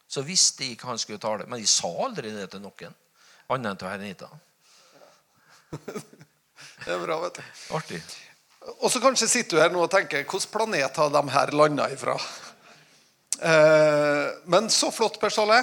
så 0.07 0.23
visste 0.25 0.69
jeg 0.69 0.79
hva 0.79 0.93
han 0.93 1.01
skulle 1.01 1.21
tale. 1.21 1.49
Men 1.49 1.61
jeg 1.61 1.73
sa 1.73 1.91
aldri 2.07 2.33
det 2.33 2.51
til 2.53 2.63
noen, 2.63 2.97
annet 3.53 3.73
enn 3.73 3.81
til 3.81 3.91
Hernita. 3.91 4.31
Det 6.83 6.91
er 6.91 7.03
bra, 7.03 7.19
vet 7.23 7.39
du. 7.39 7.43
Artig. 7.77 8.01
Og 8.79 8.91
så 8.91 9.01
kanskje 9.03 9.29
sitter 9.31 9.59
du 9.59 9.63
her 9.63 9.73
nå 9.75 9.83
og 9.85 9.91
tenker 9.91 10.23
hvilken 10.23 10.51
planet 10.53 10.99
har 10.99 11.13
de 11.15 11.23
her 11.35 11.53
landa 11.55 11.89
ifra? 11.95 12.17
Eh, 13.43 14.27
men 14.51 14.71
så 14.71 14.91
flott, 14.95 15.19
Per 15.21 15.33
Ståle. 15.35 15.61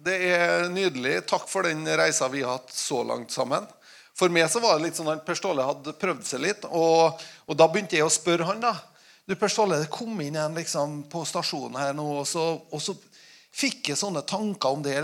Det 0.00 0.16
er 0.32 0.68
nydelig. 0.72 1.18
Takk 1.28 1.48
for 1.50 1.68
den 1.68 1.84
reisa 1.84 2.28
vi 2.32 2.44
har 2.44 2.58
hatt 2.58 2.72
så 2.72 3.02
langt 3.04 3.32
sammen. 3.32 3.66
For 4.16 4.32
meg 4.32 4.48
så 4.52 4.60
var 4.60 4.76
det 4.76 4.88
litt 4.88 5.00
sånn 5.00 5.10
at 5.12 5.24
Per 5.26 5.36
Ståle 5.36 5.64
hadde 5.64 5.96
prøvd 6.00 6.24
seg 6.28 6.42
litt, 6.44 6.64
og, 6.68 7.20
og 7.48 7.56
da 7.56 7.68
begynte 7.68 7.96
jeg 7.96 8.04
å 8.04 8.12
spørre 8.12 8.48
han 8.48 8.62
da. 8.64 8.74
Du, 9.28 9.36
Per 9.36 9.52
Ståle, 9.52 9.82
det 9.82 9.92
kom 9.92 10.18
inn 10.24 10.36
en 10.40 10.56
liksom 10.56 11.04
på 11.12 11.24
stasjonen 11.28 11.78
her 11.80 11.94
nå, 11.96 12.06
og 12.22 12.26
så, 12.28 12.46
og 12.68 12.82
så 12.84 12.96
fikk 13.52 13.92
jeg 13.92 14.00
sånne 14.00 14.24
tanker 14.28 14.76
om 14.76 14.84
det. 14.84 14.96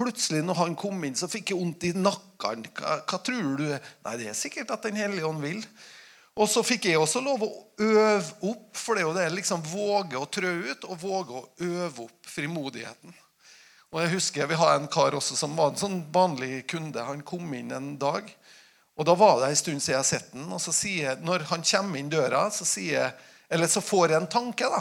Plutselig 0.00 0.40
når 0.46 0.56
han 0.62 0.76
kom 0.80 1.02
inn, 1.04 1.16
så 1.18 1.28
fikk 1.28 1.52
jeg 1.52 1.60
vondt 1.60 1.84
i 1.90 1.94
nakken. 1.96 2.64
Hva, 2.78 3.00
hva 3.04 3.18
tror 3.20 3.56
du? 3.58 3.66
Nei, 3.68 4.14
det 4.16 4.30
er 4.30 4.38
sikkert 4.38 4.72
at 4.72 4.86
Den 4.86 4.96
hellige 4.96 5.28
ånd 5.28 5.44
vil. 5.44 5.60
Og 6.40 6.48
så 6.48 6.62
fikk 6.64 6.86
jeg 6.88 7.00
også 7.00 7.20
lov 7.20 7.42
å 7.44 7.50
øve 7.84 8.48
opp, 8.48 8.68
for 8.78 8.96
det 8.96 9.02
er 9.02 9.08
jo 9.08 9.16
det 9.16 9.26
liksom 9.34 9.64
våge 9.66 10.16
å 10.16 10.28
trø 10.30 10.52
ut 10.70 10.86
og 10.88 11.02
våge 11.02 11.36
å 11.36 11.48
øve 11.66 12.06
opp 12.06 12.30
frimodigheten. 12.30 13.12
Og 13.90 13.98
jeg 14.04 14.12
husker 14.14 14.46
Vi 14.46 14.58
har 14.60 14.76
en 14.76 14.88
kar 14.88 15.16
også 15.18 15.36
som 15.36 15.56
var 15.58 15.72
en 15.72 15.80
sånn 15.80 15.98
vanlig 16.14 16.62
kunde. 16.70 17.02
Han 17.04 17.24
kom 17.26 17.50
inn 17.58 17.74
en 17.74 17.96
dag, 18.00 18.30
og 18.96 19.08
da 19.08 19.16
var 19.18 19.40
det 19.40 19.50
en 19.50 19.58
stund 19.58 19.82
siden 19.82 19.96
jeg 19.96 19.98
har 19.98 20.08
sett 20.08 20.32
den. 20.32 20.46
Og 20.52 20.62
så 20.62 20.72
sier 20.76 21.10
jeg, 21.10 21.20
når 21.26 21.44
han 21.50 21.66
kommer 21.66 22.00
inn 22.00 22.12
døra, 22.12 22.46
så 22.54 22.68
sier 22.68 22.96
jeg 23.00 23.28
Eller 23.50 23.66
så 23.66 23.80
får 23.82 24.12
jeg 24.12 24.20
en 24.20 24.30
tanke, 24.30 24.66
da. 24.70 24.80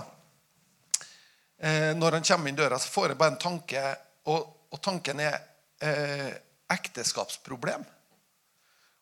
Eh, 1.57 1.95
når 1.97 2.19
han 2.19 2.25
kommer 2.27 2.51
inn 2.51 2.57
døra, 2.59 2.77
så 2.77 2.91
får 2.93 3.07
jeg 3.09 3.17
bare 3.17 3.33
en 3.33 3.39
tanke, 3.41 3.81
og, 4.29 4.43
og 4.69 4.81
tanken 4.85 5.21
er 5.23 5.39
eh, 5.81 6.29
ekteskapsproblem. 6.69 7.85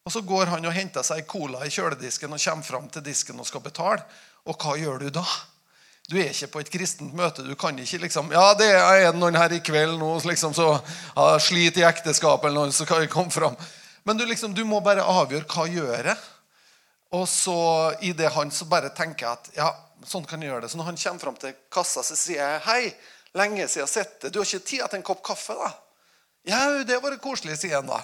Og 0.08 0.14
Så 0.14 0.22
går 0.24 0.48
han 0.54 0.66
og 0.66 0.72
henter 0.72 1.04
seg 1.04 1.28
cola 1.28 1.66
i 1.66 1.72
kjøledisken 1.74 2.32
og 2.32 2.40
kommer 2.40 2.64
fram 2.64 2.86
til 2.90 3.04
disken 3.04 3.40
og 3.44 3.48
skal 3.50 3.64
betale. 3.66 4.06
Og 4.48 4.56
hva 4.56 4.78
gjør 4.80 5.04
du 5.04 5.10
da? 5.20 5.26
Du 6.08 6.16
er 6.16 6.30
ikke 6.32 6.48
på 6.54 6.62
et 6.64 6.70
kristent 6.72 7.16
møte. 7.16 7.44
Du 7.44 7.52
kan 7.60 7.76
ikke 7.84 8.00
liksom 8.06 8.32
Ja, 8.32 8.54
det 8.56 8.70
er 8.72 9.12
noen 9.12 9.36
her 9.36 9.52
i 9.52 9.60
kveld 9.60 9.98
nå 10.00 10.14
liksom, 10.24 10.54
så 10.56 10.78
ja, 10.78 11.26
sliter 11.44 11.84
i 11.84 11.90
ekteskapet, 11.90 12.48
eller 12.48 12.70
noe, 12.70 12.72
så 12.72 12.88
kan 12.88 13.04
jeg 13.04 13.12
komme 13.12 13.34
fram. 13.36 13.58
Men 14.08 14.16
du, 14.16 14.24
liksom, 14.24 14.54
du 14.56 14.64
må 14.64 14.80
bare 14.80 15.04
avgjøre 15.04 15.44
hva 15.52 15.68
jeg 15.68 15.82
gjør 15.82 16.14
Og 17.12 17.28
så 17.28 17.60
i 18.00 18.14
det 18.16 18.32
han 18.32 18.52
så 18.52 18.66
bare 18.72 18.94
tenker 18.96 19.26
jeg 19.26 19.34
at 19.34 19.52
ja, 19.58 19.68
sånn 20.08 20.24
kan 20.24 20.40
jeg 20.40 20.54
gjøre 20.54 20.64
det. 20.64 20.72
Så 20.72 20.80
når 20.80 20.94
han 20.94 21.02
kommer 21.04 21.20
fram 21.26 21.36
til 21.36 21.60
kassa, 21.72 22.04
så 22.04 22.16
sier 22.16 22.40
jeg 22.40 22.64
hei, 22.70 22.96
lenge 23.34 23.68
siden 23.68 23.82
jeg 23.82 23.88
har 23.88 23.94
sett 23.94 24.22
det. 24.22 24.32
Du 24.32 24.40
har 24.40 24.48
ikke 24.48 24.70
tid 24.70 24.86
til 24.86 25.00
en 25.00 25.06
kopp 25.10 25.24
kaffe, 25.26 25.58
da? 25.58 25.72
Ja, 26.48 26.62
det 26.88 27.02
var 27.04 27.18
koselig, 27.20 27.58
sier 27.60 27.82
han 27.82 27.90
da. 27.90 28.00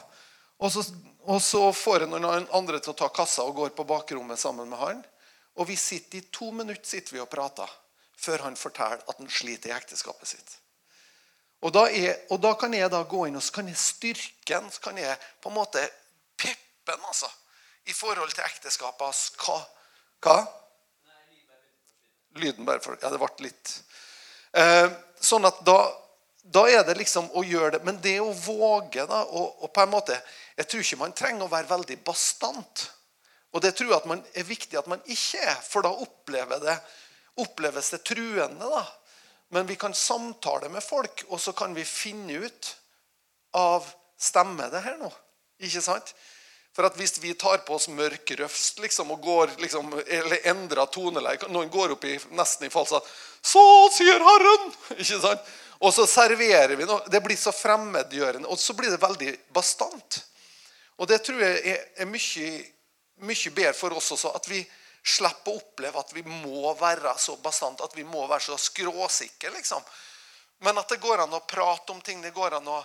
Og 0.63 0.71
så, 0.71 0.83
og 1.27 1.39
så 1.43 1.63
får 1.75 2.03
jeg 2.03 2.12
noen 2.12 2.47
andre 2.55 2.79
til 2.83 2.91
å 2.93 2.97
ta 2.97 3.09
kassa 3.13 3.45
og 3.47 3.55
går 3.62 3.71
på 3.77 3.86
bakrommet 3.88 4.39
sammen 4.39 4.69
med 4.71 4.79
han. 4.81 4.99
Og 5.59 5.69
vi 5.69 5.77
sitter 5.79 6.19
i 6.19 6.27
to 6.33 6.49
minutter 6.51 6.88
sitter 6.88 7.17
vi 7.17 7.23
og 7.23 7.31
prater 7.31 7.69
før 8.23 8.45
han 8.47 8.57
forteller 8.57 9.03
at 9.03 9.19
han 9.19 9.29
sliter 9.31 9.71
i 9.71 9.75
ekteskapet 9.75 10.29
sitt. 10.29 10.57
Og 11.63 11.71
da, 11.71 11.86
er, 11.88 12.17
og 12.31 12.41
da, 12.43 12.53
kan 12.59 12.73
jeg 12.75 12.91
da 12.91 13.03
gå 13.07 13.25
inn 13.27 13.39
og 13.39 13.43
så 13.43 13.55
kan 13.59 13.69
jeg 13.71 13.79
styrke 13.79 14.57
han, 14.57 14.67
så 14.71 14.83
kan 14.83 14.99
jeg 14.99 15.15
på 15.43 15.51
en 15.51 15.55
måte 15.55 15.83
peppe 16.39 16.91
han 16.91 17.07
altså, 17.07 17.29
i 17.88 17.95
forhold 17.95 18.31
til 18.36 18.43
ekteskapet. 18.43 19.39
Hva? 19.39 19.57
Hva? 20.23 20.38
Lyden 22.39 22.67
bare 22.67 22.83
for 22.83 22.97
Ja, 22.99 23.12
det 23.13 23.19
ble 23.21 23.45
litt 23.45 23.73
eh, 24.57 24.88
Sånn 25.23 25.47
at 25.47 25.62
da, 25.65 25.77
da, 26.43 26.65
er 26.67 26.83
det 26.88 26.97
liksom 26.99 27.29
å 27.39 27.45
gjøre 27.47 27.77
det 27.77 27.86
Men 27.88 28.01
det 28.03 28.17
å 28.19 28.33
våge, 28.36 29.05
da, 29.07 29.21
og, 29.23 29.63
og, 29.63 29.69
på 29.71 29.86
en 29.86 29.93
måte 29.93 30.17
Jeg 30.57 30.67
tror 30.67 30.83
ikke 30.83 30.99
man 30.99 31.15
trenger 31.15 31.47
å 31.47 31.53
være 31.53 31.71
veldig 31.71 31.97
bastant. 32.05 32.83
Og 33.53 33.63
det 33.63 33.71
tror 33.77 33.91
jeg 33.91 34.01
at 34.01 34.09
man 34.09 34.21
er 34.33 34.45
viktig 34.47 34.77
at 34.79 34.89
man 34.89 35.01
ikke 35.05 35.39
er, 35.39 35.57
for 35.62 35.86
da 35.86 35.91
opplever 35.93 36.62
det, 36.62 36.75
oppleves 37.41 37.91
det 37.93 38.01
truende. 38.05 38.69
da. 38.69 38.83
Men 39.53 39.69
vi 39.69 39.77
kan 39.77 39.93
samtale 39.93 40.69
med 40.73 40.81
folk, 40.83 41.25
og 41.29 41.41
så 41.41 41.53
kan 41.57 41.73
vi 41.77 41.86
finne 41.86 42.41
ut 42.45 42.71
av 43.57 43.89
Stemmer 44.23 44.69
det 44.71 44.79
her 44.86 44.95
nå? 45.01 45.09
Ikke 45.67 45.81
sant? 45.83 46.13
For 46.73 46.88
at 46.88 46.97
Hvis 46.97 47.19
vi 47.21 47.33
tar 47.38 47.62
på 47.67 47.75
oss 47.75 47.88
mørk 47.88 48.31
røfst 48.39 48.79
liksom, 48.81 49.12
og 49.13 49.21
går, 49.21 49.51
liksom, 49.62 49.91
eller 50.07 50.47
endrer 50.49 50.89
toneleie 50.89 51.51
Noen 51.53 51.69
går 51.69 51.93
opp 51.93 52.07
i, 52.09 52.17
nesten 52.33 52.67
i 52.67 52.73
falsett 52.73 53.05
'Så 53.43 53.62
sier 53.93 54.23
Herren!' 54.23 54.73
Ikke 55.01 55.19
sant? 55.21 55.51
Og 55.83 55.91
så 55.93 56.05
serverer 56.07 56.77
vi 56.79 56.86
noe. 56.88 57.03
Det 57.12 57.19
blir 57.19 57.36
så 57.36 57.51
fremmedgjørende. 57.51 58.47
Og 58.47 58.59
så 58.59 58.73
blir 58.73 58.93
det 58.93 59.01
veldig 59.01 59.33
bastant. 59.51 60.21
Og 60.95 61.09
det 61.09 61.19
tror 61.25 61.41
jeg 61.43 61.73
er, 61.75 62.07
mye, 62.07 62.51
mye 63.27 63.51
bedre 63.51 63.73
for 63.75 63.97
oss 63.97 64.13
også. 64.15 64.31
At 64.31 64.47
vi 64.47 64.62
slipper 65.03 65.51
å 65.51 65.59
oppleve 65.59 65.99
at 65.99 66.13
vi 66.15 66.23
må 66.23 66.71
være 66.79 67.12
så 67.19 67.36
bastant, 67.43 67.83
at 67.83 67.97
vi 67.97 68.05
må 68.07 68.23
være 68.29 68.45
så 68.45 68.57
skråsikre. 68.57 69.51
Liksom. 69.57 69.83
Men 70.63 70.79
at 70.79 70.88
det 70.93 71.01
går 71.03 71.25
an 71.25 71.36
å 71.36 71.43
prate 71.43 71.91
om 71.91 71.99
ting. 72.01 72.21
det 72.21 72.31
går 72.31 72.55
an 72.62 72.71
å 72.71 72.79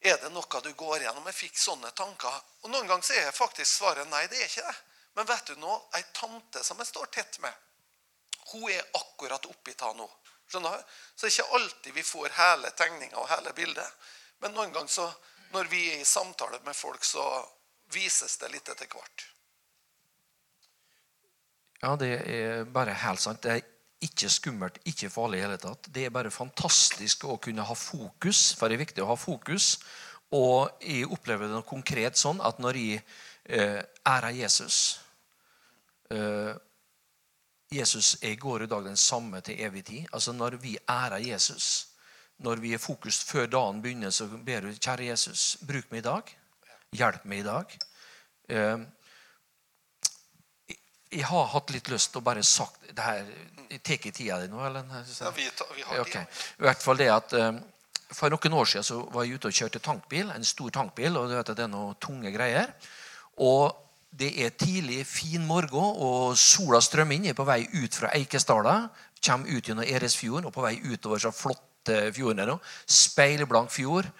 er 0.00 0.16
det 0.22 0.30
noe 0.32 0.60
du 0.64 0.72
går 0.72 1.02
gjennom? 1.04 1.26
Jeg 1.28 1.36
fikk 1.36 1.58
sånne 1.60 1.90
tanker. 1.96 2.36
Og 2.64 2.70
Noen 2.72 2.88
ganger 2.88 3.18
er 3.20 3.36
faktisk 3.36 3.68
svaret 3.80 4.08
nei. 4.08 4.26
det 4.28 4.40
er 4.40 4.48
ikke 4.48 4.64
det. 4.64 4.76
Men 5.18 5.26
vet 5.26 5.46
du 5.46 5.56
nå, 5.60 5.74
ei 5.98 6.04
tante 6.16 6.62
som 6.64 6.78
jeg 6.78 6.88
står 6.88 7.10
tett 7.12 7.40
med, 7.42 7.52
hun 8.52 8.70
er 8.70 8.86
akkurat 8.96 9.44
oppi 9.46 9.74
ta 9.74 9.92
nå. 9.92 10.06
Skjønner 10.50 10.78
du? 10.78 10.94
Så 11.14 11.26
det 11.26 11.30
er 11.30 11.34
ikke 11.34 11.58
alltid 11.58 11.94
vi 11.94 12.06
får 12.06 12.36
hele 12.38 12.70
tegninga 12.78 13.18
og 13.20 13.28
hele 13.30 13.52
bildet. 13.54 13.98
Men 14.40 14.54
noen 14.56 14.72
ganger 14.72 14.90
så, 14.90 15.10
når 15.52 15.68
vi 15.70 15.82
er 15.92 16.00
i 16.00 16.08
samtale 16.08 16.62
med 16.64 16.76
folk, 16.76 17.04
så 17.04 17.26
vises 17.92 18.38
det 18.40 18.50
litt 18.54 18.70
etter 18.72 18.88
hvert. 18.90 19.26
Ja, 21.82 21.94
det 21.96 22.10
er 22.24 22.64
bare 22.68 22.96
helt 23.04 23.20
sant. 23.20 23.42
Det 23.44 23.52
er 23.52 23.69
ikke 24.00 24.30
skummelt, 24.32 24.78
ikke 24.88 25.10
farlig 25.12 25.40
i 25.40 25.44
hele 25.44 25.58
tatt. 25.60 25.90
Det 25.92 26.06
er 26.06 26.14
bare 26.14 26.32
fantastisk 26.32 27.26
å 27.28 27.36
kunne 27.42 27.66
ha 27.68 27.76
fokus, 27.76 28.54
for 28.56 28.68
det 28.68 28.78
er 28.78 28.84
viktig 28.86 29.04
å 29.04 29.10
ha 29.12 29.18
fokus. 29.20 29.74
Og 30.36 30.70
jeg 30.84 31.10
opplever 31.10 31.50
det 31.50 31.60
konkret 31.68 32.16
sånn 32.16 32.40
at 32.44 32.62
når 32.62 32.78
jeg 32.80 33.02
eh, 33.50 33.80
ærer 34.08 34.36
Jesus 34.38 35.00
eh, 36.10 36.54
Jesus 37.70 38.16
i 38.26 38.34
går 38.34 38.64
og 38.64 38.70
dag 38.70 38.86
den 38.88 38.96
samme 38.98 39.40
til 39.46 39.60
evig 39.62 39.84
tid. 39.86 40.06
Altså 40.12 40.32
Når 40.32 40.56
vi 40.62 40.78
ærer 40.88 41.22
Jesus, 41.22 41.88
når 42.38 42.56
vi 42.56 42.72
er 42.74 42.82
fokus 42.82 43.20
før 43.24 43.46
dagen 43.46 43.82
begynner, 43.82 44.10
så 44.10 44.26
ber 44.26 44.60
du 44.60 44.72
kjære 44.74 45.06
Jesus, 45.06 45.56
bruk 45.66 45.90
meg 45.90 45.98
i 45.98 46.08
dag. 46.08 46.32
Hjelp 46.98 47.24
meg 47.24 47.38
i 47.38 47.46
dag. 47.46 47.76
Eh, 48.48 48.78
jeg 51.10 51.26
har 51.26 51.50
hatt 51.54 51.72
litt 51.74 51.90
lyst 51.90 52.12
til 52.12 52.22
å 52.22 52.26
bare 52.26 52.44
sagt 52.46 52.92
det 52.94 53.02
her 53.04 53.26
Tar 53.70 54.00
ikke 54.00 54.10
tida 54.10 54.40
di 54.42 54.48
nå? 54.50 54.58
eller? 54.66 54.86
Ja, 54.90 55.30
vi, 55.30 55.44
tar, 55.54 55.68
vi 55.76 55.84
har 55.86 56.00
okay. 56.02 56.24
I 56.58 56.64
hvert 56.66 56.82
fall 56.82 56.98
det 56.98 57.06
at 57.14 57.34
um, 57.38 57.60
For 58.10 58.32
noen 58.32 58.56
år 58.58 58.66
siden 58.66 58.86
så 58.88 58.96
var 59.14 59.22
jeg 59.22 59.38
ute 59.38 59.46
og 59.46 59.54
kjørte 59.54 59.82
tankbil, 59.84 60.32
en 60.34 60.46
stor 60.46 60.72
tankbil. 60.74 61.14
og 61.14 61.28
du 61.30 61.36
vet 61.36 61.52
at 61.52 61.60
Det 61.60 61.68
er 61.68 61.70
noen 61.70 61.94
tunge 62.02 62.32
greier. 62.34 62.72
Og 63.38 63.70
det 64.10 64.32
er 64.42 64.56
tidlig, 64.58 65.04
fin 65.06 65.44
morgen, 65.46 65.94
og 66.02 66.34
sola 66.34 66.80
strømmer 66.82 67.14
inn. 67.14 67.28
Jeg 67.28 67.36
er 67.36 67.38
på 67.38 67.46
vei 67.46 67.60
ut 67.62 67.94
fra 67.94 68.10
Eikesdala. 68.18 68.74
Kommer 69.22 69.54
ut 69.54 69.70
gjennom 69.70 69.86
Eresfjorden 69.86 70.50
og 70.50 70.54
på 70.56 70.66
vei 70.66 70.74
utover 70.82 71.22
så 71.22 71.30
flotte 71.30 72.10
fjorden. 72.16 72.58
Speilblank 72.90 73.70
fjord. 73.70 74.10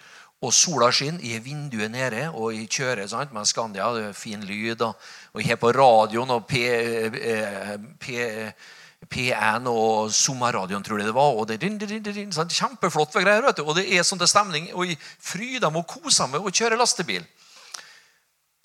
Og 0.41 0.49
sola 0.57 0.87
skinner, 0.89 1.21
har 1.21 1.43
vinduet 1.45 1.91
nede, 1.93 2.23
og 2.33 2.55
jeg 2.55 2.69
kjører 2.73 3.09
sant, 3.11 3.33
med 3.33 3.45
Skandia. 3.45 3.91
Det 3.93 4.05
er 4.07 4.15
fin 4.17 4.41
lyd. 4.41 4.81
Og, 4.81 5.09
og 5.35 5.43
har 5.45 5.59
på 5.61 5.69
radioen 5.77 6.33
og 6.33 6.47
P, 6.49 6.61
eh, 6.65 7.75
P, 8.01 8.15
P1 9.05 9.69
og 9.69 10.09
Sommerradioen, 10.17 10.81
tror 10.85 10.97
jeg 10.97 11.11
det 11.11 11.13
var. 11.13 11.37
og 11.37 11.45
det 11.47 11.59
din, 11.61 11.77
din, 11.77 12.01
din, 12.01 12.33
sant, 12.33 12.53
Kjempeflott 12.57 13.13
greier. 13.19 13.45
vet 13.45 13.61
du, 13.61 13.63
Og 13.67 13.77
det 13.77 13.85
er 13.93 14.01
sånn 14.01 14.17
til 14.17 14.31
stemning. 14.33 14.71
Og 14.73 14.89
jeg 14.89 14.97
fryder 15.01 15.69
meg 15.69 15.85
og 15.85 15.93
koser 15.93 16.33
meg 16.33 16.41
og 16.41 16.57
kjører 16.57 16.81
lastebil. 16.81 17.29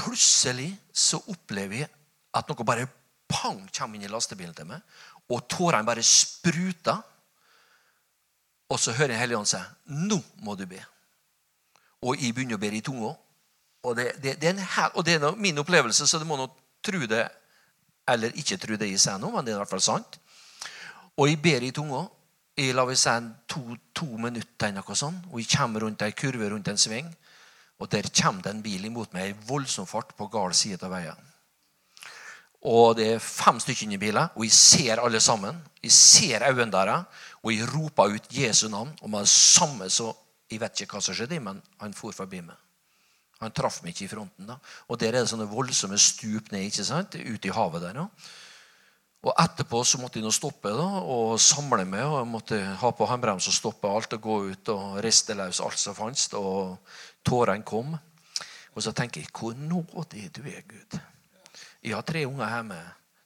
Plutselig 0.01 0.73
så 0.97 1.21
opplever 1.29 1.83
jeg 1.85 1.93
at 2.37 2.49
noe 2.49 2.65
bare 2.65 2.89
pang 3.29 3.61
kommer 3.69 3.97
inn 3.97 4.09
i 4.09 4.13
lastebilen 4.13 4.57
til 4.57 4.73
meg. 4.73 4.81
Og 5.29 5.45
tårene 5.45 5.85
bare 5.85 6.05
spruter. 6.05 7.05
Og 8.73 8.81
så 8.81 8.97
hører 8.97 9.13
jeg 9.13 9.27
Helligånden 9.27 9.53
si 9.53 9.65
'Nå 9.93 10.23
må 10.41 10.57
du 10.57 10.65
be' 10.65 10.96
og 12.03 12.21
jeg 12.21 12.35
begynner 12.35 12.59
å 12.59 12.63
be 12.63 12.71
i 12.77 12.85
tunga. 12.85 13.15
Og 13.87 13.97
det, 13.97 14.11
det, 14.23 14.37
det, 14.43 14.53
er 14.53 14.71
hel, 14.77 14.93
og 14.95 15.05
det 15.07 15.17
er 15.17 15.41
min 15.41 15.63
opplevelse, 15.63 16.07
så 16.07 16.19
det 16.21 16.27
må 16.29 16.39
nå 16.39 16.49
tro 16.85 17.07
det 17.09 17.25
eller 18.07 18.35
ikke 18.39 18.59
tro 18.63 18.77
det 18.79 18.89
jeg 18.93 19.03
sier 19.03 19.19
nå, 19.19 19.33
men 19.35 19.47
det 19.47 19.53
er 19.53 19.59
i 19.59 19.63
hvert 19.63 19.73
fall 19.73 19.83
sant. 19.83 20.19
Og 21.17 21.31
jeg 21.31 21.41
ber 21.43 21.65
i 21.65 21.73
tunga. 21.75 22.05
Jeg 22.57 22.73
lar 22.73 22.87
meg 22.89 22.97
si 22.97 23.13
to, 23.51 23.63
to 23.93 24.07
minutter, 24.21 24.73
noe 24.73 24.97
sånt, 24.97 25.27
og 25.29 25.41
jeg 25.43 25.51
kommer 25.53 25.85
rundt 25.85 26.05
ei 26.07 26.15
kurve 26.17 26.49
rundt 26.53 26.71
en 26.73 26.81
sving. 26.81 27.09
Og 27.77 27.91
der 27.93 28.09
kommer 28.09 28.47
det 28.47 28.53
en 28.55 28.63
bil 28.65 28.87
imot 28.89 29.13
meg 29.13 29.33
i 29.33 29.39
voldsom 29.49 29.89
fart 29.89 30.15
på 30.17 30.29
gal 30.33 30.55
side 30.57 30.81
av 30.87 30.95
veien. 30.95 31.27
Og 32.67 32.97
det 32.99 33.11
er 33.15 33.23
fem 33.23 33.59
stykker 33.61 33.93
i 33.93 34.01
bilen, 34.01 34.33
og 34.35 34.47
jeg 34.47 34.55
ser 34.57 35.03
alle 35.03 35.21
sammen. 35.21 35.59
Jeg 35.85 35.93
ser 35.93 36.47
øynene 36.49 36.73
deres, 36.73 37.27
og 37.43 37.53
jeg 37.53 37.69
roper 37.75 38.17
ut 38.17 38.33
Jesu 38.33 38.69
navn. 38.73 38.95
Og 39.03 39.11
med 39.11 39.27
det 39.27 39.31
samme 39.31 39.91
så 39.93 40.09
jeg 40.51 40.61
vet 40.63 40.81
ikke 40.83 40.97
hva 40.97 41.03
som 41.03 41.17
skjedde, 41.17 41.41
men 41.43 41.61
han 41.81 41.95
for 41.97 42.15
forbi 42.15 42.41
meg. 42.47 42.57
Han 43.43 43.53
traff 43.53 43.83
meg 43.85 43.93
ikke 43.93 44.07
i 44.07 44.13
fronten. 44.15 44.47
da. 44.49 44.57
Og 44.89 44.99
Der 44.99 45.09
er 45.13 45.25
det 45.25 45.29
sånne 45.29 45.49
voldsomme 45.51 45.99
stup 46.01 46.53
ned 46.53 46.71
ikke 46.71 46.85
sant? 46.85 47.15
ut 47.15 47.45
i 47.45 47.53
havet. 47.53 47.83
der. 47.83 47.93
da. 47.93 48.09
Og 49.27 49.35
Etterpå 49.43 49.83
så 49.85 49.99
måtte 49.99 50.21
jeg 50.21 50.25
nå 50.25 50.31
stoppe 50.31 50.71
da, 50.71 50.87
og 51.03 51.41
samle 51.41 51.85
meg. 51.85 52.05
og 52.05 52.19
jeg 52.21 52.31
måtte 52.31 52.77
Ha 52.81 52.91
på 52.91 53.07
håndbrems 53.07 53.49
og 53.49 53.53
stoppe 53.55 53.89
alt 53.89 54.13
og 54.13 54.21
gå 54.21 54.37
ut 54.53 54.69
og 54.69 55.03
riste 55.05 55.35
løs 55.35 55.61
alt 55.61 55.79
som 55.79 55.95
fantes. 55.95 56.33
Og 56.33 56.79
tårene 57.25 57.65
kom. 57.65 57.99
Og 58.75 58.83
så 58.83 58.93
tenker 58.93 59.21
jeg 59.21 59.33
hvor 59.33 59.55
nådig 59.55 60.33
du 60.33 60.43
er, 60.47 60.63
Gud. 60.63 61.01
Jeg 61.83 61.95
har 61.95 62.03
tre 62.03 62.27
unger 62.27 62.49
hjemme. 62.49 62.79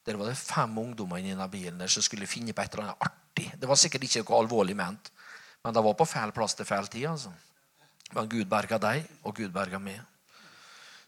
Der 0.07 0.17
var 0.17 0.27
det 0.27 0.39
fem 0.39 0.79
ungdommer 0.79 1.19
inni 1.19 1.49
bilen 1.49 1.79
der 1.79 1.87
som 1.87 2.03
skulle 2.03 2.27
finne 2.27 2.53
på 2.53 2.63
et 2.63 2.73
eller 2.73 2.85
annet 2.85 3.03
artig. 3.03 3.53
Det 3.61 3.69
var 3.69 3.77
sikkert 3.77 4.03
ikke 4.03 4.25
noe 4.25 4.41
alvorlig 4.41 4.77
ment. 4.77 5.11
Men 5.65 5.77
det 5.77 5.85
var 5.85 5.97
på 5.99 6.09
feil 6.09 6.33
plass 6.33 6.57
til 6.57 6.69
feil 6.69 6.89
tid. 6.89 7.07
altså. 7.11 7.33
Men 8.15 8.29
Gud 8.31 8.49
berga 8.51 8.79
deg, 8.81 9.05
og 9.23 9.37
Gud 9.37 9.53
berga 9.55 9.79
meg. 9.79 10.01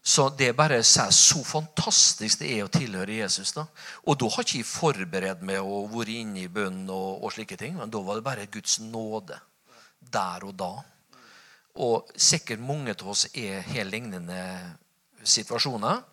Så 0.03 0.27
det 0.35 0.49
bare 0.55 0.81
sier 0.83 1.13
så 1.15 1.39
fantastisk 1.47 2.41
det 2.41 2.49
er 2.51 2.65
å 2.65 2.71
tilhøre 2.71 3.21
Jesus. 3.21 3.53
da. 3.55 3.63
Og 4.03 4.17
da 4.19 4.27
har 4.27 4.43
ikke 4.43 4.59
jeg 4.59 4.67
forberedt 4.67 5.45
meg 5.47 5.63
og 5.63 5.93
vært 5.93 6.11
inne 6.11 6.43
i 6.43 6.51
bønn 6.51 6.83
og, 6.89 7.23
og, 7.23 7.29
slike 7.31 7.57
ting. 7.59 7.77
Men 7.79 7.91
da 7.91 8.01
var 8.03 8.19
det 8.19 8.25
bare 8.25 8.49
Guds 8.51 8.81
nåde 8.83 9.39
der 10.11 10.43
og 10.43 10.57
da. 10.59 10.73
Og 11.79 12.11
sikkert 12.19 12.59
mange 12.59 12.91
av 12.91 13.13
oss 13.15 13.29
er 13.31 13.63
helt 13.71 13.95
lignende 13.95 14.41
situasjoner 15.23 16.03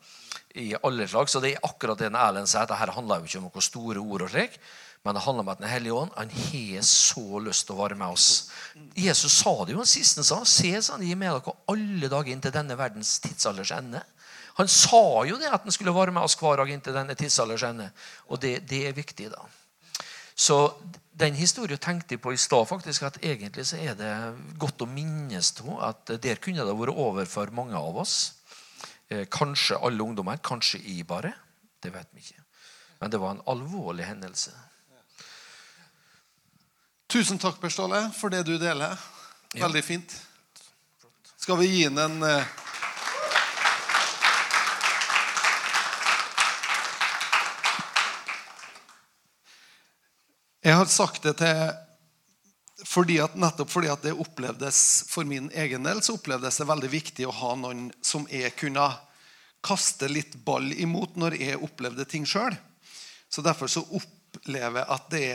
i 0.62 0.70
alle 0.78 1.08
slag. 1.10 1.26
Så 1.26 1.42
det 1.42 1.56
er 1.56 1.66
akkurat 1.66 1.98
det 1.98 2.12
Erlend 2.14 2.48
sier. 2.48 2.70
Dette 2.70 2.94
handler 2.94 3.20
jo 3.20 3.26
ikke 3.26 3.42
om 3.42 3.50
noen 3.50 3.66
store 3.66 4.06
ord. 4.06 4.28
og 4.28 4.30
slik, 4.30 4.54
men 5.04 5.16
det 5.16 5.22
handler 5.24 5.46
om 5.46 5.48
at 5.48 5.60
Den 5.62 5.70
hellige 5.70 5.96
ånd 5.96 6.10
han 6.16 6.30
har 6.30 6.82
så 6.84 7.40
lyst 7.40 7.66
til 7.66 7.76
å 7.76 7.80
være 7.80 7.96
med 7.96 8.12
oss. 8.12 8.50
Jesus 8.96 9.38
sa 9.40 9.54
det 9.64 9.72
jo 9.72 9.84
sist 9.88 10.20
han 10.20 10.28
sa. 10.28 10.42
Se, 10.44 10.74
han 10.92 11.04
gir 11.04 11.16
med 11.16 11.32
dere 11.32 11.56
alle 11.72 12.10
dager 12.12 12.32
inntil 12.34 12.52
denne 12.52 12.76
verdens 12.76 13.16
tidsalders 13.24 13.72
ende. 13.72 14.02
Han 14.60 14.68
sa 14.68 15.24
jo 15.24 15.38
det 15.40 15.48
at 15.48 15.64
han 15.64 15.72
skulle 15.72 15.94
være 15.96 16.12
med 16.12 16.26
oss 16.26 16.36
hver 16.36 16.60
dag 16.60 16.68
inntil 16.68 16.96
denne 16.96 17.16
tidsalders 17.16 17.64
ende. 17.70 17.88
Og 18.28 18.42
det, 18.42 18.58
det, 18.68 18.82
er 18.88 18.96
viktig, 18.96 19.30
da. 19.32 19.40
Så 20.36 20.58
den 21.16 21.36
historien 21.38 21.80
tenkte 21.80 22.18
jeg 22.18 22.20
på 22.20 22.34
i 22.34 22.40
stad. 22.40 22.68
faktisk, 22.68 23.02
At 23.08 23.22
egentlig 23.24 23.66
så 23.70 23.80
er 23.80 23.96
det 23.96 24.12
godt 24.60 24.84
å 24.84 24.90
minnes 24.90 25.52
to, 25.56 25.78
at 25.80 26.12
der 26.20 26.42
kunne 26.44 26.66
det 26.66 26.76
vært 26.76 26.92
over 26.96 27.24
for 27.24 27.56
mange 27.56 27.76
av 27.76 27.96
oss. 28.04 28.34
Eh, 29.08 29.24
kanskje 29.32 29.80
alle 29.80 30.04
ungdommer, 30.04 30.44
kanskje 30.44 30.82
i 30.92 31.02
bare. 31.02 31.32
Det 31.80 31.92
vet 31.94 32.12
vi 32.12 32.20
ikke. 32.20 32.44
Men 33.00 33.10
det 33.10 33.20
var 33.20 33.30
en 33.32 33.46
alvorlig 33.48 34.04
hendelse. 34.04 34.52
Tusen 37.10 37.40
takk, 37.42 37.56
Per 37.58 37.72
Ståle, 37.74 38.04
for 38.14 38.30
det 38.30 38.44
du 38.46 38.52
deler. 38.54 38.94
Veldig 39.58 39.80
fint. 39.82 40.12
Skal 41.42 41.56
vi 41.58 41.66
gi 41.66 41.80
ham 41.88 41.96
en 41.98 42.22
eh, 42.22 42.44
Jeg 50.62 50.76
har 50.78 50.86
sagt 50.86 51.26
det 51.26 51.34
til 51.40 52.86
fordi 52.86 53.18
at, 53.24 53.34
nettopp 53.34 53.74
fordi 53.74 53.90
at 53.90 54.06
det 54.06 54.14
opplevdes 54.14 54.78
for 55.10 55.26
min 55.26 55.50
egen 55.50 55.82
del 55.90 56.04
så 56.06 56.14
opplevdes 56.14 56.62
det 56.62 56.68
veldig 56.70 56.92
viktig 56.94 57.26
å 57.26 57.34
ha 57.40 57.56
noen 57.58 57.88
som 58.06 58.28
jeg 58.30 58.54
kunne 58.54 58.86
kaste 59.66 60.06
litt 60.06 60.38
ball 60.46 60.70
imot 60.78 61.18
når 61.18 61.40
jeg 61.42 61.58
opplevde 61.58 62.06
ting 62.06 62.22
sjøl. 62.22 62.54
Så 63.26 63.42
derfor 63.42 63.66
så 63.66 63.82
opplever 64.30 64.86
at 64.86 65.08
det 65.12 65.30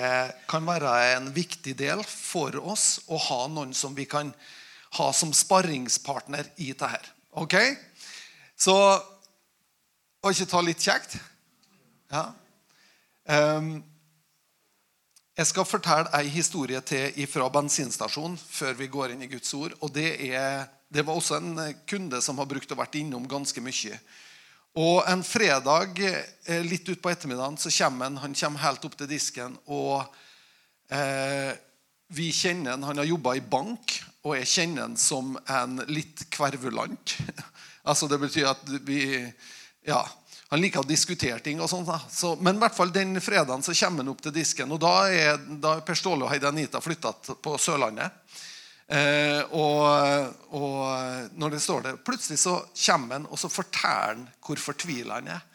kan 0.50 0.66
være 0.68 0.92
en 1.16 1.32
viktig 1.36 1.76
del 1.78 2.04
for 2.08 2.56
oss 2.62 3.02
å 3.08 3.20
ha 3.30 3.42
noen 3.52 3.74
som 3.76 3.96
vi 3.96 4.08
kan 4.10 4.32
ha 4.96 5.10
som 5.14 5.34
sparringspartner 5.36 6.48
i 6.64 6.72
dette. 6.72 7.12
Ok? 7.36 7.56
Så 8.56 8.76
Var 10.26 10.34
ikke 10.34 10.50
ta 10.50 10.60
litt 10.66 10.82
kjekt? 10.82 11.12
Ja. 12.10 12.32
Um, 13.30 13.84
jeg 15.38 15.50
skal 15.52 15.68
fortelle 15.70 16.10
ei 16.18 16.32
historie 16.34 16.80
til 16.82 17.28
fra 17.30 17.46
bensinstasjonen 17.54 18.40
før 18.40 18.74
vi 18.80 18.88
går 18.90 19.14
inn 19.14 19.22
i 19.22 19.30
Guds 19.30 19.54
ord. 19.54 19.76
og 19.86 19.94
det, 19.94 20.16
er, 20.26 20.66
det 20.90 21.06
var 21.06 21.20
også 21.20 21.38
en 21.38 21.60
kunde 21.86 22.24
som 22.26 22.42
har 22.42 22.50
brukt 22.50 22.72
og 22.72 22.80
vært 22.80 22.98
innom 22.98 23.28
ganske 23.30 23.62
mye. 23.62 24.00
Og 24.76 25.06
En 25.08 25.24
fredag 25.24 26.02
eh, 26.04 26.64
litt 26.68 26.90
utpå 26.92 27.10
ettermiddagen 27.12 27.56
så 27.58 27.72
kommer 27.72 28.10
han, 28.10 28.18
han 28.20 28.36
kommer 28.36 28.60
helt 28.66 28.84
opp 28.88 28.98
til 29.00 29.08
disken. 29.08 29.56
og 29.72 30.04
eh, 30.92 31.54
Vi 32.12 32.28
kjenner 32.36 32.76
han, 32.76 32.84
han 32.84 33.00
har 33.00 33.08
jobba 33.08 33.38
i 33.38 33.44
bank, 33.44 33.96
og 34.28 34.36
jeg 34.36 34.52
kjenner 34.52 34.90
han 34.90 34.98
som 35.00 35.38
en 35.48 35.80
litt 35.88 36.26
kvervulant. 36.34 37.16
altså 37.88 38.12
Det 38.12 38.20
betyr 38.20 38.52
at 38.52 38.68
vi 38.84 39.00
ja, 39.86 40.02
han 40.52 40.62
liker 40.62 40.84
å 40.84 40.90
diskutere 40.90 41.40
ting. 41.40 41.62
og 41.64 41.72
sånt. 41.72 41.90
Så, 42.12 42.36
men 42.36 42.58
i 42.58 42.64
hvert 42.66 42.76
fall 42.76 42.92
den 42.92 43.22
fredagen 43.24 43.64
så 43.64 43.74
kommer 43.80 44.04
han 44.04 44.12
opp 44.12 44.22
til 44.28 44.36
disken. 44.36 44.76
og 44.76 44.84
Da 44.84 44.94
er, 45.08 45.40
da 45.40 45.78
er 45.78 45.88
Per 45.88 45.96
Ståle 45.96 46.28
og 46.28 46.34
Heidi 46.34 46.52
Anita 46.52 46.84
flytta 46.84 47.16
på 47.40 47.56
Sørlandet. 47.62 48.12
Eh, 48.86 49.41
og, 49.58 50.34
og, 50.54 51.30
når 51.34 51.56
det 51.56 51.62
står 51.63 51.86
der, 51.88 52.02
Plutselig 52.06 52.38
så 52.38 52.60
kommer 52.78 53.17
han 53.17 53.26
og 53.32 53.39
så 53.41 53.50
forteller 53.50 54.12
han 54.12 54.28
hvor 54.45 54.62
fortvila 54.62 55.19
han 55.19 55.32
er. 55.38 55.45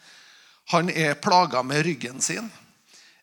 Han 0.75 0.91
er 0.91 1.19
plaga 1.19 1.63
med 1.63 1.85
ryggen 1.87 2.21
sin. 2.23 2.49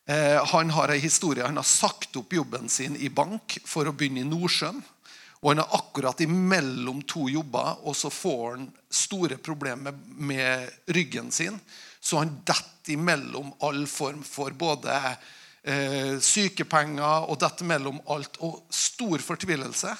Eh, 0.09 0.37
han 0.53 0.69
har 0.73 0.89
en 0.89 1.01
historie, 1.01 1.45
han 1.45 1.61
har 1.61 1.67
sagt 1.67 2.17
opp 2.17 2.33
jobben 2.33 2.69
sin 2.69 2.97
i 2.97 3.09
bank 3.09 3.59
for 3.65 3.89
å 3.89 3.93
begynne 3.93 4.25
i 4.25 4.29
Nordsjøen. 4.29 4.81
Og 5.39 5.53
han 5.53 5.61
er 5.63 5.75
akkurat 5.77 6.19
imellom 6.25 7.03
to 7.07 7.29
jobber, 7.31 7.77
og 7.87 7.95
så 7.95 8.09
får 8.11 8.41
han 8.49 8.65
store 8.91 9.37
problemer 9.39 9.95
med 10.17 10.67
ryggen 10.91 11.29
sin. 11.31 11.55
Så 12.01 12.19
han 12.19 12.41
detter 12.43 12.97
imellom 12.97 13.53
all 13.63 13.85
form 13.87 14.23
for 14.25 14.51
både 14.51 14.97
eh, 15.63 16.15
sykepenger 16.23 17.29
og 17.29 17.39
dette 17.41 17.67
mellom 17.67 17.99
alt. 18.11 18.39
Og 18.45 18.63
stor 18.73 19.21
fortvilelse. 19.23 19.95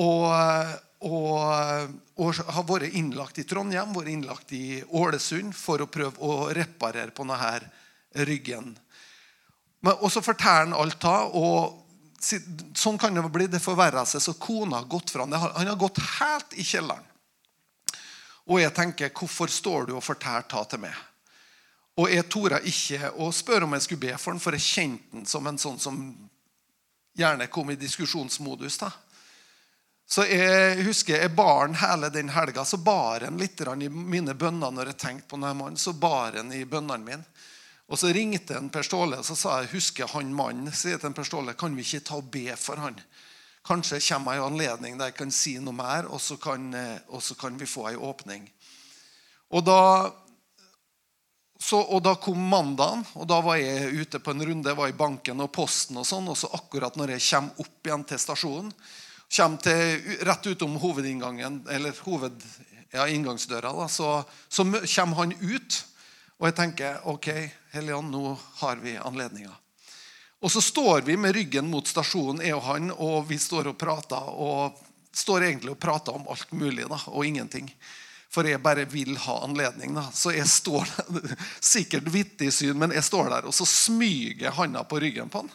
Og, 0.00 0.24
og, 1.04 1.92
og, 2.16 2.40
har 2.56 2.64
vært 2.68 2.96
innlagt 2.96 3.42
i 3.42 3.46
Trondheim, 3.48 3.92
vært 3.96 4.12
innlagt 4.14 4.54
i 4.56 4.80
Ålesund 4.88 5.52
for 5.56 5.84
å 5.84 5.90
prøve 5.92 6.16
å 6.24 6.48
reparere 6.56 7.12
på 7.12 7.26
denne 7.28 8.24
ryggen. 8.28 8.72
Men, 9.82 9.98
og 9.98 10.08
så 10.14 10.22
forteller 10.24 10.68
han 10.70 10.76
alt 10.78 11.00
da, 11.02 11.16
og 11.28 11.78
Sånn 12.22 13.00
kan 13.02 13.16
det 13.16 13.22
bli. 13.34 13.48
Det 13.50 13.58
forverrer 13.58 14.06
seg. 14.06 14.22
Så 14.22 14.36
kona 14.38 14.78
har 14.78 14.84
gått 14.86 15.10
fra 15.10 15.24
han. 15.26 15.32
Han 15.34 15.66
har 15.72 15.78
gått 15.80 15.98
helt 16.20 16.54
i 16.54 16.62
kjelleren. 16.62 17.08
Og 18.46 18.60
jeg 18.62 18.74
tenker, 18.76 19.10
hvorfor 19.10 19.50
står 19.50 19.88
du 19.88 19.96
og 19.96 20.04
forteller 20.06 20.46
ta 20.46 20.62
til 20.70 20.84
meg? 20.84 20.94
Og 22.00 22.08
jeg 22.08 22.28
torde 22.32 22.62
ikke 22.68 23.10
å 23.20 23.28
spørre 23.34 23.66
om 23.66 23.74
jeg 23.76 23.84
skulle 23.84 24.06
be 24.06 24.18
for 24.18 24.32
den, 24.32 24.40
for 24.40 24.56
jeg 24.56 24.64
kjente 24.64 25.16
den 25.16 25.26
som 25.28 25.46
en 25.46 25.60
sånn 25.60 25.80
som 25.80 25.98
gjerne 27.18 27.50
kom 27.52 27.70
i 27.70 27.76
diskusjonsmodus. 27.76 28.78
da. 28.80 28.90
Så 30.08 30.24
jeg 30.28 30.84
husker 30.84 31.20
jeg 31.20 31.34
bar 31.36 31.66
den 31.66 31.78
hele 31.80 32.08
den 32.12 32.32
helga. 32.32 32.64
Så 32.64 32.76
bar 32.76 33.24
han 33.24 33.38
litt 33.40 33.60
i 33.60 33.88
mine 33.88 34.34
bønner 34.34 34.72
når 34.72 34.92
jeg 34.92 35.00
tenkte 35.04 35.28
på 35.28 35.36
denne 35.36 35.54
mannen. 35.56 35.76
Så 35.80 35.92
bar 35.92 36.36
han 36.36 36.52
i 36.52 36.64
bønnene 36.64 37.04
mine. 37.04 37.24
Og 37.88 37.98
Så 37.98 38.08
ringte 38.12 38.56
en 38.56 38.70
Per 38.72 38.84
Ståle 38.86 39.18
og 39.20 39.26
så 39.26 39.36
sa 39.36 39.58
jeg, 39.60 39.74
husker 39.74 40.08
han 40.08 40.32
mannen. 40.32 40.72
sier 40.72 40.98
til 40.98 41.10
en 41.10 41.16
Per 41.16 41.24
Ståle, 41.28 41.54
Kan 41.54 41.76
vi 41.76 41.82
ikke 41.82 42.04
ta 42.08 42.16
og 42.16 42.30
be 42.32 42.56
for 42.56 42.76
han? 42.76 42.96
Kanskje 43.64 44.00
kommer 44.00 44.36
en 44.36 44.52
anledning 44.52 44.98
der 44.98 45.12
jeg 45.12 45.16
kan 45.16 45.30
si 45.30 45.58
noe 45.58 45.74
mer, 45.74 46.08
og 46.08 46.20
så 46.20 46.36
kan, 46.36 46.74
eh, 46.74 46.98
og 47.08 47.22
så 47.22 47.34
kan 47.34 47.58
vi 47.58 47.66
få 47.66 47.88
en 47.88 47.96
åpning. 47.96 48.50
Og 49.52 49.64
da, 49.64 50.10
så, 51.62 51.78
og 51.78 52.02
da 52.02 52.16
kom 52.18 52.40
mandagen, 52.50 53.04
og 53.14 53.26
da 53.30 53.38
var 53.44 53.60
jeg 53.60 53.92
ute 54.02 54.18
på 54.18 54.32
en 54.34 54.42
runde. 54.48 54.70
Jeg 54.72 54.78
var 54.80 54.90
i 54.90 54.96
banken 54.98 55.44
og 55.44 55.52
posten. 55.54 56.00
og 56.00 56.06
sånn, 56.08 56.26
og 56.26 56.34
så 56.38 56.50
akkurat 56.58 56.96
når 56.98 57.14
jeg 57.14 57.26
kommer 57.28 57.62
opp 57.62 57.86
igjen 57.86 58.04
til 58.10 58.18
stasjonen, 58.18 58.72
kommer 59.36 59.62
til, 59.62 60.10
rett 60.26 60.48
utom 60.50 60.74
hovedinngangen, 60.82 61.62
eller 61.70 61.94
hoved, 62.02 62.42
ja, 62.90 63.06
inngangsdøra, 63.06 63.70
da, 63.78 63.86
så, 63.88 64.10
så 64.48 64.66
kommer 64.66 65.22
han 65.22 65.36
ut. 65.38 65.78
Og 66.40 66.48
jeg 66.50 66.58
tenker 66.58 67.06
ok, 67.08 67.30
Helligånd, 67.76 68.10
nå 68.10 68.34
har 68.64 68.82
vi 68.82 68.98
anledninga. 68.98 69.54
Og 70.42 70.50
så 70.50 70.60
står 70.60 71.06
vi 71.06 71.14
med 71.14 71.36
ryggen 71.36 71.70
mot 71.70 71.86
stasjonen, 71.86 72.42
jeg 72.42 72.58
og 72.58 72.66
han, 72.66 72.90
og 72.90 73.28
vi 73.30 73.38
står 73.38 73.70
og 73.70 73.78
prater. 73.78 74.34
Og 74.34 74.82
står 75.14 75.46
egentlig 75.46 75.76
og 75.76 75.78
prater 75.78 76.16
om 76.18 76.26
alt 76.32 76.50
mulig 76.58 76.90
da, 76.90 76.98
og 77.06 77.22
ingenting. 77.22 77.70
For 78.32 78.48
jeg 78.48 78.62
bare 78.64 78.86
vil 78.88 79.16
ha 79.26 79.34
anledning. 79.44 79.94
da. 79.94 80.06
Så 80.14 80.32
jeg 80.32 80.48
står 80.48 80.88
der, 80.96 81.34
Sikkert 81.72 82.08
vittig 82.12 82.52
syn, 82.52 82.78
men 82.80 82.94
jeg 82.96 83.04
står 83.04 83.28
der, 83.28 83.48
og 83.48 83.54
så 83.54 83.66
smyger 83.68 84.46
jeg 84.46 84.56
handa 84.56 84.84
på 84.88 85.00
ryggen 85.02 85.28
på 85.32 85.44
han. 85.44 85.52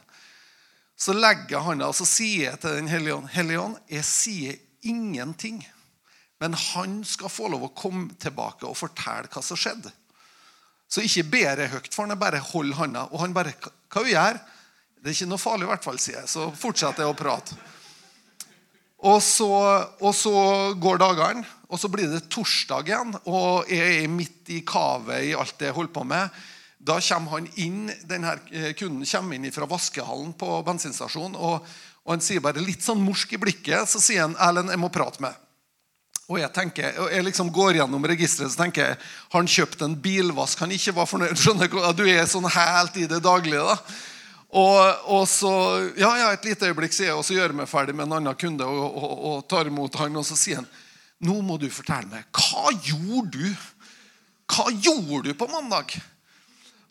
Så 0.97 1.13
legger 1.13 1.57
jeg 1.57 1.65
handa, 1.65 1.89
og 1.89 1.97
så 1.97 2.05
sier 2.09 2.51
jeg 2.51 2.61
til 2.61 2.77
Den 2.79 2.89
hellige 2.89 3.15
ånd 3.17 3.29
Hellige 3.33 3.61
ånd, 3.61 3.77
jeg 3.89 4.05
sier 4.05 4.59
ingenting. 4.81 5.61
Men 6.41 6.53
han 6.53 6.99
skal 7.05 7.33
få 7.33 7.49
lov 7.49 7.65
å 7.65 7.73
komme 7.73 8.13
tilbake 8.21 8.65
og 8.69 8.77
fortelle 8.77 9.29
hva 9.33 9.41
som 9.41 9.57
skjedde. 9.57 9.89
Så 10.87 11.03
ikke 11.03 11.25
ber 11.33 11.63
jeg 11.63 11.73
høyt 11.73 11.89
for 11.91 12.05
han, 12.05 12.13
jeg 12.13 12.21
bare 12.21 12.43
holder 12.51 12.77
handa. 12.77 13.07
Og 13.11 13.21
han 13.25 13.33
bare 13.35 13.55
Hva 13.57 14.03
gjør 14.05 14.13
gjør? 14.13 14.39
Det 14.97 15.11
er 15.11 15.15
ikke 15.15 15.29
noe 15.29 15.41
farlig, 15.41 15.65
i 15.65 15.69
hvert 15.71 15.85
fall, 15.85 15.99
sier 16.01 16.17
jeg. 16.21 16.29
Så 16.29 16.47
fortsetter 16.57 17.05
jeg 17.05 17.13
å 17.13 17.17
prate. 17.17 17.57
Og 19.07 19.19
så, 19.21 19.49
og 20.01 20.13
så 20.17 20.33
går 20.81 21.01
dagene, 21.01 21.45
og 21.67 21.79
så 21.81 21.89
blir 21.91 22.07
det 22.11 22.27
torsdag 22.31 22.87
igjen, 22.87 23.15
og 23.27 23.67
jeg 23.71 24.03
er 24.03 24.11
midt 24.11 24.51
i 24.55 24.61
kavet 24.67 25.31
i 25.31 25.33
alt 25.35 25.57
det 25.59 25.69
jeg 25.69 25.75
holder 25.75 25.95
på 25.97 26.05
med. 26.07 26.37
Da 26.77 26.99
kommer 27.03 27.35
han 27.35 27.49
inn, 27.59 27.89
denne 28.07 28.37
eh, 28.53 28.71
kunden 28.77 29.03
kommer 29.03 29.35
inn 29.35 29.51
fra 29.51 29.67
vaskehallen 29.67 30.31
på 30.39 30.61
bensinstasjonen, 30.67 31.35
og, 31.35 31.65
og 32.05 32.13
han 32.13 32.23
sier 32.23 32.43
bare 32.43 32.63
litt 32.63 32.85
sånn 32.85 33.03
morsk 33.03 33.35
i 33.35 33.41
blikket. 33.41 33.89
Så 33.91 33.99
sier 33.99 34.23
han 34.23 34.37
'Erlend, 34.39 34.71
jeg 34.71 34.79
må 34.79 34.93
prate 34.93 35.19
med'. 35.23 35.35
Og 36.27 36.41
jeg 36.41 36.51
tenker, 36.51 36.91
og 36.99 37.11
jeg 37.11 37.23
liksom 37.23 37.49
går 37.55 37.77
gjennom 37.79 38.03
registeret 38.03 38.51
så 38.51 38.59
tenker 38.59 38.83
jeg, 38.83 38.95
har 39.31 39.39
han 39.39 39.47
kjøpt 39.47 39.83
en 39.85 39.95
bilvask 39.95 40.59
han 40.59 40.73
ikke 40.75 40.95
var 40.97 41.07
fornøyd 41.07 41.39
skjønner 41.43 41.71
Du 41.95 42.03
er 42.03 42.25
sånn 42.27 42.47
helt 42.51 42.99
i 42.99 43.07
det 43.07 43.21
daglige. 43.23 43.63
da. 43.63 43.77
Og, 44.47 45.07
og, 45.11 45.23
så 45.27 45.51
ja, 45.99 46.09
ja, 46.19 46.31
et 46.31 46.45
lite 46.47 46.67
øyeblikk 46.67 46.95
sier 46.95 47.11
jeg, 47.11 47.19
og 47.19 47.25
så 47.27 47.35
gjør 47.35 47.51
jeg 47.51 47.59
meg 47.59 47.71
ferdig 47.71 47.95
med 47.95 48.07
en 48.07 48.19
annen 48.19 48.39
kunde 48.39 48.67
og, 48.67 48.85
og, 48.87 49.15
og, 49.29 49.39
tar 49.47 49.67
imot 49.67 49.95
han, 49.99 50.15
og 50.19 50.27
så 50.27 50.39
sier 50.39 50.61
han 50.61 50.69
nå 51.25 51.39
må 51.41 51.57
du 51.57 51.69
fortelle 51.73 52.09
meg, 52.11 52.27
hva 52.35 52.71
gjorde 52.85 53.39
du? 53.39 53.47
Hva 54.47 54.69
gjorde 54.71 55.27
du 55.27 55.37
på 55.37 55.47
mandag? 55.51 55.95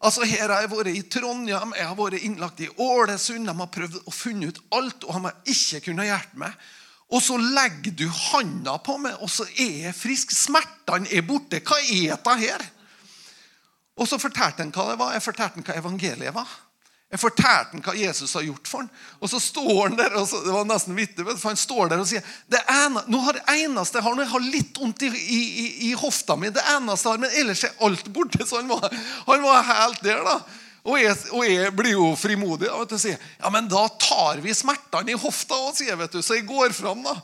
Altså 0.04 0.26
Her 0.28 0.50
har 0.52 0.64
jeg 0.64 0.72
vært 0.72 0.92
i 0.92 1.04
Trondheim, 1.08 1.72
jeg 1.76 1.88
har 1.88 1.96
vært 1.96 2.24
innlagt 2.26 2.60
i 2.60 2.68
Ålesund. 2.82 3.48
De 3.48 3.54
har 3.56 3.70
prøvd 3.72 4.02
å 4.04 4.12
funne 4.12 4.50
ut 4.50 4.60
alt, 4.76 5.06
og 5.06 5.14
de 5.14 5.22
har 5.24 5.54
ikke 5.54 5.86
kunnet 5.88 6.10
hjelpe 6.10 6.42
meg. 6.42 6.66
Og 7.14 7.22
så 7.22 7.38
legger 7.38 7.94
du 7.94 8.04
handa 8.10 8.76
på 8.82 8.96
meg, 8.98 9.16
og 9.22 9.30
så 9.30 9.46
er 9.54 9.86
jeg 9.86 9.96
frisk. 9.96 10.34
Smertene 10.34 11.08
er 11.14 11.24
borte. 11.26 11.62
Hva 11.62 11.78
er 11.80 12.16
dette 12.16 12.36
her? 12.42 12.66
Og 13.96 14.08
så 14.10 14.18
fortalte 14.20 14.64
han 14.64 14.74
hva 14.74 14.90
det 14.90 14.98
var. 15.00 15.14
Jeg 15.14 15.24
fortalte 15.24 15.60
han 15.60 15.66
hva 15.66 15.78
evangeliet 15.80 16.34
var. 16.36 16.50
Jeg 17.06 17.22
fortalte 17.22 17.76
han 17.76 17.82
hva 17.86 17.92
Jesus 17.94 18.32
har 18.34 18.42
gjort 18.42 18.66
for 18.66 18.82
han. 18.82 18.88
Og 19.22 19.30
så 19.30 19.38
står 19.42 19.76
han 19.84 19.96
der 19.98 20.16
og 20.18 20.26
så, 20.26 20.40
det 20.42 20.52
var 20.52 20.66
nesten 20.66 20.96
vittig, 20.98 21.22
for 21.28 21.52
han 21.52 21.60
står 21.60 21.92
der 21.92 22.02
og 22.02 22.08
sier 22.10 22.24
det 22.50 22.62
ene, 22.72 23.04
nå 23.06 23.20
har 23.22 23.38
det 23.38 23.44
eneste 23.54 24.00
jeg 24.00 24.06
har, 24.08 24.22
jeg 24.24 24.32
har 24.32 24.46
litt 24.56 24.80
vondt 24.80 25.04
i, 25.06 25.10
i, 25.14 25.66
i, 25.86 25.92
hofta 25.98 26.34
mi, 26.40 26.50
det 26.50 26.64
eneste 26.74 27.06
jeg 27.06 27.14
har, 27.14 27.22
men 27.22 27.36
ellers 27.42 27.62
er 27.68 27.76
alt 27.86 28.10
borte. 28.14 28.42
Så 28.42 28.58
han 28.58 28.72
var, 28.72 28.88
han 29.28 29.44
var 29.44 29.68
helt 29.70 30.02
der. 30.02 30.24
da. 30.26 30.40
Og 30.86 30.98
jeg, 31.02 31.18
og 31.34 31.46
jeg, 31.46 31.74
blir 31.78 31.94
jo 31.94 32.08
frimodig 32.18 32.70
og 32.70 32.92
sier 32.94 33.18
ja, 33.18 33.50
men 33.54 33.66
da 33.70 33.86
tar 34.02 34.42
vi 34.42 34.54
smertene 34.54 35.14
i 35.14 35.18
hofta 35.18 35.58
òg, 35.58 35.76
sier 35.78 35.98
vet 35.98 36.14
du. 36.14 36.20
Så 36.22 36.38
jeg 36.38 36.46
går 36.46 36.74
fram. 36.74 37.06
da. 37.06 37.14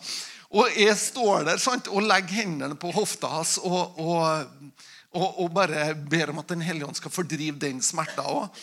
Og 0.52 0.78
jeg 0.78 0.94
står 0.98 1.46
der 1.48 1.58
sant, 1.62 1.90
og 1.90 2.06
legger 2.06 2.42
hendene 2.42 2.78
på 2.78 2.90
hofta 2.94 3.30
hans 3.34 3.56
og, 3.62 3.98
og, 3.98 5.26
og 5.42 5.50
bare 5.54 5.90
ber 5.94 6.30
om 6.30 6.42
at 6.42 6.54
Den 6.54 6.62
hellige 6.62 6.86
ånd 6.86 6.98
skal 6.98 7.14
fordrive 7.14 7.58
den 7.58 7.82
smerta 7.82 8.26
òg. 8.30 8.62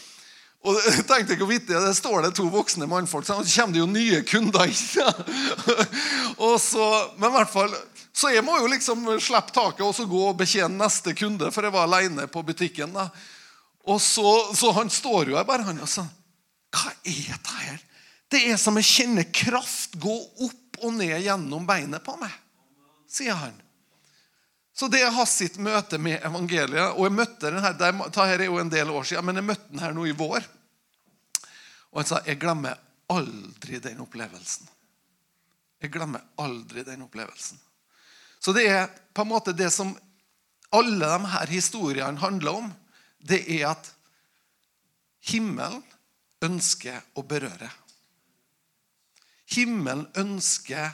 Og 0.68 0.76
tenk 1.10 1.30
deg 1.30 1.40
hvor 1.40 1.50
vittig, 1.52 1.76
Det 1.76 1.96
står 1.96 2.26
det 2.26 2.34
to 2.38 2.50
voksne 2.52 2.88
mannfolk, 2.90 3.28
så 3.28 3.40
kommer 3.40 3.76
det 3.76 3.82
jo 3.82 3.88
nye 3.90 4.22
kunder 4.28 4.68
inn. 4.68 4.76
så, 6.70 6.88
men 7.18 7.30
i 7.30 7.36
hvert 7.38 7.54
fall, 7.54 7.76
så 8.12 8.34
jeg 8.34 8.44
må 8.44 8.58
jo 8.60 8.72
liksom 8.72 9.08
slippe 9.24 9.56
taket 9.56 9.86
og 9.86 9.94
så 9.96 10.08
gå 10.10 10.24
og 10.32 10.40
betjene 10.42 10.82
neste 10.82 11.16
kunde, 11.16 11.52
for 11.56 11.64
jeg 11.64 11.76
var 11.76 11.88
alene 11.88 12.28
på 12.28 12.44
butikken. 12.44 12.92
da. 12.96 13.08
Og 13.88 14.02
så, 14.04 14.28
så 14.56 14.74
han 14.76 14.92
står 14.92 15.32
jo 15.32 15.40
her 15.40 15.48
bare 15.48 15.68
han 15.70 15.80
og 15.82 15.90
sier 15.90 16.10
Hva 16.76 16.92
er 17.08 17.22
dette 17.32 17.62
her? 17.64 17.80
Det 18.30 18.44
er 18.52 18.60
som 18.62 18.76
jeg 18.78 18.86
kjenner 18.86 19.26
kraft 19.34 19.96
gå 19.98 20.14
opp 20.46 20.84
og 20.84 20.94
ned 21.00 21.16
gjennom 21.24 21.66
beinet 21.68 22.04
på 22.06 22.14
meg, 22.20 22.32
sier 23.10 23.36
han. 23.40 23.56
Så 24.80 24.88
det 24.88 25.02
er 25.04 25.12
hans 25.12 25.34
sitt 25.36 25.58
møte 25.60 25.98
med 26.00 26.24
evangeliet. 26.24 26.94
Og 26.96 27.10
jeg 27.10 27.12
møtte 27.18 27.50
den 27.52 27.60
her, 27.60 27.74
det 27.76 27.90
er 28.24 28.46
jo 28.46 28.62
en 28.62 28.70
del 28.72 28.92
år 28.96 29.10
siden, 29.10 29.26
men 29.28 29.42
jeg 29.42 29.48
møtte 29.50 29.74
den 29.74 29.82
her 29.84 29.96
nå 29.96 30.06
i 30.08 30.14
vår. 30.16 30.46
Og 31.92 32.00
han 32.00 32.08
sa 32.08 32.22
jeg 32.24 32.40
glemmer 32.40 32.80
aldri 33.12 33.82
den 33.84 34.00
opplevelsen. 34.06 34.70
Jeg 35.84 35.92
glemmer 35.92 36.24
aldri 36.40 36.86
den 36.88 37.04
opplevelsen. 37.04 37.60
Så 38.40 38.56
det 38.56 38.70
er 38.72 38.88
på 38.88 39.28
en 39.28 39.32
måte 39.34 39.52
det 39.52 39.68
som 39.76 39.92
alle 40.72 41.12
de 41.12 41.34
her 41.34 41.52
historiene 41.52 42.24
handler 42.24 42.64
om. 42.64 42.72
Det 43.20 43.44
er 43.60 43.74
at 43.74 43.92
himmelen 45.28 45.84
ønsker 46.46 47.04
å 47.20 47.28
berøre. 47.28 47.68
Himmelen 49.60 50.08
ønsker 50.24 50.94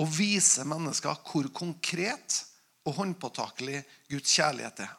å 0.00 0.08
vise 0.08 0.64
mennesker 0.64 1.20
hvor 1.28 1.52
konkret 1.52 2.46
og 2.86 2.96
håndpåtakelig 3.00 3.82
Guds 4.10 4.32
kjærlighet 4.38 4.84
er. 4.86 4.92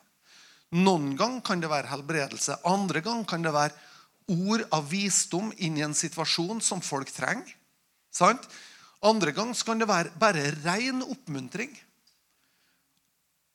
Noen 0.78 1.14
gang 1.16 1.40
kan 1.46 1.62
det 1.64 1.72
være 1.72 1.92
helbredelse. 1.94 2.60
Andre 2.68 3.02
gang 3.02 3.24
kan 3.28 3.46
det 3.46 3.56
være 3.56 3.76
ord 4.36 4.66
av 4.76 4.90
visdom 4.92 5.54
inn 5.64 5.78
i 5.80 5.86
en 5.86 5.96
situasjon 5.96 6.60
som 6.64 6.84
folk 6.84 7.12
trenger. 7.16 7.48
Sant? 8.12 8.44
Andre 9.08 9.32
gang 9.32 9.54
kan 9.56 9.80
det 9.80 9.88
være 9.88 10.12
bare 10.20 10.50
ren 10.66 11.04
oppmuntring. 11.06 11.72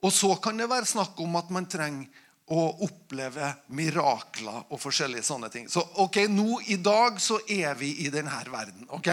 Og 0.03 0.13
så 0.15 0.33
kan 0.43 0.59
det 0.59 0.71
være 0.71 0.89
snakk 0.89 1.19
om 1.23 1.37
at 1.39 1.51
man 1.55 1.69
trenger 1.71 2.09
å 2.53 2.63
oppleve 2.85 3.53
mirakler 3.77 4.65
og 4.73 4.81
forskjellige 4.83 5.25
sånne 5.25 5.49
ting. 5.53 5.69
Så 5.71 5.85
ok, 6.03 6.25
nå 6.33 6.59
i 6.75 6.79
dag 6.83 7.21
så 7.23 7.39
er 7.47 7.77
vi 7.79 7.93
i 8.07 8.11
denne 8.13 8.43
verden. 8.51 8.89
ok? 8.91 9.09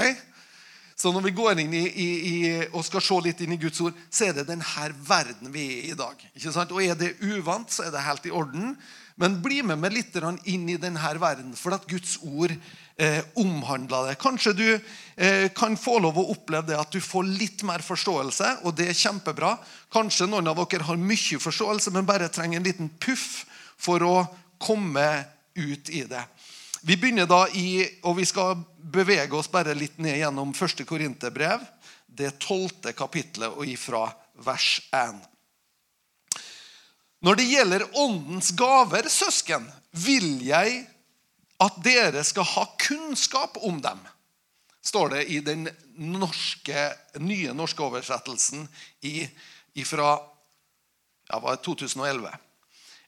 Så 0.99 1.13
når 1.15 1.29
vi 1.29 1.35
går 1.37 1.61
inn 1.61 1.73
i, 1.73 1.85
i, 1.87 2.07
i, 2.29 2.39
og 2.73 2.83
skal 2.83 3.03
se 3.03 3.17
litt 3.23 3.39
inn 3.45 3.53
i 3.55 3.59
Guds 3.61 3.79
ord, 3.85 3.95
så 4.11 4.27
er 4.27 4.33
det 4.35 4.49
denne 4.49 4.87
verden 5.07 5.53
vi 5.53 5.63
er 5.63 5.85
i 5.87 5.91
i 5.93 5.97
dag. 5.97 6.25
Ikke 6.35 6.51
sant? 6.51 6.73
Og 6.75 6.83
er 6.83 6.97
det 6.99 7.13
uvant, 7.23 7.71
så 7.71 7.85
er 7.85 7.93
det 7.93 8.03
helt 8.03 8.27
i 8.27 8.33
orden. 8.35 8.73
Men 9.19 9.37
bli 9.43 9.61
med 9.63 9.79
meg 9.79 9.95
litt 9.95 10.17
inn 10.47 10.67
i 10.71 10.75
denne 10.79 11.13
verden, 11.19 11.53
for 11.55 11.75
at 11.75 11.87
Guds 11.87 12.17
ord 12.23 12.51
eh, 12.51 13.21
omhandler 13.39 14.09
det. 14.09 14.17
Kanskje 14.19 14.53
du 14.55 14.67
eh, 14.75 15.47
kan 15.55 15.75
få 15.79 15.97
lov 16.03 16.19
å 16.19 16.29
oppleve 16.35 16.67
det 16.73 16.79
at 16.79 16.91
du 16.91 16.99
får 17.03 17.27
litt 17.27 17.63
mer 17.67 17.83
forståelse, 17.83 18.59
og 18.63 18.75
det 18.75 18.89
er 18.91 18.99
kjempebra. 18.99 19.57
Kanskje 19.91 20.27
noen 20.27 20.51
av 20.51 20.59
dere 20.65 20.87
har 20.87 20.99
mye 20.99 21.39
forståelse, 21.39 21.95
men 21.95 22.07
bare 22.07 22.31
trenger 22.31 22.59
en 22.59 22.67
liten 22.67 22.91
puff 22.99 23.45
for 23.79 24.03
å 24.03 24.15
komme 24.59 25.07
ut 25.55 25.91
i 25.95 26.03
det. 26.07 26.23
Vi 26.81 26.95
begynner 26.97 27.27
da 27.27 27.43
i, 27.53 27.83
og 28.07 28.17
vi 28.19 28.25
skal 28.27 28.59
bevege 28.79 29.35
oss 29.35 29.49
bare 29.51 29.75
litt 29.75 29.97
ned 29.99 30.19
gjennom 30.21 30.53
1. 30.55 30.85
Korinterbrev, 30.87 31.65
det 32.07 32.37
tolvte 32.41 32.93
kapitlet, 32.95 33.51
og 33.51 33.67
ifra 33.67 34.05
vers 34.45 34.79
1. 34.95 35.19
Når 37.19 37.35
det 37.35 37.49
gjelder 37.49 37.87
åndens 37.99 38.53
gaver, 38.55 39.09
søsken, 39.11 39.67
vil 39.91 40.39
jeg 40.47 40.85
at 41.59 41.79
dere 41.83 42.23
skal 42.23 42.47
ha 42.47 42.63
kunnskap 42.79 43.57
om 43.67 43.81
dem. 43.83 43.99
Står 44.79 45.11
det 45.11 45.25
i 45.27 45.41
den 45.43 45.67
norske, 45.99 46.85
nye 47.19 47.51
norske 47.53 47.83
oversettelsen 47.83 48.63
fra 49.83 50.13
ja, 51.27 51.55
2011. 51.65 52.31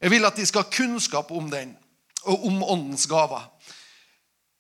Jeg 0.02 0.12
vil 0.12 0.28
at 0.28 0.36
de 0.36 0.46
skal 0.50 0.66
ha 0.66 0.74
kunnskap 0.76 1.32
om 1.32 1.48
den, 1.52 1.72
og 2.28 2.46
om 2.46 2.60
åndens 2.76 3.08
gaver. 3.10 3.48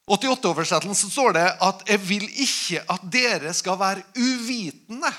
88-oversettelsen 0.09 1.09
står 1.11 1.33
det 1.33 1.47
at 1.61 1.83
'jeg 1.87 2.01
vil 2.09 2.25
ikke 2.25 2.81
at 2.89 3.01
dere 3.11 3.53
skal 3.53 3.79
være 3.79 4.03
uvitende 4.17 5.13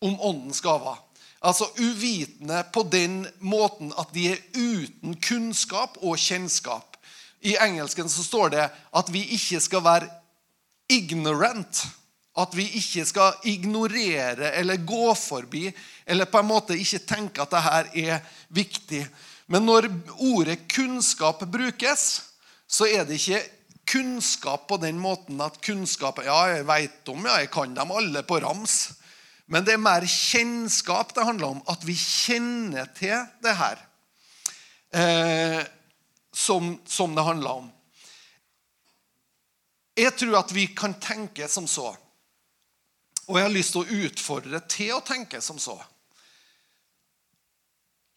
om 0.00 0.16
åndens 0.20 0.60
gaver'. 0.60 0.98
Altså 1.42 1.64
uvitende 1.80 2.64
på 2.72 2.82
den 2.92 3.26
måten 3.40 3.92
at 3.98 4.12
de 4.14 4.32
er 4.32 4.40
uten 4.56 5.16
kunnskap 5.20 5.96
og 6.02 6.18
kjennskap. 6.18 6.96
I 7.40 7.56
engelsken 7.56 8.08
så 8.08 8.24
står 8.24 8.48
det 8.48 8.66
at 8.96 9.12
vi 9.12 9.24
ikke 9.36 9.60
skal 9.60 9.84
være 9.84 10.08
ignorant. 10.88 11.86
At 12.36 12.56
vi 12.56 12.66
ikke 12.78 13.04
skal 13.04 13.32
ignorere 13.44 14.52
eller 14.54 14.76
gå 14.86 15.14
forbi 15.14 15.72
eller 16.06 16.24
på 16.24 16.38
en 16.38 16.46
måte 16.46 16.78
ikke 16.78 16.98
tenke 16.98 17.42
at 17.42 17.50
dette 17.50 18.04
er 18.04 18.20
viktig. 18.48 19.06
Men 19.46 19.66
når 19.66 19.88
ordet 20.18 20.68
kunnskap 20.68 21.42
brukes, 21.52 22.22
så 22.68 22.86
er 22.86 23.04
det 23.04 23.18
ikke 23.18 23.40
kunnskap 23.90 24.68
på 24.70 24.78
den 24.82 25.00
måten 25.02 25.40
at 25.42 25.58
kunnskap 25.64 26.20
Ja, 26.24 26.38
jeg 26.52 26.66
veit 26.68 27.08
om, 27.10 27.26
ja, 27.26 27.40
jeg 27.42 27.50
kan 27.52 27.74
dem 27.74 27.92
alle 27.94 28.22
på 28.26 28.38
rams. 28.42 28.92
Men 29.50 29.66
det 29.66 29.74
er 29.74 29.82
mer 29.82 30.06
kjennskap 30.06 31.10
det 31.16 31.26
handler 31.26 31.56
om. 31.56 31.62
At 31.66 31.82
vi 31.82 31.96
kjenner 31.98 32.86
til 32.94 33.18
det 33.42 33.56
her. 33.58 33.82
Eh, 34.94 35.62
som, 36.32 36.76
som 36.86 37.14
det 37.14 37.26
handler 37.26 37.64
om. 37.64 37.66
Jeg 39.98 40.14
tror 40.16 40.38
at 40.38 40.54
vi 40.54 40.68
kan 40.76 40.94
tenke 41.02 41.48
som 41.50 41.66
så. 41.68 41.90
Og 43.26 43.38
jeg 43.38 43.46
har 43.46 43.54
lyst 43.54 43.74
til 43.74 43.82
å 43.82 44.06
utfordre 44.06 44.62
til 44.70 44.94
å 44.94 45.02
tenke 45.06 45.42
som 45.42 45.58
så. 45.62 45.76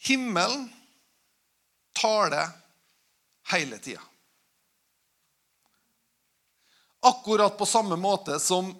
Himmelen 0.05 0.67
taler 1.97 2.49
hele 3.53 3.77
tida. 3.81 4.01
Akkurat 7.03 7.57
på 7.57 7.65
samme 7.67 7.97
måte 7.99 8.39
som 8.39 8.71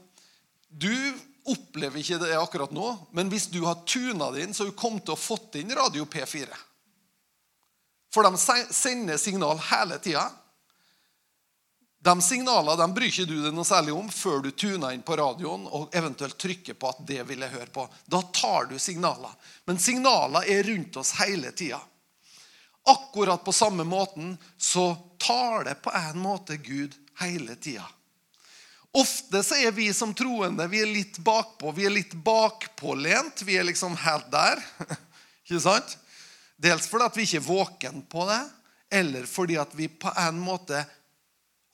du 0.70 0.96
opplever 1.44 2.00
ikke 2.00 2.22
det 2.22 2.36
akkurat 2.40 2.72
nå, 2.72 2.94
men 3.12 3.30
hvis 3.32 3.50
du 3.52 3.60
har 3.66 3.82
tuna 3.86 4.32
det 4.32 4.46
inn, 4.46 4.54
så 4.54 4.64
har 4.64 4.72
du 4.72 4.78
kommet 4.80 5.04
til 5.06 5.16
å 5.16 5.20
fått 5.20 5.58
inn 5.60 5.76
Radio 5.76 6.06
P4. 6.08 6.48
For 8.14 8.24
de 8.24 8.64
sender 8.74 9.18
signal 9.18 9.60
hele 9.72 9.98
tida. 10.00 10.30
De 12.04 12.22
signalene 12.22 12.76
de 12.80 12.94
bryr 12.94 13.08
ikke 13.10 13.26
du 13.26 13.38
deg 13.42 13.54
noe 13.56 13.68
særlig 13.68 13.94
om 13.96 14.10
før 14.12 14.42
du 14.44 14.50
tuner 14.52 14.92
inn 14.92 15.06
på 15.08 15.16
radioen 15.16 15.64
og 15.72 15.94
eventuelt 15.96 16.38
trykker 16.40 16.76
på 16.76 16.90
at 16.92 17.00
det 17.08 17.22
vil 17.30 17.46
jeg 17.46 17.56
høre 17.56 17.72
på. 17.74 17.88
Da 18.06 18.20
tar 18.36 18.68
du 18.70 18.76
signaler. 18.80 19.32
Men 19.66 19.80
signaler 19.80 20.48
er 20.52 20.68
rundt 20.68 21.00
oss 21.00 21.14
hele 21.22 21.54
tida. 21.56 21.80
Akkurat 22.92 23.44
på 23.44 23.56
samme 23.56 23.86
måten 23.88 24.36
så 24.58 24.90
tar 25.18 25.64
det 25.64 25.78
på 25.82 25.94
en 25.96 26.20
måte 26.20 26.60
Gud 26.60 26.96
hele 27.24 27.56
tida. 27.56 27.88
Ofte 28.94 29.42
så 29.44 29.58
er 29.58 29.72
vi 29.74 29.88
som 29.94 30.12
troende 30.14 30.68
vi 30.70 30.84
er 30.84 30.90
litt 30.90 31.18
bakpå. 31.26 31.72
Vi 31.74 31.88
er 31.88 31.96
litt 31.96 32.14
bakpålent. 32.14 33.42
Vi 33.42 33.58
er 33.58 33.66
liksom 33.66 33.96
helt 33.98 34.30
der. 34.34 34.62
Ikke 35.48 35.62
sant? 35.64 35.96
Dels 36.62 36.86
fordi 36.88 37.08
at 37.10 37.18
vi 37.18 37.26
ikke 37.26 37.40
er 37.42 37.48
våken 37.48 38.04
på 38.08 38.24
det, 38.30 38.42
eller 38.94 39.26
fordi 39.28 39.58
at 39.60 39.74
vi 39.76 39.90
på 39.90 40.12
en 40.22 40.38
måte 40.40 40.80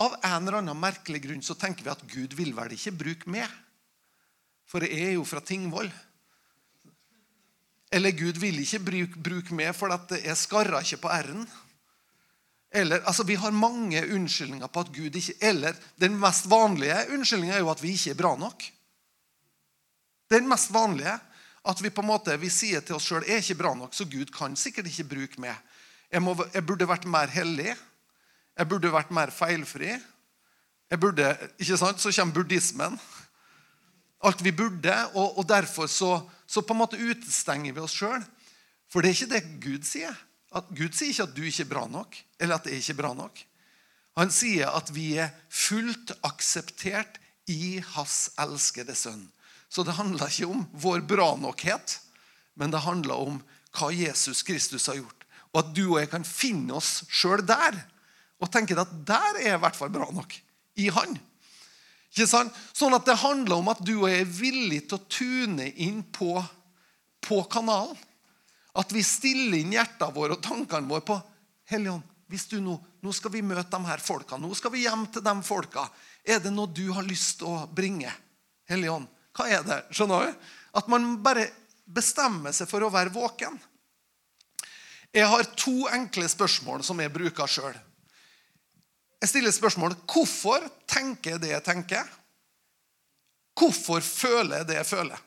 av 0.01 0.15
en 0.23 0.47
eller 0.47 0.61
annen 0.61 0.79
merkelig 0.79 1.19
grunn 1.25 1.43
så 1.45 1.53
tenker 1.59 1.85
vi 1.85 1.91
at 1.91 2.05
Gud 2.09 2.33
vil 2.39 2.55
vel 2.57 2.73
ikke 2.73 2.95
bruke 2.95 3.29
meg. 3.29 3.51
For 4.69 4.85
jeg 4.87 5.11
er 5.11 5.13
jo 5.17 5.25
fra 5.27 5.43
Tingvoll. 5.45 5.91
Eller 7.91 8.15
Gud 8.15 8.39
vil 8.39 8.61
ikke 8.63 8.81
bruke, 8.85 9.21
bruke 9.29 9.57
meg, 9.57 9.73
for 9.75 9.91
at 9.93 10.13
jeg 10.21 10.37
skarrer 10.39 10.85
ikke 10.85 11.01
på 11.03 11.11
r-en. 11.11 11.45
Eller, 12.71 13.01
altså 13.01 13.23
Vi 13.23 13.35
har 13.35 13.51
mange 13.51 14.03
unnskyldninger 14.13 14.67
på 14.67 14.83
at 14.83 14.91
Gud 14.93 15.15
ikke 15.15 15.33
Eller 15.41 15.77
den 15.97 16.19
mest 16.19 16.45
vanlige 16.49 17.07
unnskyldningen 17.09 17.55
er 17.55 17.63
jo 17.63 17.71
at 17.71 17.81
vi 17.81 17.95
ikke 17.95 18.13
er 18.13 18.19
bra 18.19 18.35
nok. 18.37 18.63
Den 20.29 20.47
mest 20.49 20.73
vanlige 20.73 21.17
at 21.69 21.81
vi 21.83 21.89
på 21.89 22.01
en 22.01 22.07
måte, 22.07 22.37
vi 22.39 22.49
sier 22.49 22.81
til 22.85 22.95
oss 22.95 23.07
sjøl 23.09 23.25
er 23.27 23.41
ikke 23.41 23.57
bra 23.59 23.73
nok, 23.75 23.93
så 23.93 24.07
Gud 24.07 24.31
kan 24.33 24.55
sikkert 24.57 24.87
ikke 24.87 25.09
bruke 25.09 25.41
meg. 25.41 25.57
Jeg, 26.09 26.21
må, 26.23 26.33
jeg 26.53 26.65
burde 26.65 26.87
vært 26.89 27.05
mer 27.09 27.29
hellig. 27.29 27.73
Jeg 28.57 28.69
burde 28.69 28.91
vært 28.93 29.11
mer 29.13 29.31
feilfri. 29.33 29.91
Jeg 30.89 30.99
burde, 30.99 31.27
ikke 31.61 31.77
sant? 31.77 32.01
Så 32.01 32.13
kommer 32.15 32.39
buddhismen. 32.39 32.97
Alt 34.25 34.41
vi 34.43 34.51
burde. 34.55 34.95
Og, 35.13 35.37
og 35.37 35.49
derfor 35.49 35.87
så, 35.87 36.15
så, 36.47 36.61
på 36.61 36.73
en 36.73 36.81
måte 36.81 36.99
utestenger 36.99 37.75
vi 37.75 37.83
oss 37.83 37.95
sjøl. 37.99 38.23
For 38.89 39.05
det 39.05 39.11
er 39.11 39.19
ikke 39.19 39.33
det 39.35 39.43
Gud 39.63 39.85
sier. 39.87 40.15
At 40.55 40.69
Gud 40.73 40.95
sier 40.97 41.13
ikke 41.13 41.27
at 41.27 41.35
du 41.35 41.43
ikke 41.45 41.65
er 41.67 41.71
bra 41.73 41.85
nok, 41.89 42.17
eller 42.39 42.57
at 42.57 42.65
det 42.65 42.73
er 42.73 42.81
ikke 42.81 42.97
bra 43.01 43.13
nok. 43.17 43.43
Han 44.17 44.31
sier 44.33 44.73
at 44.75 44.89
vi 44.91 45.13
er 45.21 45.31
fullt 45.53 46.15
akseptert 46.27 47.19
i 47.49 47.79
Hans 47.93 48.31
elskede 48.41 48.95
sønn. 48.97 49.27
Så 49.69 49.85
det 49.85 49.97
handler 49.99 50.31
ikke 50.31 50.49
om 50.49 50.65
vår 50.73 51.05
bra 51.07 51.29
nokhet, 51.37 51.99
men 52.57 52.73
det 52.73 52.83
handler 52.83 53.21
om 53.29 53.39
hva 53.77 53.91
Jesus 53.93 54.41
Kristus 54.43 54.89
har 54.89 54.97
gjort. 54.97 55.25
Og 55.53 55.61
at 55.61 55.71
du 55.77 55.83
og 55.91 55.99
jeg 56.01 56.09
kan 56.11 56.25
finne 56.25 56.75
oss 56.77 57.03
sjøl 57.13 57.45
der. 57.45 57.77
Og 58.41 58.51
tenke 58.51 58.77
at 58.77 58.91
der 59.05 59.39
er 59.39 59.45
jeg 59.45 59.59
i 59.59 59.63
hvert 59.63 59.77
fall 59.77 59.93
bra 59.93 60.09
nok. 60.13 60.33
I 60.79 60.89
Han. 60.95 61.15
Ikke 62.09 62.27
sant? 62.29 62.55
Sånn 62.73 62.95
at 62.97 63.05
det 63.05 63.19
handler 63.21 63.59
om 63.59 63.69
at 63.71 63.81
du 63.85 63.99
og 64.01 64.09
jeg 64.09 64.23
er 64.23 64.31
villig 64.39 64.83
til 64.89 64.97
å 64.97 65.07
tune 65.11 65.69
inn 65.77 66.01
på, 66.15 66.33
på 67.25 67.41
kanalen. 67.51 67.97
At 68.79 68.93
vi 68.95 69.03
stiller 69.03 69.59
inn 69.59 69.73
hjertene 69.75 70.15
våre 70.15 70.37
og 70.37 70.43
tankene 70.45 70.87
våre 70.87 71.05
på 71.05 71.17
Helligånd, 71.69 72.05
hvis 72.29 72.45
du 72.49 72.59
nå, 72.61 72.75
nå 73.01 73.11
skal 73.13 73.33
vi 73.33 73.43
møte 73.45 73.67
de 73.73 73.85
her 73.85 74.01
folka. 74.01 74.37
Nå 74.37 74.53
skal 74.57 74.73
vi 74.73 74.83
hjem 74.85 75.07
til 75.13 75.25
de 75.25 75.33
folka. 75.45 75.83
Er 76.25 76.41
det 76.41 76.53
noe 76.53 76.69
du 76.69 76.87
har 76.93 77.05
lyst 77.05 77.39
til 77.41 77.49
å 77.49 77.65
bringe? 77.73 78.11
Helligånd, 78.69 79.09
hva 79.37 79.47
er 79.49 79.65
det? 79.65 79.79
Skjønner 79.93 80.29
du? 80.29 80.47
At 80.77 80.89
man 80.91 81.15
bare 81.25 81.47
bestemmer 81.89 82.53
seg 82.53 82.69
for 82.69 82.85
å 82.85 82.91
være 82.93 83.13
våken. 83.13 83.57
Jeg 85.09 85.25
har 85.25 85.47
to 85.57 85.87
enkle 85.89 86.29
spørsmål 86.29 86.83
som 86.85 86.99
jeg 87.01 87.13
bruker 87.13 87.49
sjøl. 87.49 87.77
Jeg 89.19 89.31
stiller 89.31 89.51
spørsmål 89.53 89.97
hvorfor 90.07 90.63
tenker 90.87 91.35
jeg 91.35 91.43
det 91.43 91.53
jeg 91.55 91.65
tenker. 91.65 92.05
Hvorfor 93.57 94.05
føler 94.05 94.61
jeg 94.61 94.69
det 94.69 94.77
jeg 94.79 94.87
føler? 94.87 95.25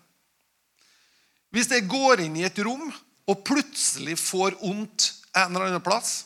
Hvis 1.53 1.69
jeg 1.75 1.91
går 1.91 2.23
inn 2.25 2.39
i 2.41 2.47
et 2.47 2.63
rom 2.65 2.87
og 3.31 3.43
plutselig 3.47 4.17
får 4.21 4.59
vondt 4.61 5.09
en 5.37 5.55
eller 5.55 5.71
annen 5.71 5.85
plass, 5.85 6.25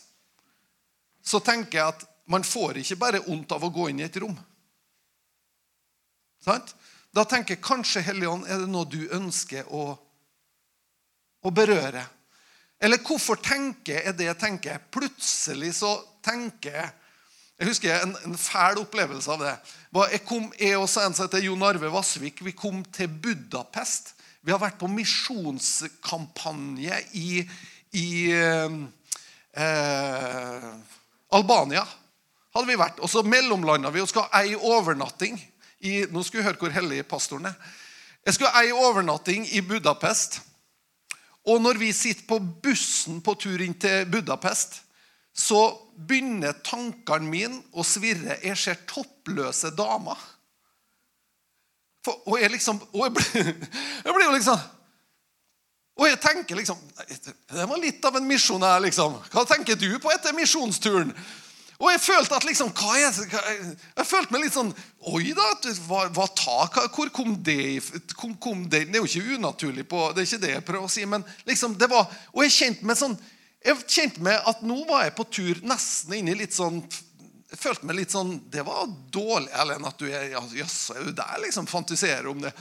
så 1.26 1.40
tenker 1.44 1.78
jeg 1.78 1.94
at 1.94 2.04
man 2.30 2.44
får 2.46 2.80
ikke 2.82 2.98
bare 2.98 3.22
vondt 3.26 3.54
av 3.54 3.64
å 3.66 3.72
gå 3.74 3.88
inn 3.90 4.02
i 4.02 4.06
et 4.06 4.18
rom. 4.22 4.34
Sant? 6.42 6.74
Da 7.14 7.24
tenker 7.24 7.56
jeg 7.56 7.64
kanskje 7.64 8.04
Helligånd, 8.06 8.46
er 8.46 8.62
det 8.62 8.70
noe 8.70 8.86
du 8.90 9.06
ønsker 9.14 9.68
å, 9.72 9.88
å 11.42 11.52
berøre? 11.54 12.02
Eller 12.82 13.00
hvorfor 13.00 13.40
tenker 13.40 14.02
jeg 14.02 14.16
det 14.18 14.28
jeg 14.28 14.40
tenker? 14.40 14.82
Plutselig 14.92 15.78
så 15.80 15.96
tenker 16.24 16.80
jeg 16.82 16.94
Jeg 17.56 17.70
husker 17.70 18.02
en, 18.04 18.10
en 18.28 18.34
fæl 18.36 18.76
opplevelse 18.82 19.32
av 19.32 19.40
det. 19.40 19.52
Jeg, 20.12 20.18
kom, 20.28 20.50
jeg 20.60 20.76
og 20.76 20.82
en 20.84 21.14
som 21.16 21.22
heter 21.22 21.40
Jon 21.46 21.62
Arve 21.64 21.88
Vassvik 21.88 22.42
vi 22.44 22.52
kom 22.52 22.82
til 22.92 23.08
Budapest. 23.08 24.10
Vi 24.46 24.52
har 24.54 24.60
vært 24.62 24.76
på 24.78 24.86
misjonskampanje 24.86 26.94
i, 27.18 27.40
i 27.98 28.30
eh, 28.30 28.76
Albania. 31.34 31.82
hadde 32.54 32.68
vi 32.68 32.76
vært. 32.78 33.00
Og 33.02 33.10
så 33.10 33.24
mellomlanda 33.26 33.90
vi 33.90 34.04
og 34.04 34.10
skal 34.12 34.28
ha 34.30 34.44
ei 34.44 34.52
overnatting. 34.54 35.34
I, 35.82 36.06
nå 36.14 36.22
skal 36.22 36.38
vi 36.38 36.44
høre 36.46 36.60
hvor 36.60 36.70
hellig 36.76 37.02
pastoren 37.10 37.50
er. 37.50 37.56
Jeg 38.22 38.34
skulle 38.36 38.52
ha 38.54 38.62
ei 38.62 38.70
overnatting 38.70 39.48
i 39.50 39.64
Budapest. 39.66 40.38
Og 41.50 41.58
når 41.62 41.74
vi 41.82 41.92
sitter 41.92 42.24
på 42.30 42.38
bussen 42.38 43.18
på 43.26 43.34
tur 43.42 43.58
inn 43.66 43.74
til 43.74 44.06
Budapest, 44.14 44.78
så 45.34 45.74
begynner 45.98 46.54
tankene 46.62 47.26
mine 47.26 47.58
å 47.74 47.82
svirre. 47.82 48.38
Jeg 48.46 48.54
ser 48.62 48.86
toppløse 48.86 49.74
damer. 49.74 50.14
For, 52.06 52.22
og 52.28 52.38
jeg 52.38 52.52
liksom 52.54 52.78
og 52.92 53.00
jeg 53.02 53.14
blir, 53.16 53.48
jeg 54.06 54.14
blir 54.14 54.28
jo 54.28 54.34
liksom 54.36 54.60
Og 55.96 56.06
jeg 56.06 56.20
tenker 56.22 56.60
liksom 56.60 56.78
Det 57.50 57.66
var 57.66 57.82
litt 57.82 58.04
av 58.06 58.20
en 58.20 58.28
misjon 58.28 58.62
her, 58.62 58.78
liksom. 58.84 59.18
Hva 59.32 59.44
tenker 59.48 59.78
du 59.80 59.90
på 60.02 60.12
etter 60.14 60.36
misjonsturen? 60.36 61.10
Og 61.76 61.90
jeg 61.92 62.00
følte 62.00 62.38
at 62.38 62.46
liksom 62.48 62.70
hva 62.72 62.94
er, 62.96 63.16
hva, 63.32 63.40
Jeg 63.98 64.08
følte 64.08 64.32
meg 64.32 64.46
litt 64.46 64.56
sånn 64.56 64.72
Oi 65.12 65.34
da, 65.36 65.50
hva, 65.88 66.06
hva 66.14 66.28
ta, 66.38 66.58
Hvor 66.94 67.10
kom 67.12 67.34
det, 67.44 67.80
kom, 68.14 68.36
kom 68.40 68.64
det 68.64 68.86
Det 68.86 69.00
er 69.00 69.02
jo 69.02 69.10
ikke 69.10 69.40
unaturlig 69.40 69.88
på 69.90 70.10
Det 70.14 70.22
er 70.22 70.30
ikke 70.30 70.44
det 70.46 70.54
jeg 70.54 70.68
prøver 70.70 70.88
å 70.88 70.94
si, 70.96 71.08
men 71.10 71.26
liksom 71.48 71.76
det 71.80 71.90
var 71.92 72.06
Og 72.32 72.46
jeg 72.46 72.56
kjente 72.60 72.88
meg 72.88 73.00
sånn 73.00 73.18
jeg 73.66 73.82
kjente 73.90 74.22
meg 74.22 74.44
at 74.46 74.60
nå 74.62 74.76
var 74.86 75.00
jeg 75.02 75.14
på 75.16 75.24
tur 75.26 75.60
nesten 75.66 76.12
inn 76.14 76.28
i 76.30 76.36
litt 76.38 76.54
sånn 76.54 76.76
Jeg 77.56 77.62
følte 77.62 77.88
meg 77.88 77.96
litt 77.96 78.12
sånn 78.12 78.34
Det 78.52 78.60
var 78.66 78.84
dårlig, 79.08 79.48
Ellen, 79.56 79.86
at 79.88 79.96
du 79.96 80.10
er 80.10 80.34
Jøss, 80.52 80.90
er 80.92 81.06
du 81.06 81.14
der? 81.16 81.38
liksom 81.40 81.64
Fantiserer 81.70 82.28
om 82.28 82.42
det. 82.44 82.52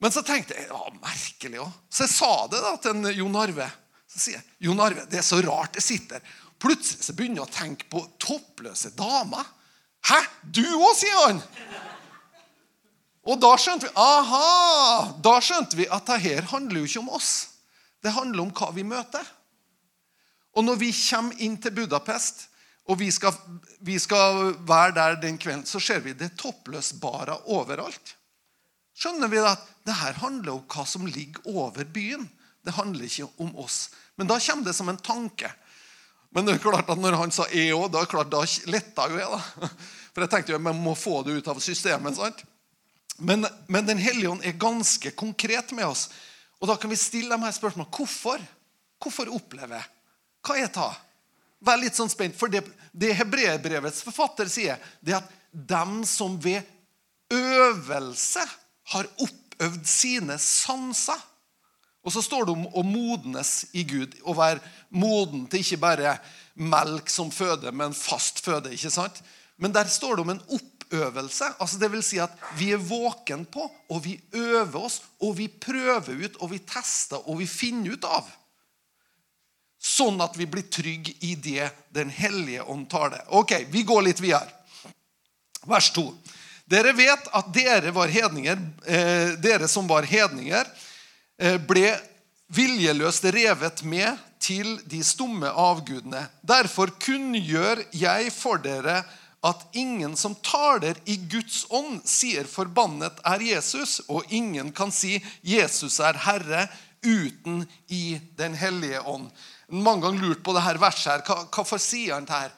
Men 0.00 0.14
så 0.14 0.22
tenkte 0.24 0.56
jeg 0.56 0.70
ja, 0.70 0.80
merkelig 1.02 1.60
òg. 1.60 1.74
Så 1.92 2.06
jeg 2.06 2.14
sa 2.14 2.32
det 2.48 2.62
da 2.64 2.72
til 2.80 2.96
en 2.96 3.10
Jon 3.12 3.36
Arve. 3.36 3.66
Så 4.08 4.22
sier 4.22 4.38
jeg 4.38 4.68
Jon 4.68 4.80
Arve, 4.80 5.04
det 5.10 5.20
er 5.20 5.26
så 5.26 5.42
rart 5.44 5.76
jeg 5.76 5.84
sitter 5.84 6.24
Plutselig 6.58 7.04
så 7.04 7.14
begynner 7.14 7.42
jeg 7.42 7.44
å 7.44 7.54
tenke 7.54 7.86
på 7.92 8.00
toppløse 8.18 8.90
damer. 8.98 9.44
Hæ? 10.08 10.16
Du 10.42 10.64
òg, 10.64 10.90
sier 10.98 11.20
han. 11.20 11.38
Og 13.28 13.38
da 13.38 13.52
skjønte 13.60 13.86
vi 13.86 13.92
aha, 14.00 15.12
da 15.22 15.36
skjønte 15.44 15.78
vi 15.78 15.86
at 15.92 16.08
det 16.08 16.16
her 16.24 16.48
handler 16.50 16.80
jo 16.80 16.88
ikke 16.88 17.02
om 17.04 17.12
oss. 17.14 17.32
Det 18.02 18.10
handler 18.16 18.46
om 18.46 18.50
hva 18.56 18.72
vi 18.74 18.86
møter. 18.88 19.22
Og 20.58 20.66
når 20.66 20.80
vi 20.80 20.90
kommer 20.96 21.44
inn 21.44 21.54
til 21.62 21.76
Budapest, 21.76 22.47
og 22.88 22.96
vi 22.96 23.10
skal, 23.12 23.36
vi 23.84 23.98
skal 24.00 24.54
være 24.66 24.94
der 24.96 25.18
den 25.20 25.36
kvelden, 25.40 25.66
så 25.68 25.80
ser 25.80 26.00
vi 26.04 26.16
det 26.16 26.32
toppløsbare 26.40 27.36
overalt. 27.52 28.14
Skjønner 28.98 29.30
vi 29.30 29.42
at 29.44 29.64
det 29.86 29.96
her 30.00 30.16
handler 30.22 30.56
om 30.56 30.64
hva 30.66 30.84
som 30.88 31.06
ligger 31.06 31.44
over 31.52 31.84
byen? 31.84 32.24
Det 32.64 32.74
handler 32.74 33.06
ikke 33.06 33.28
om 33.44 33.52
oss. 33.60 33.90
Men 34.16 34.30
da 34.30 34.38
kommer 34.40 34.66
det 34.66 34.74
som 34.74 34.88
en 34.90 34.98
tanke. 34.98 35.52
Men 36.34 36.44
det 36.44 36.56
er 36.56 36.64
klart 36.64 36.88
at 36.90 36.98
når 37.00 37.16
han 37.16 37.30
sa 37.30 37.46
'jeg 37.48 37.76
òg', 37.76 37.92
da, 37.92 38.04
klart, 38.04 38.30
da 38.30 38.44
letta 38.66 39.08
jo 39.08 39.18
jeg. 39.18 39.28
da. 39.30 39.68
For 40.12 40.20
jeg 40.20 40.30
tenkte 40.30 40.52
jo 40.52 40.58
jeg 40.58 40.74
må 40.76 40.94
få 40.94 41.22
det 41.22 41.38
ut 41.38 41.48
av 41.48 41.60
systemet. 41.60 42.16
sant? 42.16 42.42
Men, 43.18 43.46
men 43.68 43.86
Den 43.86 43.98
hellige 43.98 44.30
ånd 44.30 44.44
er 44.44 44.52
ganske 44.52 45.10
konkret 45.10 45.72
med 45.72 45.86
oss. 45.86 46.08
Og 46.60 46.68
da 46.68 46.76
kan 46.76 46.90
vi 46.90 46.96
stille 46.96 47.30
dem 47.30 47.42
her 47.42 47.52
spørsmål. 47.52 47.86
Hvorfor? 47.86 48.42
Hvorfor 48.98 49.30
opplever 49.34 49.76
jeg? 49.76 49.86
Hva 50.42 50.56
er 50.58 50.66
det? 50.66 51.07
Vær 51.64 51.80
litt 51.80 51.96
sånn 51.98 52.10
spent. 52.12 52.36
For 52.38 52.52
det, 52.52 52.62
det 52.92 53.16
hebreerbrevets 53.18 54.04
forfatter 54.06 54.50
sier, 54.50 54.78
det 55.00 55.16
er 55.16 55.22
at 55.22 55.34
dem 55.50 56.02
som 56.06 56.36
ved 56.42 56.62
øvelse 57.34 58.44
har 58.92 59.08
oppøvd 59.24 59.84
sine 59.88 60.38
sanser 60.40 61.18
og 62.08 62.14
så 62.14 62.22
står 62.24 62.46
det 62.48 62.54
om 62.54 62.64
å 62.72 62.82
modnes 62.86 63.66
i 63.76 63.82
Gud. 63.84 64.14
Å 64.24 64.32
være 64.32 64.62
moden 64.96 65.44
til 65.50 65.60
ikke 65.60 65.82
bare 65.82 66.14
melk 66.56 67.10
som 67.12 67.28
føde, 67.34 67.68
men 67.68 67.92
fast 67.92 68.40
føde. 68.40 68.72
ikke 68.72 68.92
sant? 68.94 69.20
Men 69.60 69.74
der 69.74 69.90
står 69.92 70.16
det 70.16 70.24
om 70.24 70.32
en 70.32 70.44
oppøvelse. 70.56 71.50
altså 71.58 71.78
det 71.78 71.90
vil 71.92 72.02
si 72.02 72.18
at 72.18 72.32
Vi 72.56 72.72
er 72.72 72.80
våken 72.80 73.44
på, 73.44 73.66
og 73.90 74.04
vi 74.04 74.20
øver 74.32 74.80
oss, 74.80 75.02
og 75.20 75.36
vi 75.36 75.48
prøver 75.48 76.24
ut, 76.24 76.36
og 76.40 76.50
vi 76.50 76.58
tester, 76.58 77.20
og 77.28 77.38
vi 77.38 77.46
finner 77.46 77.92
ut 77.92 78.04
av. 78.04 78.24
Sånn 79.78 80.20
at 80.20 80.36
vi 80.36 80.46
blir 80.46 80.66
trygge 80.70 81.14
i 81.20 81.34
det 81.34 81.70
Den 81.94 82.10
hellige 82.10 82.62
ånd 82.62 82.88
tar 82.90 83.10
det. 83.10 83.22
Ok, 83.28 83.54
vi 83.70 83.82
går 83.82 84.02
litt 84.02 84.20
videre. 84.20 84.50
Vers 85.66 85.90
2. 85.94 86.04
Dere 86.68 86.92
vet 86.92 87.30
at 87.32 87.48
dere 87.54 87.90
var 87.96 88.10
hedninger, 88.12 88.58
eh, 88.86 89.34
dere 89.40 89.68
som 89.68 89.86
var 89.88 90.02
hedninger, 90.02 90.66
Eh, 91.38 91.54
ble 91.62 91.92
viljeløst 92.50 93.28
revet 93.30 93.84
med 93.86 94.18
til 94.42 94.74
de 94.90 94.98
stumme 95.06 95.46
avgudene. 95.46 96.24
Derfor 96.42 96.90
kunngjør 96.98 97.84
jeg 97.94 98.32
for 98.34 98.58
dere 98.62 99.04
at 99.46 99.62
ingen 99.78 100.16
som 100.18 100.34
taler 100.42 100.98
i 101.06 101.14
Guds 101.30 101.62
ånd, 101.70 102.00
sier 102.04 102.42
'forbannet 102.42 103.20
er 103.24 103.38
Jesus', 103.38 104.00
og 104.08 104.24
ingen 104.30 104.72
kan 104.72 104.90
si 104.90 105.22
'Jesus 105.44 106.00
er 106.00 106.14
Herre' 106.14 106.68
uten 107.04 107.68
i 107.88 108.20
Den 108.36 108.54
hellige 108.54 109.00
ånd. 109.06 109.30
Mange 109.68 110.06
ganger 110.06 110.24
lurt 110.24 110.42
på 110.44 110.54
det 110.56 110.64
her 110.64 110.80
verset. 110.80 111.12
her, 111.12 111.24
hva, 111.26 111.44
Hvorfor 111.52 111.80
sier 111.82 112.14
han 112.14 112.28
det 112.28 112.34
her? 112.34 112.52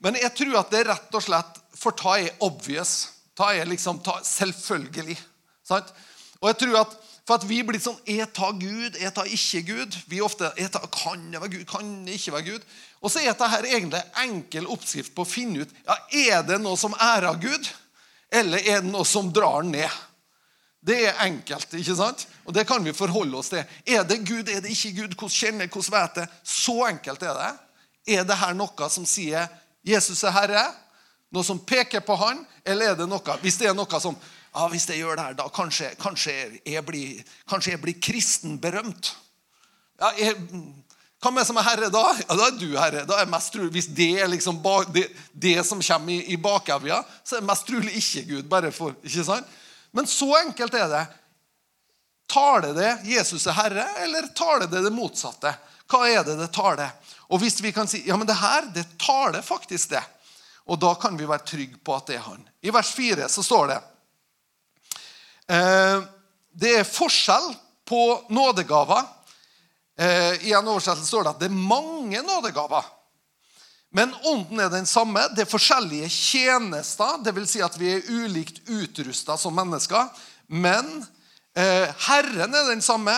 Men 0.00 0.16
jeg 0.20 0.32
tror 0.36 0.60
at 0.60 0.70
det 0.72 0.80
er 0.82 0.90
rett 0.92 1.16
og 1.16 1.24
slett 1.24 1.60
for 1.76 1.96
ta 1.96 2.16
er 2.20 2.36
obvious. 2.44 2.94
Ta 3.36 3.52
er 3.54 3.68
liksom 3.68 4.00
ta, 4.04 4.18
selvfølgelig. 4.24 5.16
Sant? 5.66 5.90
Og 6.40 6.48
jeg 6.50 6.62
tror 6.64 6.80
at 6.84 6.96
for 7.24 7.38
at 7.40 7.46
vi 7.48 7.62
blir 7.64 7.80
sånn 7.80 7.96
Jeg 8.04 8.26
tar 8.36 8.52
Gud, 8.60 8.98
jeg 9.00 9.12
tar 9.16 9.28
ikke 9.32 9.62
Gud. 9.70 9.96
Vi 10.12 10.20
ofte 10.24 10.50
jeg 10.60 10.70
tar, 10.72 10.84
Kan 10.92 11.30
jeg 11.32 11.40
være 11.40 11.54
Gud? 11.56 11.64
Kan 11.70 11.94
jeg 12.08 12.20
ikke 12.20 12.34
være 12.36 12.48
Gud? 12.50 12.66
Og 13.00 13.12
så 13.12 13.20
er 13.22 13.32
dette 13.32 13.68
egentlig 13.68 14.02
enkel 14.24 14.68
oppskrift 14.72 15.14
på 15.16 15.24
å 15.24 15.28
finne 15.28 15.64
ut 15.64 15.72
ja, 15.84 15.96
er 16.36 16.44
det 16.48 16.60
noe 16.62 16.76
som 16.80 16.94
ærer 16.96 17.36
Gud, 17.40 17.68
eller 18.32 18.60
er 18.64 18.80
det 18.84 18.88
noe 18.88 19.04
som 19.08 19.28
drar 19.32 19.64
ned. 19.68 19.92
Det 20.84 20.98
er 21.08 21.20
enkelt. 21.24 21.74
ikke 21.74 21.96
sant? 21.96 22.26
Og 22.44 22.54
det 22.54 22.66
kan 22.68 22.84
vi 22.84 22.92
forholde 22.92 23.38
oss 23.38 23.48
til. 23.48 23.64
Er 23.86 24.04
det 24.04 24.20
Gud, 24.28 24.48
er 24.48 24.60
det 24.60 24.70
ikke 24.70 24.92
Gud? 25.00 25.16
Hvordan 25.16 25.32
kjenner 25.32 25.64
jeg, 25.64 25.72
hvordan 25.72 25.94
vet 25.96 26.20
jeg? 26.20 26.28
Så 26.44 26.76
enkelt 26.88 27.22
er 27.22 27.38
det. 27.40 27.52
Er 28.18 28.24
det 28.28 28.36
her 28.36 28.52
noe 28.54 28.88
som 28.92 29.06
sier 29.08 29.48
'Jesus 29.84 30.24
er 30.24 30.32
Herre'? 30.32 30.74
Noe 31.32 31.44
som 31.44 31.58
peker 31.58 32.00
på 32.00 32.16
Han? 32.16 32.46
Eller 32.64 32.92
er 32.92 32.94
det 32.94 33.08
noe 33.08 33.38
Hvis 33.42 33.56
det 33.56 33.68
er 33.68 33.74
noe 33.74 34.00
som 34.00 34.16
ja, 34.54 34.68
hvis 34.70 34.86
jeg 34.88 35.00
gjør 35.02 35.16
det 35.18 35.24
her, 35.24 35.34
da 35.34 35.48
kanskje, 35.50 35.88
kanskje, 35.98 36.32
jeg, 36.66 36.84
blir, 36.86 37.22
kanskje 37.50 37.72
jeg 37.72 37.80
blir 37.82 37.96
kristen 37.98 38.60
berømt. 38.62 39.16
Ja, 39.98 40.12
jeg, 40.14 40.36
hva 41.18 41.32
med 41.34 41.46
som 41.48 41.58
er 41.58 41.66
herre 41.66 41.88
da? 41.90 42.04
Ja, 42.20 42.36
Da 42.36 42.46
er 42.46 42.58
du 42.60 42.68
herre. 42.78 43.02
Da 43.08 43.18
er 43.18 43.30
mest 43.32 43.50
trolig, 43.52 43.72
Hvis 43.72 43.88
det 43.90 44.20
er 44.20 44.28
liksom 44.28 44.60
det, 44.94 45.08
det, 45.32 45.66
som 45.66 45.82
kommer 45.82 46.12
i, 46.12 46.34
i 46.34 46.36
bakevja, 46.36 47.02
så 47.24 47.36
er 47.36 47.40
det 47.40 47.48
mest 47.48 47.66
trolig 47.66 47.96
ikke 47.96 48.24
Gud. 48.28 48.42
bare 48.48 48.70
for, 48.70 48.94
ikke 49.02 49.24
sant? 49.24 49.46
Men 49.94 50.06
så 50.10 50.26
enkelt 50.40 50.74
er 50.74 50.88
det. 50.90 51.04
Taler 52.30 52.74
det 52.74 52.90
Jesus 53.06 53.46
er 53.46 53.54
Herre, 53.54 53.84
eller 54.02 54.26
taler 54.34 54.66
det 54.66 54.82
det 54.82 54.90
motsatte? 54.94 55.52
Hva 55.90 56.06
er 56.08 56.24
det 56.26 56.34
det 56.40 56.50
taler? 56.54 56.90
Og 57.30 57.38
hvis 57.42 57.60
vi 57.62 57.70
kan 57.72 57.86
si 57.88 58.02
ja, 58.08 58.16
men 58.18 58.26
det 58.26 58.36
her, 58.40 58.66
det 58.74 58.86
taler 58.98 59.44
faktisk 59.44 59.92
det, 59.92 60.02
og 60.66 60.80
da 60.82 60.94
kan 60.98 61.18
vi 61.18 61.28
være 61.28 61.46
trygge 61.46 61.78
på 61.84 61.94
at 61.94 62.08
det 62.08 62.18
er 62.18 62.24
han. 62.26 62.40
I 62.64 62.72
vers 62.74 62.90
4 62.96 63.28
så 63.30 63.44
står 63.44 63.70
det 63.70 63.78
eh, 65.52 65.98
Det 66.50 66.72
er 66.80 66.88
forskjell 66.88 67.52
på 67.84 68.02
nådegaver. 68.32 69.04
Eh, 69.98 70.48
I 70.48 70.56
en 70.56 70.72
oversettelse 70.72 71.10
står 71.10 71.26
det 71.26 71.34
at 71.34 71.42
det 71.44 71.50
er 71.52 71.64
mange 71.70 72.22
nådegaver. 72.24 72.88
Men 73.94 74.14
ånden 74.26 74.58
er 74.58 74.72
den 74.72 74.88
samme. 74.90 75.22
Det 75.36 75.44
er 75.44 75.50
forskjellige 75.50 76.08
tjenester, 76.10 77.20
dvs. 77.22 77.52
Si 77.52 77.62
at 77.62 77.76
vi 77.78 77.92
er 77.94 78.08
ulikt 78.10 78.64
utrusta 78.66 79.36
som 79.38 79.54
mennesker. 79.54 80.08
Men 80.50 80.88
eh, 81.54 81.86
Herren 82.08 82.56
er 82.58 82.72
den 82.72 82.82
samme. 82.82 83.14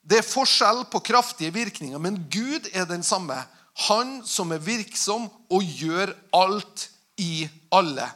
Det 0.00 0.22
er 0.22 0.28
forskjell 0.28 0.86
på 0.88 1.02
kraftige 1.04 1.52
virkninger, 1.52 1.98
men 1.98 2.20
Gud 2.32 2.68
er 2.72 2.86
den 2.88 3.02
samme. 3.04 3.36
Han 3.88 4.22
som 4.24 4.54
er 4.54 4.62
virksom 4.64 5.26
og 5.52 5.66
gjør 5.76 6.14
alt 6.36 6.86
i 7.20 7.48
alle. 7.74 8.06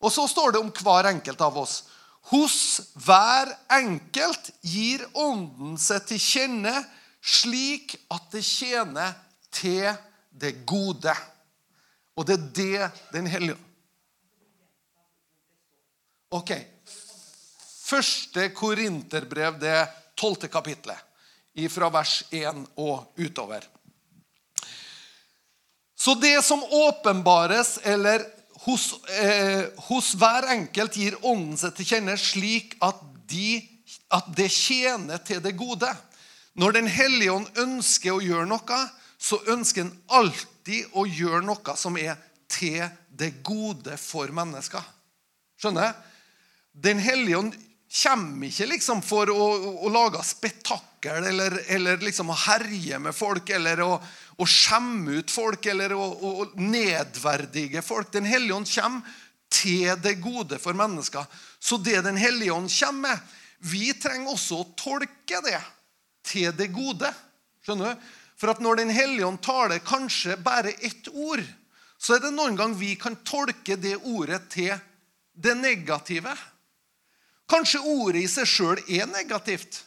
Og 0.00 0.12
så 0.14 0.24
står 0.30 0.54
det 0.54 0.62
om 0.62 0.72
hver 0.72 1.10
enkelt 1.10 1.42
av 1.44 1.58
oss. 1.60 1.82
Hos 2.30 2.80
hver 3.04 3.52
enkelt 3.76 4.50
gir 4.64 5.04
Ånden 5.14 5.76
seg 5.78 6.08
til 6.08 6.22
kjenne 6.22 6.74
slik 7.26 7.98
at 8.12 8.30
det 8.32 8.42
tjener 8.46 9.14
til 9.54 9.90
det 10.40 10.52
gode. 10.68 11.14
Og 12.16 12.26
det 12.26 12.36
er 12.36 12.50
det 12.56 12.90
Den 13.12 13.26
hellige 13.26 13.56
Ok. 16.30 16.50
Første 17.86 18.48
korinterbrev, 18.50 19.60
det 19.62 19.76
tolvte 20.18 20.48
kapitlet, 20.50 20.98
fra 21.70 21.88
vers 21.94 22.24
1 22.34 22.64
og 22.82 23.14
utover. 23.16 23.62
Så 25.96 26.14
det 26.18 26.44
som 26.44 26.64
åpenbares, 26.64 27.78
eller 27.82 28.26
hos, 28.66 28.90
eh, 29.08 29.64
hos 29.88 30.14
hver 30.18 30.50
enkelt 30.56 30.96
gir 30.98 31.16
Ånden 31.22 31.56
seg 31.60 31.76
til 31.76 31.88
kjenne 31.92 32.18
slik 32.18 32.74
at, 32.84 32.98
de, 33.30 33.60
at 34.10 34.28
det 34.36 34.50
tjener 34.50 35.22
til 35.22 35.40
det 35.44 35.54
gode. 35.56 35.90
Når 36.58 36.72
Den 36.72 36.90
hellige 36.90 37.32
ånd 37.32 37.62
ønsker 37.62 38.16
å 38.16 38.22
gjøre 38.22 38.48
noe, 38.50 38.80
så 39.26 39.40
ønsker 39.50 39.86
han 39.86 39.94
alltid 40.20 40.92
å 40.94 41.06
gjøre 41.08 41.42
noe 41.46 41.76
som 41.78 41.96
er 41.98 42.14
til 42.50 42.84
det 43.10 43.32
gode 43.46 43.96
for 43.98 44.30
mennesker. 44.34 44.84
Skjønner? 45.58 45.94
Den 46.76 47.00
hellige 47.02 47.40
ånd 47.40 47.56
kommer 48.02 48.50
ikke 48.50 48.68
liksom 48.68 49.00
for 49.04 49.30
å, 49.32 49.46
å, 49.56 49.72
å 49.86 49.90
lage 49.92 50.20
spetakkel 50.26 51.26
eller, 51.30 51.58
eller, 51.72 52.02
liksom 52.02 52.30
å 52.30 52.38
herje 52.46 52.98
med 53.02 53.16
folk 53.16 53.50
eller 53.56 53.82
å, 53.84 53.92
å 54.36 54.48
skjemme 54.50 55.20
ut 55.22 55.32
folk 55.32 55.66
eller 55.72 55.94
å, 55.96 56.04
å 56.04 56.48
nedverdige 56.60 57.82
folk. 57.86 58.12
Den 58.12 58.28
hellige 58.28 58.58
ånd 58.58 58.70
kommer 58.70 59.16
til 59.56 59.94
det 60.02 60.18
gode 60.20 60.58
for 60.62 60.76
mennesker. 60.76 61.24
Så 61.58 61.78
det 61.80 62.02
Den 62.04 62.18
hellige 62.20 62.54
ånd 62.54 62.70
kommer 62.70 63.16
med, 63.16 63.34
vi 63.66 63.88
trenger 63.96 64.34
også 64.34 64.60
å 64.60 64.68
tolke 64.76 65.40
det 65.42 65.62
til 66.26 66.52
det 66.54 66.68
gode. 66.74 67.08
Skjønner 67.64 67.94
du? 67.94 68.06
For 68.36 68.52
at 68.52 68.60
når 68.60 68.76
Den 68.76 68.90
hellige 68.92 69.26
ånd 69.26 69.40
taler 69.42 69.78
kanskje 69.78 70.36
bare 70.36 70.74
ett 70.84 71.08
ord, 71.08 71.42
så 71.98 72.16
er 72.16 72.26
det 72.26 72.34
noen 72.34 72.56
gang 72.56 72.74
vi 72.76 72.94
kan 73.00 73.16
tolke 73.24 73.78
det 73.80 73.96
ordet 74.04 74.42
til 74.52 74.74
det 75.32 75.54
negative. 75.56 76.34
Kanskje 77.48 77.80
ordet 77.80 78.26
i 78.26 78.28
seg 78.28 78.48
sjøl 78.48 78.82
er 78.88 79.08
negativt, 79.08 79.84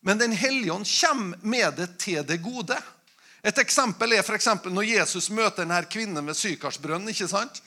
men 0.00 0.18
Den 0.18 0.32
hellige 0.32 0.72
ånd 0.72 0.88
kommer 0.88 1.38
med 1.42 1.76
det 1.76 1.98
til 1.98 2.24
det 2.26 2.40
gode. 2.42 2.76
Et 3.44 3.58
eksempel 3.58 4.12
er 4.12 4.24
for 4.24 4.36
eksempel 4.36 4.72
når 4.72 4.88
Jesus 4.88 5.28
møter 5.30 5.64
denne 5.64 5.82
kvinnen 5.84 6.26
ved 6.26 6.36
Sykarsbrønnen. 6.36 7.08
ikke 7.08 7.28
sant? 7.28 7.60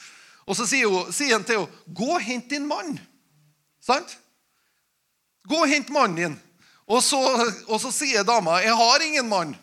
Og 0.48 0.56
så 0.56 0.66
sier, 0.66 0.88
hun, 0.88 1.12
sier 1.14 1.36
han 1.36 1.44
til 1.44 1.60
henne, 1.60 1.72
'Gå 1.94 2.10
og 2.16 2.22
hent 2.22 2.50
din 2.50 2.68
mann.' 2.68 3.00
Sant? 3.82 4.18
Gå 5.48 5.56
og 5.56 5.70
hent 5.70 5.90
mannen 5.90 6.16
din. 6.16 6.40
Og 6.88 7.04
så, 7.04 7.20
og 7.68 7.82
så 7.82 7.92
sier 7.92 8.24
dama, 8.24 8.62
'Jeg 8.62 8.76
har 8.76 9.00
ingen 9.02 9.30
mann'. 9.30 9.56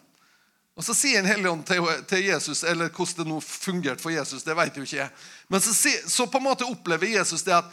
Og 0.74 0.82
Så 0.82 0.94
sier 0.98 1.20
en 1.20 1.28
Helligånd 1.28 1.62
til, 1.68 1.86
til 2.10 2.24
Jesus, 2.26 2.64
eller 2.66 2.90
hvordan 2.90 3.22
det 3.22 3.30
nå 3.30 3.38
fungerte 3.40 4.02
for 4.02 4.10
Jesus, 4.10 4.42
det 4.42 4.56
vet 4.58 4.76
jo 4.76 4.82
ikke 4.82 4.98
jeg. 4.98 5.10
Men 5.48 5.62
så, 5.62 5.74
så, 6.10 6.26
på 6.26 6.40
en 6.40 6.48
måte 6.48 6.66
opplever 6.66 7.14
Jesus 7.14 7.46
det 7.46 7.54
at 7.60 7.70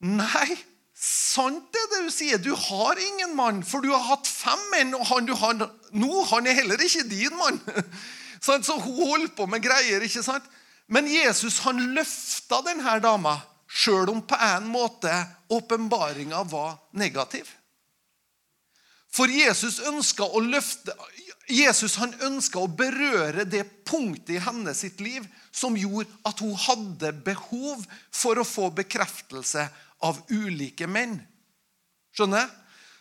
Nei, 0.00 0.54
sant 0.96 1.76
er 1.76 1.90
det 1.92 1.98
du 2.06 2.14
sier. 2.14 2.40
Du 2.40 2.54
har 2.56 2.96
ingen 2.96 3.34
mann, 3.36 3.58
for 3.60 3.84
du 3.84 3.90
har 3.92 4.06
hatt 4.06 4.24
fem 4.24 4.62
menn, 4.72 4.94
og 4.96 5.04
han 5.10 5.28
du 5.28 5.34
har 5.36 5.58
nå, 5.60 6.22
han 6.30 6.48
er 6.48 6.56
heller 6.56 6.80
ikke 6.80 7.04
din 7.10 7.36
mann. 7.36 7.60
Så 8.40 8.56
hun 8.56 8.96
holder 8.96 9.28
på 9.36 9.44
med 9.44 9.60
greier, 9.60 10.00
ikke 10.00 10.24
sant? 10.24 10.46
Men 10.88 11.04
Jesus 11.04 11.60
han 11.66 11.92
løfta 11.92 12.62
denne 12.64 12.96
dama, 13.04 13.36
sjøl 13.68 14.08
om 14.08 14.24
på 14.24 14.38
en 14.40 14.72
måte 14.72 15.12
åpenbaringa 15.52 16.40
var 16.48 16.78
negativ. 16.96 17.52
For 19.12 19.30
Jesus 19.30 19.80
ønska 19.90 20.24
å 20.24 20.40
løfte 20.40 20.94
Jesus 21.50 21.96
han 22.00 22.14
ønska 22.26 22.60
å 22.62 22.70
berøre 22.70 23.44
det 23.48 23.64
punktet 23.88 24.36
i 24.36 24.42
hennes 24.44 24.80
sitt 24.84 25.00
liv 25.02 25.26
som 25.50 25.76
gjorde 25.78 26.10
at 26.28 26.40
hun 26.42 26.54
hadde 26.54 27.12
behov 27.26 27.82
for 28.14 28.38
å 28.38 28.46
få 28.46 28.70
bekreftelse 28.76 29.66
av 30.06 30.22
ulike 30.30 30.88
menn. 30.90 31.18
Skjønner? 32.16 32.48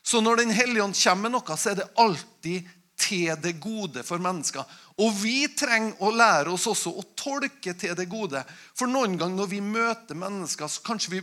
Så 0.03 0.21
når 0.23 0.41
Den 0.41 0.51
hellige 0.55 0.83
ånd 0.83 0.97
kommer 0.97 1.29
med 1.29 1.35
noe, 1.35 1.57
så 1.57 1.71
er 1.71 1.81
det 1.81 1.89
alltid 2.01 2.69
til 2.99 3.35
det 3.41 3.55
gode 3.61 4.03
for 4.03 4.21
mennesker. 4.21 4.65
Og 4.99 5.13
vi 5.21 5.47
trenger 5.55 6.01
å 6.03 6.11
lære 6.11 6.51
oss 6.53 6.67
også 6.67 6.93
å 6.97 7.05
tolke 7.17 7.75
til 7.79 7.95
det 7.95 8.07
gode. 8.11 8.41
For 8.75 8.91
noen 8.91 9.17
ganger 9.19 9.39
når 9.39 9.51
vi 9.53 9.61
møter 9.63 10.19
mennesker, 10.19 10.67
så 10.67 10.83
kanskje 10.85 11.17
vi 11.17 11.21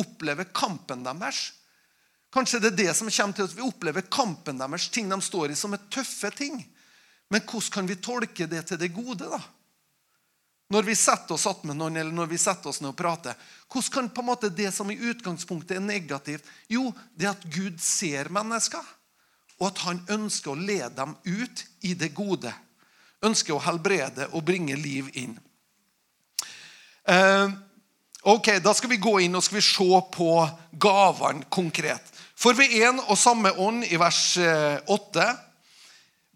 opplever 0.00 0.50
kampen 0.52 1.04
deres. 1.06 1.52
Kanskje 2.34 2.58
det 2.58 2.72
er 2.72 2.78
det 2.82 2.94
som 2.98 3.10
kommer 3.10 3.36
til 3.36 3.46
at 3.46 3.54
vi 3.54 3.62
opplever 3.62 4.06
kampen 4.10 4.58
deres, 4.58 4.88
ting 4.90 5.06
de 5.10 5.20
står 5.22 5.52
i, 5.54 5.58
som 5.58 5.76
er 5.76 5.84
tøffe 5.92 6.32
ting. 6.34 6.58
Men 7.30 7.44
hvordan 7.46 7.74
kan 7.76 7.86
vi 7.86 8.00
tolke 8.02 8.48
det 8.50 8.64
til 8.68 8.80
det 8.80 8.90
gode, 8.94 9.28
da? 9.30 9.38
Når 10.74 10.82
vi 10.82 10.94
setter 10.96 11.36
oss 11.36 11.46
med 11.62 11.76
noen, 11.76 11.96
eller 12.00 12.14
når 12.14 12.30
vi 12.32 12.38
setter 12.40 12.72
oss 12.72 12.80
ned 12.80 12.90
og 12.94 12.98
prater, 12.98 13.36
hvordan 13.70 13.92
kan 13.92 14.10
på 14.16 14.22
en 14.24 14.28
måte 14.30 14.50
det 14.50 14.70
som 14.74 14.90
i 14.90 14.96
utgangspunktet 14.96 15.76
er 15.76 15.84
negativt 15.84 16.46
Jo, 16.72 16.88
det 17.14 17.28
at 17.30 17.44
Gud 17.52 17.78
ser 17.82 18.32
mennesker, 18.32 18.82
og 19.60 19.68
at 19.68 19.82
han 19.84 20.00
ønsker 20.10 20.54
å 20.54 20.58
lede 20.58 20.90
dem 20.96 21.14
ut 21.22 21.64
i 21.86 21.94
det 21.94 22.10
gode. 22.16 22.50
Ønsker 23.24 23.54
å 23.54 23.62
helbrede 23.62 24.26
og 24.32 24.42
bringe 24.48 24.76
liv 24.76 25.12
inn. 25.14 25.36
Uh, 27.04 27.52
ok, 28.22 28.56
Da 28.64 28.74
skal 28.74 28.90
vi 28.90 29.02
gå 29.02 29.18
inn 29.20 29.36
og 29.36 29.44
se 29.44 30.00
på 30.16 30.30
gavene 30.72 31.46
konkret. 31.52 32.13
For 32.44 32.52
ved 32.52 32.74
en 32.84 32.98
og 33.00 33.16
samme 33.16 33.54
ånd, 33.56 33.86
i 33.88 33.96
vers 33.96 34.34
8, 34.36 35.22
eh, 35.22 35.36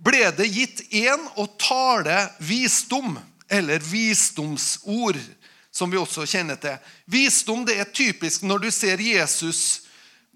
ble 0.01 0.31
det 0.33 0.47
gitt 0.49 0.81
én 0.97 1.21
å 1.37 1.45
tale 1.61 2.31
visdom, 2.41 3.19
eller 3.49 3.85
visdomsord, 3.85 5.19
som 5.69 5.93
vi 5.93 6.01
også 6.01 6.25
kjenner 6.25 6.57
til. 6.63 6.79
Visdom 7.13 7.67
det 7.69 7.77
er 7.77 7.93
typisk 7.93 8.47
når 8.49 8.65
du 8.65 8.71
ser 8.73 9.05
Jesus 9.05 9.85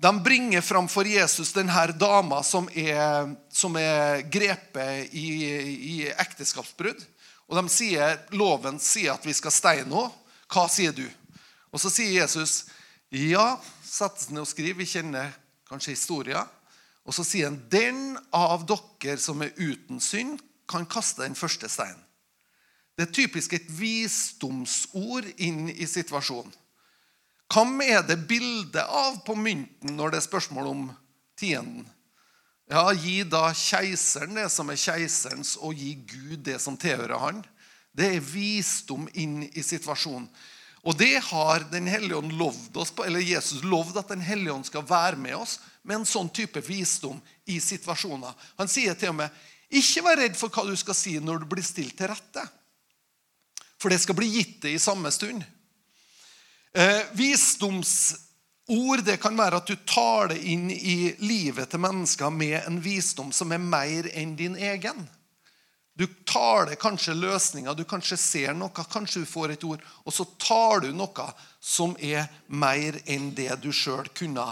De 0.03 0.11
bringer 0.19 0.65
fram 0.67 0.89
for 0.91 1.07
Jesus 1.07 1.53
denne 1.55 1.85
dama 1.95 2.41
som 2.43 2.67
er, 2.75 3.29
som 3.55 3.77
er 3.79 4.25
grepet 4.27 5.13
i, 5.15 5.27
i 5.79 5.97
ekteskapsbrudd. 6.11 6.99
Og 7.47 7.55
de 7.61 7.71
sier, 7.71 8.17
Loven 8.35 8.81
sier 8.83 9.13
at 9.15 9.23
vi 9.23 9.33
skal 9.37 9.55
steine 9.55 9.87
henne. 9.87 10.09
Hva 10.51 10.67
sier 10.67 10.91
du? 10.97 11.05
Og 11.71 11.79
så 11.79 11.93
sier 11.93 12.17
Jesus, 12.17 12.65
ja, 13.15 13.61
sett 13.87 14.27
ned 14.33 14.43
og 14.43 14.51
skriv. 14.51 14.75
Vi 14.81 14.91
kjenner 14.91 15.31
kanskje 15.73 15.97
historia. 15.97 16.45
Og 17.03 17.15
så 17.17 17.25
sier 17.27 17.51
han, 17.51 17.63
'Den 17.69 18.19
av 18.33 18.67
dere 18.67 19.19
som 19.19 19.43
er 19.43 19.57
uten 19.57 20.01
synd, 20.01 20.41
kan 20.69 20.87
kaste 20.87 21.23
den 21.23 21.35
første 21.35 21.67
steinen'. 21.67 22.05
Det 22.97 23.09
er 23.09 23.13
typisk 23.13 23.53
et 23.57 23.69
visdomsord 23.81 25.27
inn 25.39 25.69
i 25.71 25.87
situasjonen. 25.89 26.53
Hvem 27.53 27.81
er 27.85 28.03
det 28.07 28.29
bildet 28.29 28.85
av 28.85 29.19
på 29.27 29.35
mynten 29.37 29.97
når 29.97 30.13
det 30.13 30.21
er 30.21 30.29
spørsmål 30.29 30.67
om 30.67 30.85
tienden? 31.37 31.89
Ja, 32.71 32.87
Gi 32.93 33.23
da 33.29 33.51
keiseren 33.53 34.39
det 34.39 34.47
som 34.53 34.71
er 34.73 34.81
keiserens, 34.81 35.57
og 35.61 35.75
gi 35.77 35.93
Gud 36.09 36.45
det 36.47 36.61
som 36.61 36.77
tilhører 36.77 37.19
han. 37.21 37.43
Det 37.93 38.15
er 38.17 38.25
visdom 38.25 39.09
inn 39.13 39.43
i 39.53 39.65
situasjonen. 39.65 40.31
Og 40.83 40.99
det 40.99 41.21
har 41.23 41.67
Den 41.71 41.87
hellige 41.87 42.19
ånd 42.19 42.33
lovd 42.39 42.77
oss 42.77 42.91
på, 42.91 43.05
eller 43.05 43.21
Jesus 43.21 43.63
lovd 43.63 44.01
at 44.01 44.09
Den 44.09 44.21
hellige 44.21 44.53
ånd 44.53 44.67
skal 44.67 44.87
være 44.89 45.17
med 45.17 45.37
oss 45.37 45.61
med 45.83 46.01
en 46.01 46.07
sånn 46.07 46.31
type 46.31 46.61
visdom 46.63 47.21
i 47.47 47.61
situasjoner. 47.61 48.35
Han 48.59 48.71
sier 48.71 48.95
til 48.95 49.11
og 49.11 49.19
med 49.23 49.31
ikke 49.73 50.03
vær 50.05 50.21
redd 50.21 50.37
for 50.37 50.53
hva 50.53 50.67
du 50.69 50.77
skal 50.77 50.95
si 50.95 51.17
når 51.19 51.43
du 51.43 51.47
blir 51.49 51.65
stilt 51.65 51.97
til 51.99 52.11
rette. 52.11 52.45
For 53.81 53.91
det 53.91 54.03
skal 54.03 54.19
bli 54.19 54.29
gitt 54.31 54.61
deg 54.63 54.77
i 54.77 54.83
samme 54.83 55.11
stund. 55.11 55.43
Eh, 56.73 57.01
visdomsord 57.19 59.03
det 59.07 59.19
kan 59.23 59.37
være 59.39 59.59
at 59.59 59.71
du 59.71 59.75
tar 59.89 60.31
det 60.33 60.39
inn 60.53 60.69
i 60.71 61.15
livet 61.25 61.73
til 61.73 61.83
mennesker 61.83 62.31
med 62.31 62.61
en 62.63 62.79
visdom 62.85 63.33
som 63.35 63.53
er 63.53 63.65
mer 63.65 64.09
enn 64.13 64.37
din 64.39 64.55
egen. 64.61 65.03
Du 65.95 66.07
tar 66.25 66.73
kanskje 66.81 67.15
løsninger, 67.15 67.75
du 67.77 67.85
kanskje 67.85 68.17
ser 68.17 68.55
noe, 68.57 68.73
kanskje 68.73 69.23
du 69.23 69.29
får 69.29 69.53
et 69.53 69.65
ord, 69.69 69.83
og 70.07 70.15
så 70.15 70.25
tar 70.41 70.87
du 70.87 70.93
noe 70.97 71.27
som 71.61 71.93
er 72.01 72.31
mer 72.49 72.97
enn 73.05 73.31
det 73.37 73.51
du 73.61 73.69
sjøl 73.77 74.09
kunne, 74.17 74.47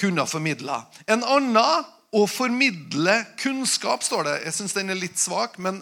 kunne 0.00 0.24
formidla. 0.26 0.86
En 1.04 1.24
annen 1.24 1.90
å 2.12 2.26
formidle 2.28 3.18
kunnskap, 3.40 4.04
står 4.04 4.26
det. 4.28 4.36
Jeg 4.46 4.56
syns 4.56 4.76
den 4.76 4.92
er 4.92 5.00
litt 5.00 5.20
svak, 5.20 5.58
men 5.60 5.80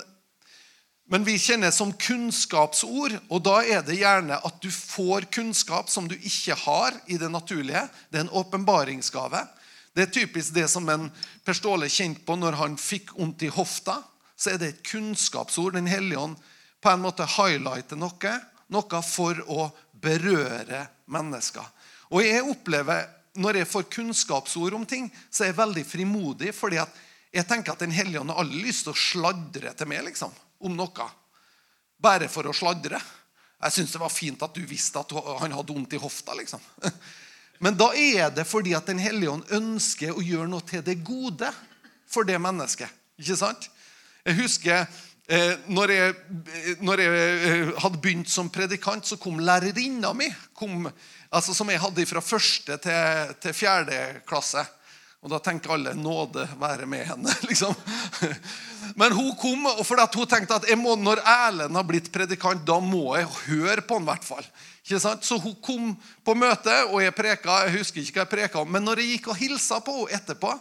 men 1.11 1.25
vi 1.27 1.35
kjenner 1.43 1.73
som 1.75 1.91
kunnskapsord, 1.99 3.17
og 3.35 3.41
da 3.43 3.57
er 3.67 3.81
det 3.83 3.97
gjerne 3.99 4.37
at 4.47 4.61
du 4.63 4.69
får 4.71 5.25
kunnskap 5.35 5.89
som 5.91 6.07
du 6.07 6.15
ikke 6.15 6.55
har 6.55 6.95
i 7.11 7.17
det 7.19 7.33
naturlige. 7.35 7.83
Det 8.15 8.21
er 8.21 8.29
en 8.29 8.37
åpenbaringsgave. 8.39 9.41
Det 9.95 10.07
er 10.07 10.15
typisk 10.15 10.55
det 10.55 10.69
som 10.71 10.87
en 10.93 11.09
Per 11.45 11.57
Ståle 11.57 11.89
kjente 11.91 12.23
på 12.27 12.37
når 12.39 12.59
han 12.61 12.77
fikk 12.81 13.15
vondt 13.17 13.43
i 13.47 13.53
hofta. 13.53 13.99
Så 14.37 14.55
er 14.55 14.61
det 14.61 14.69
et 14.69 14.83
kunnskapsord. 14.87 15.75
Den 15.75 15.91
hellige 15.91 16.21
ånd 16.21 16.39
på 16.81 16.91
en 16.93 17.03
måte 17.03 17.27
highlighter 17.29 17.99
noe, 18.01 18.35
noe 18.73 19.03
for 19.05 19.43
å 19.51 19.69
berøre 20.01 20.87
mennesker. 21.11 21.67
Og 22.11 22.25
jeg 22.25 22.47
opplever, 22.47 23.17
Når 23.35 23.57
jeg 23.61 23.67
får 23.71 23.83
kunnskapsord 23.95 24.75
om 24.75 24.85
ting, 24.87 25.05
så 25.31 25.45
er 25.45 25.53
jeg 25.53 25.57
veldig 25.57 25.85
frimodig. 25.87 26.55
fordi 26.55 26.81
jeg 27.33 27.47
tenker 27.47 27.73
at 27.73 27.79
Den 27.79 27.93
hellige 27.95 28.21
ånd 28.21 28.31
har 28.31 28.43
aldri 28.43 28.63
lyst 28.65 28.85
til 28.85 28.93
å 28.93 28.97
sladre 28.97 29.73
til 29.73 29.87
meg. 29.87 30.05
liksom 30.05 30.33
om 30.61 30.77
noe 30.77 31.09
bare 32.01 32.29
for 32.33 32.49
å 32.49 32.55
sladre. 32.57 33.01
Jeg 33.61 33.73
syns 33.73 33.93
det 33.93 34.01
var 34.01 34.13
fint 34.13 34.43
at 34.43 34.55
du 34.57 34.63
visste 34.65 35.03
at 35.03 35.13
han 35.43 35.53
hadde 35.53 35.75
vondt 35.75 35.97
i 35.97 36.01
hofta. 36.01 36.35
liksom. 36.35 36.61
Men 37.61 37.77
da 37.77 37.91
er 37.97 38.33
det 38.33 38.47
fordi 38.49 38.73
at 38.77 38.89
Den 38.89 39.01
hellige 39.03 39.35
ånd 39.35 39.53
ønsker 39.53 40.17
å 40.17 40.25
gjøre 40.25 40.49
noe 40.49 40.65
til 40.67 40.85
det 40.85 41.01
gode 41.05 41.51
for 42.11 42.27
det 42.27 42.41
mennesket. 42.41 42.89
Ikke 43.21 43.37
sant? 43.37 43.69
Jeg 44.25 44.39
husker 44.41 44.87
eh, 45.29 45.55
når, 45.69 45.93
jeg, 45.95 46.17
når 46.81 47.05
jeg, 47.05 47.21
eh, 47.51 47.73
hadde 47.85 48.01
begynt 48.03 48.33
som 48.33 48.51
predikant, 48.53 49.07
så 49.07 49.21
kom 49.21 49.41
lærerinna 49.45 50.13
mi. 50.17 50.31
Kom, 50.57 50.89
altså 51.29 51.55
Som 51.57 51.71
jeg 51.73 51.83
hadde 51.85 52.09
fra 52.09 52.25
første 52.25 52.81
til, 52.81 53.35
til 53.45 53.57
fjerde 53.57 54.01
klasse. 54.29 54.65
Og 55.21 55.29
da 55.29 55.37
tenker 55.45 55.75
alle 55.75 55.93
'nåde 55.93 56.47
være 56.57 56.87
med 56.89 57.05
henne'. 57.05 57.35
liksom. 57.51 57.75
Men 58.97 59.13
hun 59.13 59.35
kom, 59.37 59.67
og 59.67 59.85
for 59.85 60.01
hun 60.17 60.27
tenkte 60.27 60.57
at 60.57 60.79
må, 60.79 60.97
når 60.97 61.21
Erlend 61.21 61.77
har 61.77 61.85
blitt 61.85 62.09
predikant, 62.13 62.65
da 62.65 62.81
må 62.81 63.17
jeg 63.19 63.29
høre 63.51 63.85
på 63.85 63.99
han 63.99 64.09
i 64.09 64.11
hvert 64.15 64.25
fall. 64.25 64.47
Så 64.83 65.39
hun 65.39 65.55
kom 65.63 65.93
på 66.25 66.35
møte, 66.35 66.73
og 66.91 67.03
jeg 67.03 67.15
preka. 67.15 67.65
Jeg 67.67 67.79
husker 67.79 68.01
ikke 68.03 68.21
hva 68.21 68.25
jeg 68.25 68.33
preka 68.33 68.63
om, 68.63 68.71
men 68.73 68.85
når 68.85 69.03
jeg 69.03 69.17
gikk 69.17 69.29
og 69.31 69.39
hilsa 69.39 69.81
på 69.85 69.97
henne 70.01 70.17
etterpå, 70.19 70.55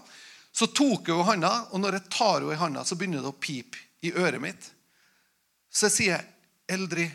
så 0.52 0.68
tok 0.76 1.12
hun 1.14 1.26
handa, 1.28 1.54
og 1.72 1.82
når 1.82 2.00
jeg 2.00 2.12
tar 2.12 2.42
henne 2.42 2.54
i 2.54 2.60
handa, 2.60 2.84
så 2.84 2.98
begynner 3.00 3.24
det 3.24 3.32
å 3.32 3.40
pipe 3.40 3.80
i 4.06 4.12
øret 4.12 4.42
mitt. 4.44 4.70
Så 5.70 5.88
jeg 5.88 5.96
sier, 5.96 6.26
'Eldrid, 6.68 7.12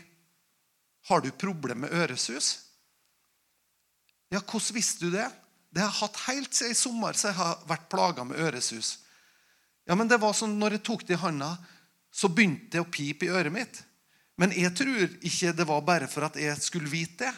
har 1.07 1.21
du 1.21 1.31
problemer 1.31 1.89
med 1.89 1.91
øresus?' 1.91 2.61
Ja, 4.31 4.39
hvordan 4.41 4.75
visste 4.75 5.05
du 5.05 5.11
det? 5.11 5.29
Det 5.69 5.81
har 5.83 5.91
jeg 5.91 5.99
hatt 5.99 6.21
helt 6.27 6.55
siden 6.55 6.71
i 6.71 6.75
sommer, 6.75 7.13
så 7.13 7.27
jeg 7.27 7.37
har 7.37 7.59
vært 7.67 7.89
plaga 7.89 8.23
med 8.23 8.39
øresus. 8.39 8.97
Ja, 9.85 9.95
men 9.95 10.07
det 10.07 10.17
var 10.21 10.33
sånn, 10.33 10.57
når 10.59 10.77
jeg 10.77 10.83
tok 10.87 11.03
det 11.05 11.13
i 11.13 11.21
handa, 11.21 11.57
så 12.11 12.31
begynte 12.31 12.71
det 12.71 12.81
å 12.81 12.89
pipe 12.89 13.27
i 13.27 13.29
øret 13.29 13.53
mitt. 13.53 13.83
Men 14.41 14.51
jeg 14.55 14.73
tror 14.75 15.03
ikke 15.23 15.53
det 15.55 15.67
var 15.67 15.83
bare 15.87 16.07
for 16.11 16.27
at 16.27 16.37
jeg 16.39 16.57
skulle 16.61 16.91
vite 16.91 17.23
det. 17.23 17.33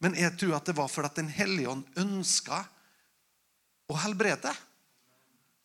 Men 0.00 0.14
jeg 0.14 0.36
tror 0.38 0.56
at 0.58 0.68
det 0.68 0.76
var 0.78 0.88
for 0.88 1.06
at 1.06 1.16
Den 1.18 1.28
hellige 1.28 1.68
ånd 1.68 1.84
ønska 1.98 2.62
å 3.88 3.96
helbrede. 3.98 4.52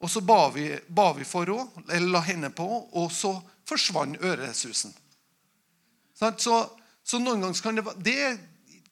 Og 0.04 0.12
så 0.12 0.22
ba 0.26 0.50
vi, 0.52 0.68
ba 0.88 1.12
vi 1.16 1.24
for 1.28 1.48
henne, 1.48 1.84
eller 1.88 2.12
la 2.12 2.22
henne 2.26 2.50
på 2.52 2.66
og 2.68 3.12
så 3.14 3.38
forsvant 3.68 4.20
øresusen. 4.24 4.92
Så, 6.20 6.58
så 7.04 7.20
noen 7.20 7.44
ganger 7.44 7.62
kan 7.64 7.78
det 7.78 7.86
være 7.86 8.04
det 8.04 8.18
er 8.24 8.42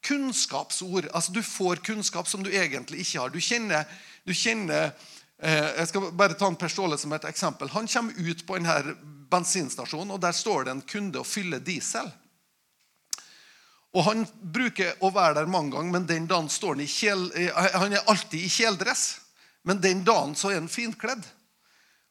kunnskapsord. 0.04 1.10
Altså 1.14 1.34
Du 1.36 1.42
får 1.44 1.84
kunnskap 1.86 2.28
som 2.28 2.44
du 2.44 2.52
egentlig 2.52 3.04
ikke 3.04 3.20
har. 3.20 3.34
Du 3.34 3.40
kjenner, 3.40 3.84
du 4.28 4.34
kjenner 4.34 4.92
eh, 5.38 5.68
Jeg 5.78 5.88
skal 5.92 6.12
bare 6.18 6.38
ta 6.40 6.48
en 6.50 6.58
Per 6.60 6.72
Ståle 6.72 6.98
som 6.98 7.14
et 7.14 7.28
eksempel. 7.30 7.70
Han 7.76 7.88
kommer 7.88 8.14
ut 8.18 8.46
på 8.48 8.58
denne 8.58 8.96
bensinstasjonen, 9.32 10.16
og 10.16 10.22
der 10.22 10.36
står 10.36 10.68
det 10.68 10.76
en 10.76 10.84
kunde 10.86 11.22
og 11.22 11.28
fyller 11.28 11.64
diesel. 11.64 12.10
Og 13.92 14.06
Han 14.08 14.24
bruker 14.42 14.96
å 15.04 15.12
være 15.12 15.42
der 15.42 15.52
mange 15.52 15.76
ganger, 15.76 15.92
men 15.98 16.08
den 16.08 16.28
dagen 16.30 16.50
står 16.50 16.78
han 16.78 16.86
i 16.86 16.88
kjel, 16.88 17.28
eh, 17.36 17.52
han 17.76 17.94
er 17.94 18.08
alltid 18.08 18.40
i 18.40 18.50
kjeledress. 18.52 19.20
Men 19.64 19.82
den 19.82 20.04
dagen 20.04 20.34
så 20.36 20.50
er 20.50 20.62
han 20.62 20.72
finkledd. 20.72 21.22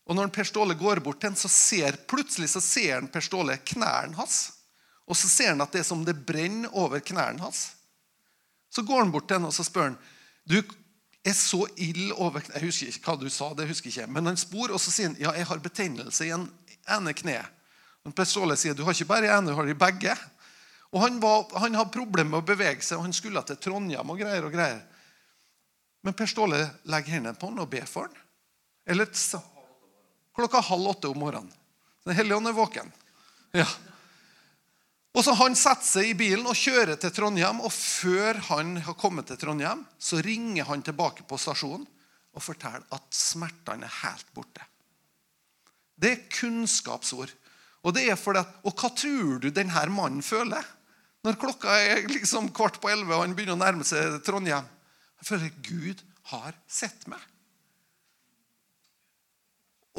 Og 0.07 0.17
når 0.17 0.31
Per 0.35 0.47
Ståle 0.47 0.75
går 0.79 1.01
bort 1.03 1.21
til 1.23 1.31
ham, 1.31 1.39
så 1.39 1.49
ser 1.51 1.99
plutselig 2.11 2.51
så 2.53 2.61
ser 2.63 2.97
han 2.97 3.09
Per 3.11 3.25
Ståle 3.25 3.57
knærne 3.73 4.19
hans. 4.19 4.53
Og 5.11 5.19
så 5.19 5.29
ser 5.31 5.53
han 5.55 5.63
at 5.65 5.73
det 5.75 5.83
er 5.83 5.89
som 5.89 6.05
det 6.07 6.19
brenner 6.27 6.71
over 6.79 7.03
knærne 7.03 7.43
hans. 7.43 7.73
Så 8.71 8.85
går 8.87 9.05
han 9.05 9.11
bort 9.15 9.27
til 9.31 9.41
han 9.41 9.49
og 9.49 9.55
så 9.55 9.67
spør 9.67 9.91
han, 9.91 9.99
du 10.47 10.61
er 11.27 11.35
så 11.37 11.67
ild 11.77 12.15
over 12.17 12.43
Jeg 12.55 12.63
husker 12.65 12.91
ikke 12.91 13.11
hva 13.11 13.17
du 13.21 13.29
sa, 13.31 13.51
det 13.55 13.69
husker 13.69 13.91
jeg 13.91 14.07
ikke, 14.07 14.15
men 14.15 14.31
han 14.31 14.39
spor, 14.41 14.71
og 14.73 14.81
så 14.81 14.93
sier 14.95 15.11
han 15.11 15.19
ja, 15.21 15.35
jeg 15.37 15.49
har 15.51 15.63
betennelse 15.63 16.27
i 16.27 16.33
en 16.35 16.47
ene 16.97 17.15
kne. 17.17 17.39
Per 18.17 18.27
Ståle 18.29 18.57
sier 18.57 18.75
du 18.75 18.83
har 18.87 18.97
ikke 18.97 19.11
bare 19.11 19.31
ene, 19.31 19.53
du 19.53 19.59
har 19.59 19.69
i 19.69 19.77
begge. 19.77 20.15
Og 20.91 21.03
Han, 21.05 21.21
var, 21.23 21.45
han 21.63 21.77
hadde 21.79 21.95
problemer 21.95 22.33
med 22.33 22.43
å 22.43 22.49
bevege 22.49 22.83
seg, 22.83 22.99
og 22.99 23.07
han 23.07 23.15
skulle 23.15 23.43
til 23.47 23.61
Trondheim 23.63 24.11
og 24.11 24.19
greier. 24.19 24.47
og 24.47 24.55
greier. 24.55 24.81
Men 26.03 26.17
Per 26.17 26.31
Ståle 26.31 26.65
legger 26.91 27.19
hendene 27.19 27.39
på 27.39 27.51
han 27.51 27.61
og 27.63 27.71
ber 27.71 27.87
for 27.87 28.09
han. 28.09 28.27
Eller 28.91 29.07
klokka 30.35 30.63
halv 30.65 30.95
åtte 30.95 31.11
om 31.13 31.21
morgenen. 31.21 31.53
Den 32.09 32.17
hellige 32.17 32.41
ånd 32.41 32.49
er 32.49 32.57
våken. 32.57 32.93
Ja. 33.53 33.69
Og 35.11 35.25
så 35.27 35.35
Han 35.35 35.57
setter 35.59 35.87
seg 35.87 36.11
i 36.11 36.17
bilen 36.17 36.47
og 36.47 36.59
kjører 36.59 36.97
til 36.97 37.13
Trondheim. 37.15 37.61
og 37.61 37.73
Før 37.75 38.39
han 38.49 38.77
har 38.87 38.99
kommet 38.99 39.27
til 39.27 39.37
Trondheim, 39.37 39.85
så 39.99 40.23
ringer 40.23 40.65
han 40.65 40.83
tilbake 40.83 41.27
på 41.29 41.39
stasjonen 41.39 41.87
og 42.31 42.43
forteller 42.43 42.87
at 42.95 43.07
smertene 43.15 43.87
er 43.87 43.99
helt 44.05 44.29
borte. 44.35 44.65
Det 46.01 46.11
er 46.15 46.27
kunnskapsord. 46.33 47.33
Og 47.85 47.95
det 47.97 48.07
er 48.13 48.19
for 48.21 48.37
det, 48.37 48.45
og 48.65 48.77
hva 48.77 48.91
tror 48.93 49.41
du 49.41 49.49
denne 49.53 49.87
mannen 49.93 50.25
føler 50.25 50.65
når 51.25 51.37
klokka 51.37 51.73
er 51.85 52.07
liksom 52.09 52.47
kvart 52.57 52.79
på 52.81 52.89
elleve 52.89 53.13
og 53.13 53.27
han 53.27 53.35
begynner 53.37 53.59
å 53.59 53.61
nærme 53.61 53.85
seg 53.85 54.23
Trondheim? 54.25 54.65
Han 55.21 55.29
føler 55.29 55.51
at 55.51 55.59
Gud 55.67 56.01
har 56.31 56.57
sett 56.69 57.05
meg. 57.11 57.21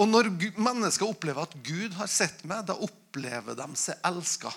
Og 0.01 0.09
når 0.09 0.31
mennesker 0.57 1.05
opplever 1.05 1.45
at 1.45 1.53
Gud 1.65 1.93
har 1.99 2.09
sett 2.09 2.41
meg, 2.47 2.63
da 2.65 2.73
opplever 2.73 3.57
de 3.59 3.67
seg 3.77 4.01
elska. 4.07 4.49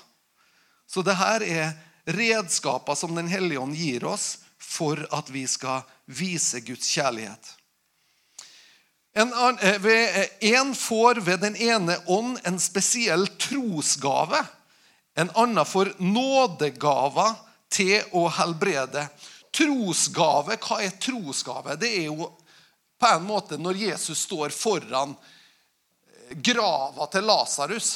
Så 0.88 1.04
det 1.04 1.18
her 1.18 1.44
er 1.44 1.74
redskaper 2.04 2.96
som 2.96 3.16
Den 3.16 3.28
hellige 3.28 3.60
ånd 3.60 3.76
gir 3.76 4.04
oss 4.08 4.44
for 4.60 5.00
at 5.12 5.28
vi 5.32 5.44
skal 5.48 5.84
vise 6.06 6.60
Guds 6.64 6.88
kjærlighet. 6.92 7.52
En, 9.14 9.32
eh, 9.58 9.86
eh, 9.86 10.28
en 10.40 10.74
får 10.74 11.14
ved 11.14 11.40
den 11.40 11.56
ene 11.56 11.98
ånd 12.06 12.38
en 12.42 12.60
spesiell 12.60 13.26
trosgave. 13.38 14.40
En 15.14 15.30
annen 15.34 15.66
får 15.66 15.94
nådegaver 15.98 17.36
til 17.70 18.02
å 18.12 18.26
helbrede. 18.28 19.06
Trosgave, 19.54 20.58
hva 20.58 20.80
er 20.82 20.96
trosgave? 20.98 21.76
Det 21.78 21.92
er 22.00 22.08
jo 22.08 22.32
på 22.98 23.10
en 23.10 23.22
måte 23.26 23.58
når 23.58 23.78
Jesus 23.86 24.26
står 24.26 24.50
foran 24.54 25.14
grava 26.42 27.06
til 27.12 27.26
Lasarus 27.28 27.92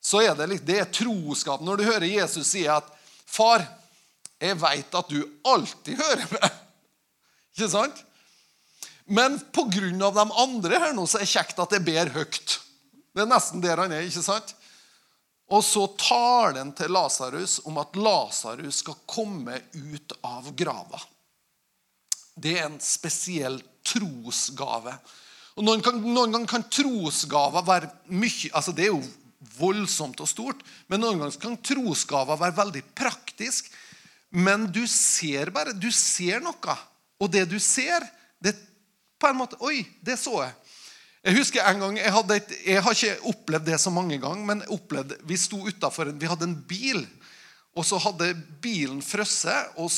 så 0.00 0.22
er 0.24 0.34
det, 0.34 0.46
litt, 0.48 0.64
det 0.66 0.78
er 0.80 0.88
trosgave. 0.92 1.64
Når 1.64 1.80
du 1.80 1.84
hører 1.84 2.08
Jesus 2.08 2.48
si 2.54 2.64
at 2.68 2.86
'Far, 3.30 3.62
jeg 4.40 4.56
veit 4.58 4.94
at 4.96 5.08
du 5.12 5.20
alltid 5.44 6.00
hører 6.00 6.24
meg.' 6.32 6.56
Ikke 7.54 7.68
sant? 7.68 8.00
Men 9.10 9.40
pga. 9.52 10.10
de 10.14 10.26
andre 10.38 10.78
her 10.78 10.92
nå, 10.94 11.06
så 11.06 11.18
er 11.18 11.26
det 11.26 11.32
kjekt 11.32 11.58
at 11.58 11.72
jeg 11.74 11.86
ber 11.86 12.12
høyt. 12.14 12.58
Det 13.10 13.24
er 13.24 13.30
nesten 13.30 13.62
der 13.62 13.82
han 13.82 13.92
er. 13.92 14.06
ikke 14.06 14.22
sant? 14.22 14.54
Og 15.50 15.64
så 15.66 15.82
tar 15.98 16.54
den 16.54 16.70
til 16.78 16.92
Lasarus 16.94 17.58
om 17.66 17.80
at 17.82 17.96
Lasarus 17.98 18.84
skal 18.84 19.00
komme 19.10 19.58
ut 19.74 20.14
av 20.22 20.52
grava. 20.54 21.00
Det 22.38 22.54
er 22.54 22.68
en 22.68 22.78
spesiell 22.78 23.58
trosgave. 23.82 24.94
Og 25.58 25.66
Noen, 25.66 25.82
kan, 25.82 25.98
noen 25.98 26.30
ganger 26.30 26.52
kan 26.52 26.68
trosgaver 26.70 27.66
være 27.66 27.90
mye 28.14 28.52
altså 28.54 28.72
Det 28.72 28.86
er 28.86 28.92
jo 28.94 29.02
voldsomt 29.58 30.22
og 30.22 30.30
stort. 30.30 30.62
Men 30.86 31.02
noen 31.02 31.18
ganger 31.18 31.42
kan 31.42 31.58
trosgaver 31.58 32.38
være 32.38 32.58
veldig 32.60 32.84
praktisk. 32.94 33.72
Men 34.30 34.68
du 34.70 34.84
ser 34.86 35.50
bare 35.50 35.74
du 35.74 35.90
ser 35.90 36.38
noe. 36.46 36.78
Og 37.20 37.34
det 37.34 37.48
du 37.50 37.58
ser, 37.58 38.06
det 38.06 38.19
på 39.20 39.30
en 39.30 39.38
måte 39.38 39.58
Oi, 39.64 39.82
det 40.04 40.18
så 40.20 40.40
jeg. 40.42 40.54
Jeg 41.20 41.36
husker 41.36 41.66
en 41.68 41.82
gang, 41.82 41.98
jeg, 42.00 42.12
et, 42.32 42.52
jeg 42.64 42.82
har 42.84 42.96
ikke 42.96 43.28
opplevd 43.28 43.66
det 43.68 43.80
så 43.82 43.92
mange 43.92 44.16
ganger, 44.22 44.44
men 44.48 44.62
opplevd, 44.72 45.18
vi 45.28 45.36
sto 45.36 45.58
utafor 45.68 46.14
Vi 46.16 46.30
hadde 46.30 46.48
en 46.48 46.56
bil. 46.64 47.04
Og 47.78 47.84
så 47.86 48.00
hadde 48.02 48.32
bilen 48.62 49.02
frosset, 49.04 49.76
og, 49.78 49.92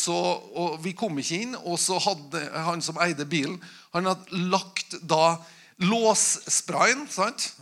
og 0.58 0.74
vi 0.84 0.92
kom 0.98 1.16
ikke 1.22 1.38
inn. 1.46 1.54
Og 1.62 1.78
så 1.80 1.96
hadde 2.02 2.42
han 2.66 2.82
som 2.84 2.98
eide 3.00 3.24
bilen, 3.24 3.60
han 3.94 4.10
hadde 4.10 4.42
lagt 4.50 4.98
da 5.08 5.38
låssprayen. 5.82 7.06
sant? 7.10 7.52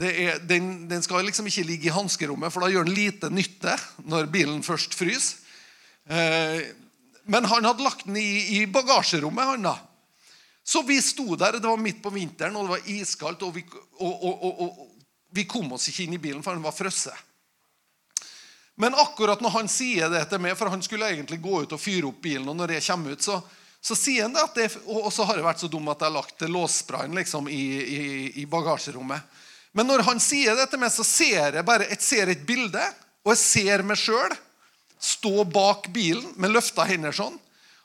Er, 0.00 0.38
den, 0.46 0.86
den 0.90 1.02
skal 1.02 1.24
liksom 1.26 1.48
ikke 1.50 1.66
ligge 1.66 1.88
i 1.88 1.94
hanskerommet, 1.94 2.52
for 2.52 2.62
da 2.62 2.70
gjør 2.70 2.86
den 2.86 2.94
lite 2.94 3.32
nytte 3.32 3.74
når 4.06 4.30
bilen 4.30 4.62
først 4.62 4.94
fryser. 4.94 5.40
Eh, 6.10 6.62
men 7.30 7.46
han 7.46 7.66
hadde 7.66 7.84
lagt 7.84 8.06
den 8.06 8.16
i, 8.18 8.60
i 8.60 8.66
bagasjerommet, 8.70 9.54
han 9.54 9.66
da. 9.66 9.74
Så 10.64 10.82
vi 10.86 11.00
sto 11.02 11.36
der, 11.36 11.58
det 11.58 11.66
var 11.66 11.80
midt 11.80 12.02
på 12.02 12.12
vinteren, 12.14 12.56
og 12.56 12.66
det 12.66 12.74
var 12.76 12.90
iskaldt, 12.92 13.42
og 13.42 13.54
vi, 13.54 13.64
og, 13.98 14.24
og, 14.24 14.62
og, 14.62 14.86
vi 15.34 15.46
kom 15.48 15.72
oss 15.72 15.88
ikke 15.90 16.04
inn 16.04 16.16
i 16.18 16.22
bilen, 16.22 16.42
for 16.44 16.54
den 16.54 16.64
var 16.64 16.76
frosset. 16.76 17.26
Men 18.80 18.96
akkurat 18.96 19.42
når 19.44 19.54
han 19.58 19.68
sier 19.68 20.08
det 20.12 20.22
til 20.30 20.40
meg, 20.40 20.56
for 20.56 20.72
han 20.72 20.82
skulle 20.84 21.10
egentlig 21.10 21.40
gå 21.42 21.62
ut 21.64 21.74
og 21.76 21.80
fyre 21.80 22.08
opp 22.08 22.20
bilen, 22.24 22.48
og 22.48 22.56
når 22.56 22.76
jeg 22.76 22.86
kommer 22.86 23.16
ut, 23.16 23.24
så, 23.24 23.40
så 23.80 23.96
sier 23.98 24.24
han 24.24 24.36
det 24.36 24.44
at 24.44 24.56
det, 24.56 24.68
og 24.86 25.10
så 25.12 25.26
har 25.28 25.40
jeg 25.40 25.48
vært 25.48 25.64
så 25.64 25.68
dum 25.72 25.90
at 25.92 26.00
jeg 26.00 26.08
har 26.08 26.16
lagt 26.16 26.46
låssprayen 26.48 27.18
liksom 27.20 27.50
i, 27.52 27.64
i, 27.80 28.04
i 28.42 28.46
bagasjerommet. 28.48 29.40
Men 29.76 29.86
når 29.86 30.04
han 30.08 30.22
sier 30.22 30.56
det 30.58 30.70
til 30.70 30.80
meg, 30.82 30.90
så 30.94 31.04
ser 31.06 31.60
jeg 31.60 31.66
bare 31.66 31.90
jeg 31.90 32.02
ser 32.02 32.32
et 32.32 32.46
bilde, 32.46 32.82
og 33.24 33.34
jeg 33.34 33.42
ser 33.42 33.84
meg 33.86 34.00
sjøl 34.00 34.32
stå 35.00 35.44
bak 35.48 35.88
bilen 35.94 36.34
med 36.36 36.52
løfta 36.52 36.84
hender 36.84 37.14
sånn. 37.16 37.38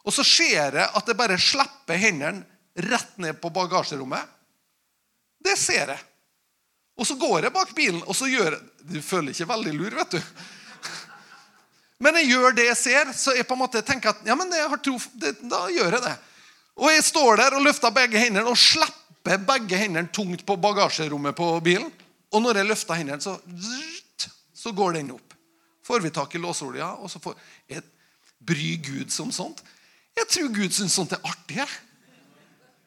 Og 0.05 0.13
så 0.13 0.23
ser 0.27 0.75
jeg 0.75 0.85
at 0.85 1.07
jeg 1.07 1.17
bare 1.17 1.37
slipper 1.39 1.99
hendene 1.99 2.43
rett 2.75 3.17
ned 3.17 3.39
på 3.41 3.49
bagasjerommet. 3.49 4.21
Det 5.43 5.55
ser 5.59 5.93
jeg. 5.93 6.01
Og 6.95 7.07
så 7.07 7.15
går 7.19 7.47
jeg 7.47 7.55
bak 7.55 7.73
bilen, 7.75 8.03
og 8.07 8.15
så 8.15 8.27
gjør 8.31 8.55
jeg 8.55 8.61
Du 8.85 9.01
føler 9.01 9.33
ikke 9.33 9.49
veldig 9.49 9.73
lur, 9.75 9.95
vet 9.97 10.15
du. 10.15 10.21
Men 12.03 12.19
jeg 12.19 12.31
gjør 12.35 12.55
det 12.55 12.67
jeg 12.69 12.77
ser, 12.77 13.11
så 13.17 13.33
jeg 13.35 13.47
på 13.47 13.55
en 13.55 13.63
måte 13.63 13.81
tenker 13.85 14.11
at 14.11 14.27
ja, 14.27 14.35
men 14.35 14.51
jeg 14.51 14.67
har 14.69 14.79
tro, 14.83 14.97
det, 15.15 15.31
da 15.47 15.61
gjør 15.71 15.95
jeg 15.95 16.03
det. 16.03 16.13
Og 16.75 16.91
jeg 16.91 17.05
står 17.07 17.39
der 17.39 17.55
og 17.55 17.63
løfter 17.63 17.93
begge 17.95 18.19
hendene 18.19 18.51
og 18.51 18.59
slipper 18.59 19.39
begge 19.47 19.79
hendene 19.79 20.11
tungt 20.13 20.43
på 20.45 20.57
bagasjerommet 20.59 21.37
på 21.37 21.47
bilen. 21.63 21.87
Og 22.35 22.43
når 22.43 22.59
jeg 22.59 22.67
løfter 22.67 22.99
hendene, 22.99 23.23
så, 23.23 23.37
så 24.53 24.75
går 24.75 24.99
den 24.99 25.13
opp. 25.15 25.37
Får 25.87 26.03
vi 26.03 26.11
tak 26.11 26.35
i 26.35 26.41
låsolja, 26.43 26.91
og 26.99 27.09
så 27.09 27.21
får 27.23 27.39
jeg 27.71 27.85
Bryr 28.45 28.77
Gud 28.83 29.15
som 29.15 29.31
sånt? 29.33 29.63
Jeg 30.19 30.27
tror 30.31 30.51
Gud 30.53 30.75
syns 30.75 30.95
sånt 30.99 31.15
er 31.15 31.23
artig. 31.23 31.61
jeg. 31.63 31.69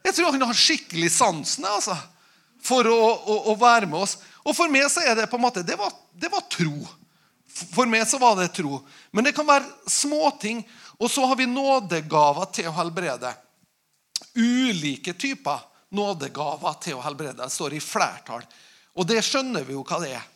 Jeg 0.07 0.15
tror 0.15 0.33
han 0.33 0.47
har 0.47 0.57
skikkelig 0.57 1.11
sansen 1.13 1.67
altså, 1.69 1.97
for 2.65 2.87
å, 2.89 2.99
å, 2.99 3.37
å 3.53 3.57
være 3.59 3.89
med 3.91 4.01
oss. 4.05 4.17
Og 4.47 4.55
for 4.57 4.71
meg 4.73 4.87
så 4.93 5.03
er 5.05 5.19
det 5.19 5.29
på 5.31 5.37
en 5.39 5.45
måte, 5.45 5.65
det 5.67 5.77
var, 5.79 5.93
det 6.15 6.31
var 6.33 6.47
tro. 6.51 6.87
For 7.75 7.91
meg 7.91 8.07
så 8.09 8.21
var 8.23 8.39
det 8.39 8.53
tro. 8.57 8.81
Men 9.11 9.27
det 9.27 9.35
kan 9.37 9.49
være 9.49 9.91
småting. 9.91 10.63
Og 10.99 11.11
så 11.11 11.27
har 11.27 11.37
vi 11.39 11.47
nådegaver 11.51 12.49
til 12.55 12.71
å 12.71 12.77
helbrede. 12.79 13.31
Ulike 14.39 15.15
typer 15.19 15.63
nådegaver 15.95 16.81
til 16.83 16.99
å 16.99 17.05
helbrede. 17.05 17.43
Det 17.43 17.53
står 17.55 17.77
i 17.77 17.83
flertall. 17.83 18.43
Og 18.99 19.07
det 19.07 19.21
skjønner 19.27 19.67
vi 19.67 19.77
jo 19.77 19.85
hva 19.87 20.01
det 20.03 20.15
er. 20.17 20.27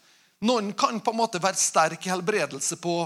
Noen 0.47 0.73
kan 0.79 0.99
på 1.03 1.13
en 1.15 1.21
måte 1.21 1.43
være 1.43 1.59
sterk 1.59 2.07
i 2.07 2.11
helbredelse 2.11 2.79
på 2.83 2.97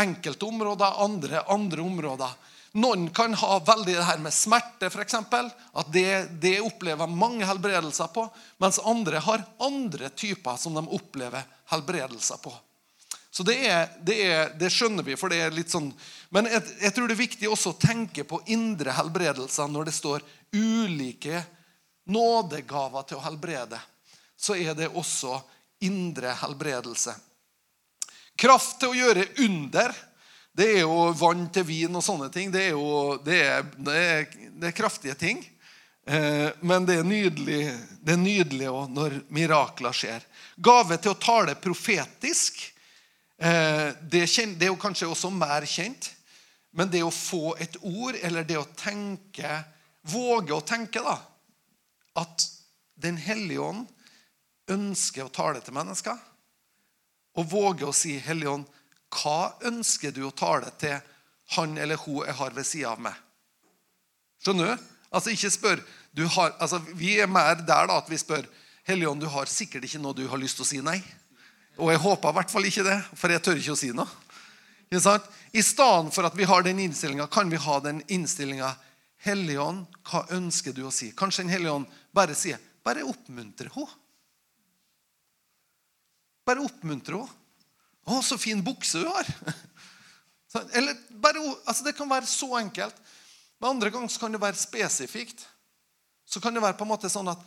enkelte 0.00 0.46
områder, 0.46 1.02
andre 1.02 1.42
andre 1.50 1.82
områder. 1.82 2.32
Noen 2.72 3.08
kan 3.10 3.34
ha 3.34 3.58
veldig 3.66 3.96
det 3.96 4.06
her 4.06 4.20
med 4.22 4.34
smerte, 4.34 4.86
f.eks. 4.86 5.14
At 5.14 5.92
det, 5.92 6.28
det 6.42 6.60
opplever 6.62 7.10
mange 7.10 7.46
helbredelser 7.48 8.12
på. 8.14 8.28
Mens 8.62 8.78
andre 8.78 9.22
har 9.24 9.46
andre 9.58 10.10
typer 10.14 10.56
som 10.56 10.76
de 10.78 10.84
opplever 10.86 11.46
helbredelser 11.72 12.38
på. 12.42 12.52
Så 13.30 13.42
det, 13.46 13.56
er, 13.66 13.88
det, 14.02 14.16
er, 14.26 14.52
det 14.58 14.70
skjønner 14.74 15.06
vi, 15.06 15.14
for 15.18 15.30
det 15.30 15.38
er 15.38 15.54
litt 15.54 15.70
sånn 15.70 15.92
Men 16.34 16.48
jeg, 16.50 16.64
jeg 16.82 16.94
tror 16.96 17.06
det 17.06 17.14
er 17.14 17.20
viktig 17.20 17.50
også 17.50 17.72
å 17.72 17.78
tenke 17.78 18.24
på 18.26 18.40
indre 18.50 18.94
helbredelser 18.96 19.70
når 19.70 19.86
det 19.86 19.94
står 19.94 20.24
ulike 20.50 21.38
nådegaver 22.10 23.06
til 23.06 23.20
å 23.20 23.24
helbrede. 23.24 23.78
Så 24.34 24.56
er 24.58 24.74
det 24.74 24.90
også 24.98 25.36
indre 25.86 26.34
helbredelse. 26.42 27.14
Kraft 28.40 28.80
til 28.80 28.90
å 28.90 28.98
gjøre 28.98 29.26
under. 29.46 29.94
Det 30.52 30.66
er 30.66 30.82
jo 30.82 31.10
vann 31.14 31.46
til 31.54 31.64
vin 31.68 31.94
og 31.94 32.04
sånne 32.04 32.28
ting. 32.34 32.50
Det 32.52 32.68
er 32.68 32.74
jo 32.74 33.16
det 33.24 33.38
er, 33.46 33.66
det 33.78 33.96
er, 33.96 34.28
det 34.60 34.70
er 34.70 34.76
kraftige 34.76 35.14
ting. 35.18 35.42
Eh, 36.06 36.50
men 36.60 36.86
det 36.88 36.98
er 36.98 37.06
nydelig, 37.06 37.60
det 38.02 38.16
er 38.16 38.20
nydelig 38.20 38.70
også 38.70 38.94
når 38.96 39.16
mirakler 39.30 39.94
skjer. 39.94 40.24
Gave 40.56 40.98
til 40.98 41.14
å 41.14 41.20
tale 41.22 41.54
profetisk. 41.60 42.62
Eh, 43.38 43.90
det, 44.02 44.26
kjent, 44.26 44.58
det 44.58 44.68
er 44.68 44.74
jo 44.74 44.80
kanskje 44.80 45.10
også 45.10 45.30
mer 45.32 45.66
kjent. 45.70 46.10
Men 46.74 46.90
det 46.90 47.02
å 47.02 47.14
få 47.14 47.54
et 47.58 47.76
ord, 47.82 48.18
eller 48.22 48.46
det 48.46 48.58
å 48.60 48.68
tenke 48.78 49.62
Våge 50.08 50.54
å 50.56 50.62
tenke, 50.64 51.02
da. 51.04 51.18
At 52.16 52.46
Den 53.00 53.18
hellige 53.20 53.60
ånd 53.60 53.88
ønsker 54.72 55.26
å 55.26 55.32
tale 55.32 55.60
til 55.60 55.76
mennesker. 55.76 56.16
Og 57.36 57.50
våge 57.52 57.84
å 57.84 57.92
si, 57.96 58.14
Hellige 58.20 58.54
ånd, 58.54 58.68
hva 59.10 59.54
ønsker 59.66 60.14
du 60.14 60.22
å 60.26 60.34
tale 60.34 60.70
til 60.80 60.98
han 61.56 61.76
eller 61.78 61.98
hun 62.04 62.22
jeg 62.26 62.36
har 62.38 62.54
ved 62.54 62.66
sida 62.66 62.92
av 62.94 63.02
meg? 63.02 63.16
Skjønner 64.40 64.70
du? 64.72 64.90
Altså 65.10 65.32
ikke 65.34 65.50
spør 65.50 65.80
har, 66.34 66.52
altså 66.58 66.78
Vi 66.94 67.16
er 67.20 67.26
mer 67.30 67.58
der 67.66 67.88
da 67.90 67.98
at 67.98 68.10
vi 68.10 68.18
spør 68.18 68.46
Helligånd, 68.86 69.20
du 69.20 69.28
har 69.30 69.50
sikkert 69.50 69.84
ikke 69.86 70.00
noe 70.02 70.16
du 70.16 70.24
har 70.30 70.40
lyst 70.40 70.56
til 70.58 70.64
å 70.64 70.68
si 70.70 70.78
nei. 70.82 70.98
Og 71.78 71.92
jeg 71.92 72.00
håper 72.02 72.32
i 72.32 72.36
hvert 72.38 72.50
fall 72.50 72.66
ikke 72.66 72.84
det, 72.86 72.96
for 73.14 73.30
jeg 73.30 73.42
tør 73.44 73.60
ikke 73.60 73.74
å 73.74 73.78
si 73.78 73.90
noe. 73.94 74.08
I 74.90 75.62
stedet 75.62 76.14
for 76.14 76.26
at 76.26 76.34
vi 76.34 76.48
har 76.48 76.64
den 76.66 76.80
innstillinga, 76.82 77.28
kan 77.30 77.50
vi 77.52 77.60
ha 77.60 77.76
den 77.84 78.00
innstillinga 78.08 78.72
Helligånd, 79.20 79.84
hva 80.08 80.24
ønsker 80.32 80.72
du 80.74 80.86
å 80.88 80.94
si? 80.94 81.10
Kanskje 81.12 81.44
en 81.44 81.52
Helligånd 81.52 81.90
bare 82.16 82.34
sier 82.34 82.58
Bare 82.80 83.04
oppmuntre 83.04 83.68
henne. 83.74 83.98
Bare 86.48 86.64
oppmuntre 86.64 87.20
henne. 87.20 87.39
'Å, 88.06 88.22
så 88.22 88.38
fin 88.38 88.62
bukse 88.64 89.02
du 89.02 89.08
har.' 89.08 89.34
Eller 90.74 90.96
bare, 91.10 91.38
altså 91.64 91.84
Det 91.84 91.94
kan 91.94 92.10
være 92.10 92.26
så 92.26 92.56
enkelt. 92.58 92.96
Men 93.60 93.76
andre 93.76 93.90
ganger 93.90 94.18
kan 94.18 94.32
det 94.32 94.40
være 94.42 94.58
spesifikt. 94.58 95.44
Så 96.26 96.40
kan 96.40 96.54
det 96.54 96.62
være 96.62 96.78
på 96.78 96.86
en 96.86 96.94
måte 96.94 97.10
sånn 97.12 97.30
at 97.30 97.42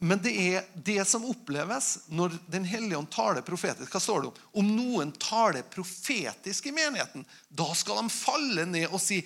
Men 0.00 0.20
det 0.22 0.30
er 0.30 0.66
det 0.86 1.02
som 1.10 1.24
oppleves 1.26 2.04
når 2.14 2.36
Den 2.46 2.64
hellige 2.68 3.00
ånd 3.00 3.10
taler 3.10 3.42
profetisk. 3.42 3.90
Hva 3.90 4.00
står 4.00 4.20
det 4.22 4.28
om? 4.28 4.36
Om 4.62 4.68
noen 4.76 5.12
taler 5.18 5.66
profetisk 5.66 6.68
i 6.70 6.74
menigheten, 6.74 7.24
da 7.48 7.66
skal 7.74 8.04
de 8.04 8.12
falle 8.12 8.66
ned 8.68 8.92
og 8.92 9.00
si 9.02 9.22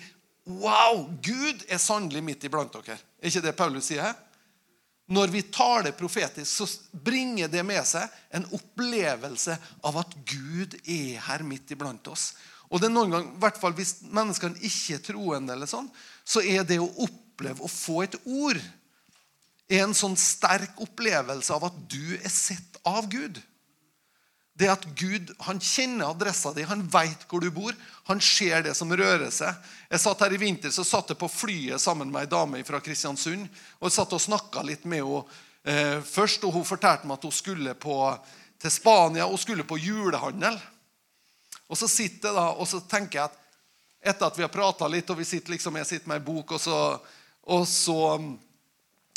Wow, 0.48 1.04
Gud 1.22 1.60
er 1.68 1.78
sannelig 1.78 2.22
midt 2.24 2.44
iblant 2.48 2.72
dere. 2.74 2.96
Er 3.20 3.30
ikke 3.30 3.44
det 3.44 3.52
Paulus 3.54 3.86
sier 3.86 4.08
her? 4.08 4.16
Når 5.12 5.32
vi 5.32 5.42
taler 5.52 5.92
profetisk, 5.96 6.48
så 6.48 6.66
bringer 7.04 7.50
det 7.52 7.64
med 7.66 7.84
seg 7.88 8.08
en 8.32 8.46
opplevelse 8.56 9.56
av 9.84 9.98
at 10.00 10.14
Gud 10.28 10.78
er 10.82 11.18
her 11.26 11.44
midt 11.44 11.74
iblant 11.74 12.08
oss. 12.08 12.30
Og 12.72 12.80
det 12.80 12.88
er 12.88 12.94
noen 12.94 13.12
gang, 13.12 13.26
i 13.28 13.40
hvert 13.42 13.58
fall 13.60 13.74
Hvis 13.76 13.98
menneskene 14.08 14.56
ikke 14.64 14.96
er 14.96 15.04
troende, 15.04 15.52
eller 15.52 15.68
sånn, 15.68 15.90
så 16.24 16.40
er 16.40 16.64
det 16.64 16.80
å 16.80 16.88
oppleve 17.04 17.64
å 17.64 17.70
få 17.70 18.04
et 18.06 18.16
ord 18.24 18.60
en 19.72 19.94
sånn 19.96 20.16
sterk 20.20 20.80
opplevelse 20.84 21.52
av 21.54 21.68
at 21.68 21.76
du 21.90 22.16
er 22.18 22.32
sett 22.32 22.80
av 22.88 23.08
Gud. 23.12 23.38
Det 24.52 24.68
at 24.68 24.84
Gud 24.98 25.30
han 25.46 25.60
kjenner 25.64 26.10
adressa 26.12 26.52
di, 26.52 26.64
han 26.68 26.84
veit 26.92 27.24
hvor 27.28 27.40
du 27.40 27.48
bor. 27.54 27.72
Han 28.10 28.20
ser 28.20 28.66
det 28.66 28.74
som 28.76 28.92
rører 28.92 29.30
seg. 29.32 29.56
Jeg 29.88 30.02
satt 30.02 30.24
her 30.24 30.34
I 30.36 30.40
vinter 30.42 30.74
så 30.74 30.84
satt 30.84 31.14
jeg 31.14 31.20
på 31.20 31.30
flyet 31.32 31.80
sammen 31.80 32.12
med 32.12 32.26
ei 32.26 32.30
dame 32.30 32.60
fra 32.68 32.82
Kristiansund. 32.84 33.48
og 33.80 33.88
jeg 33.88 33.96
satt 33.96 34.12
og 34.12 34.20
snakka 34.20 34.64
litt 34.68 34.84
med 34.84 35.00
henne 35.00 35.24
eh, 35.64 35.98
først. 36.04 36.44
og 36.44 36.52
Hun 36.58 36.68
fortalte 36.68 37.08
meg 37.08 37.16
at 37.16 37.24
hun 37.24 37.32
skulle 37.32 37.74
på, 37.74 37.96
til 38.60 38.70
Spania 38.70 39.26
hun 39.26 39.40
skulle 39.40 39.64
på 39.64 39.80
julehandel. 39.80 40.60
Og 41.72 41.78
så 41.78 41.88
sitter 41.88 42.28
jeg 42.28 42.36
da, 42.36 42.50
og 42.52 42.68
så 42.68 42.82
tenker 42.84 43.22
jeg 43.22 43.30
at 43.30 43.38
etter 44.12 44.26
at 44.26 44.38
vi 44.38 44.44
har 44.44 44.52
prata 44.52 44.88
litt, 44.90 45.08
og 45.10 45.24
sitter 45.24 45.54
liksom, 45.54 45.76
jeg 45.78 45.88
sitter 45.88 46.10
med 46.10 46.20
ei 46.20 46.26
bok, 46.26 46.56
og 46.56 46.60
så, 46.60 46.78
og 47.46 47.68
så 47.70 48.00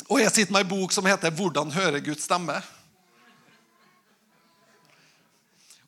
og 0.06 0.20
jeg 0.20 0.30
sitter 0.30 0.54
med 0.54 0.62
ei 0.62 0.70
bok 0.70 0.92
som 0.94 1.06
heter 1.06 1.30
'Hvordan 1.30 1.72
høre 1.72 2.00
Guds 2.00 2.28
stemme'. 2.28 2.62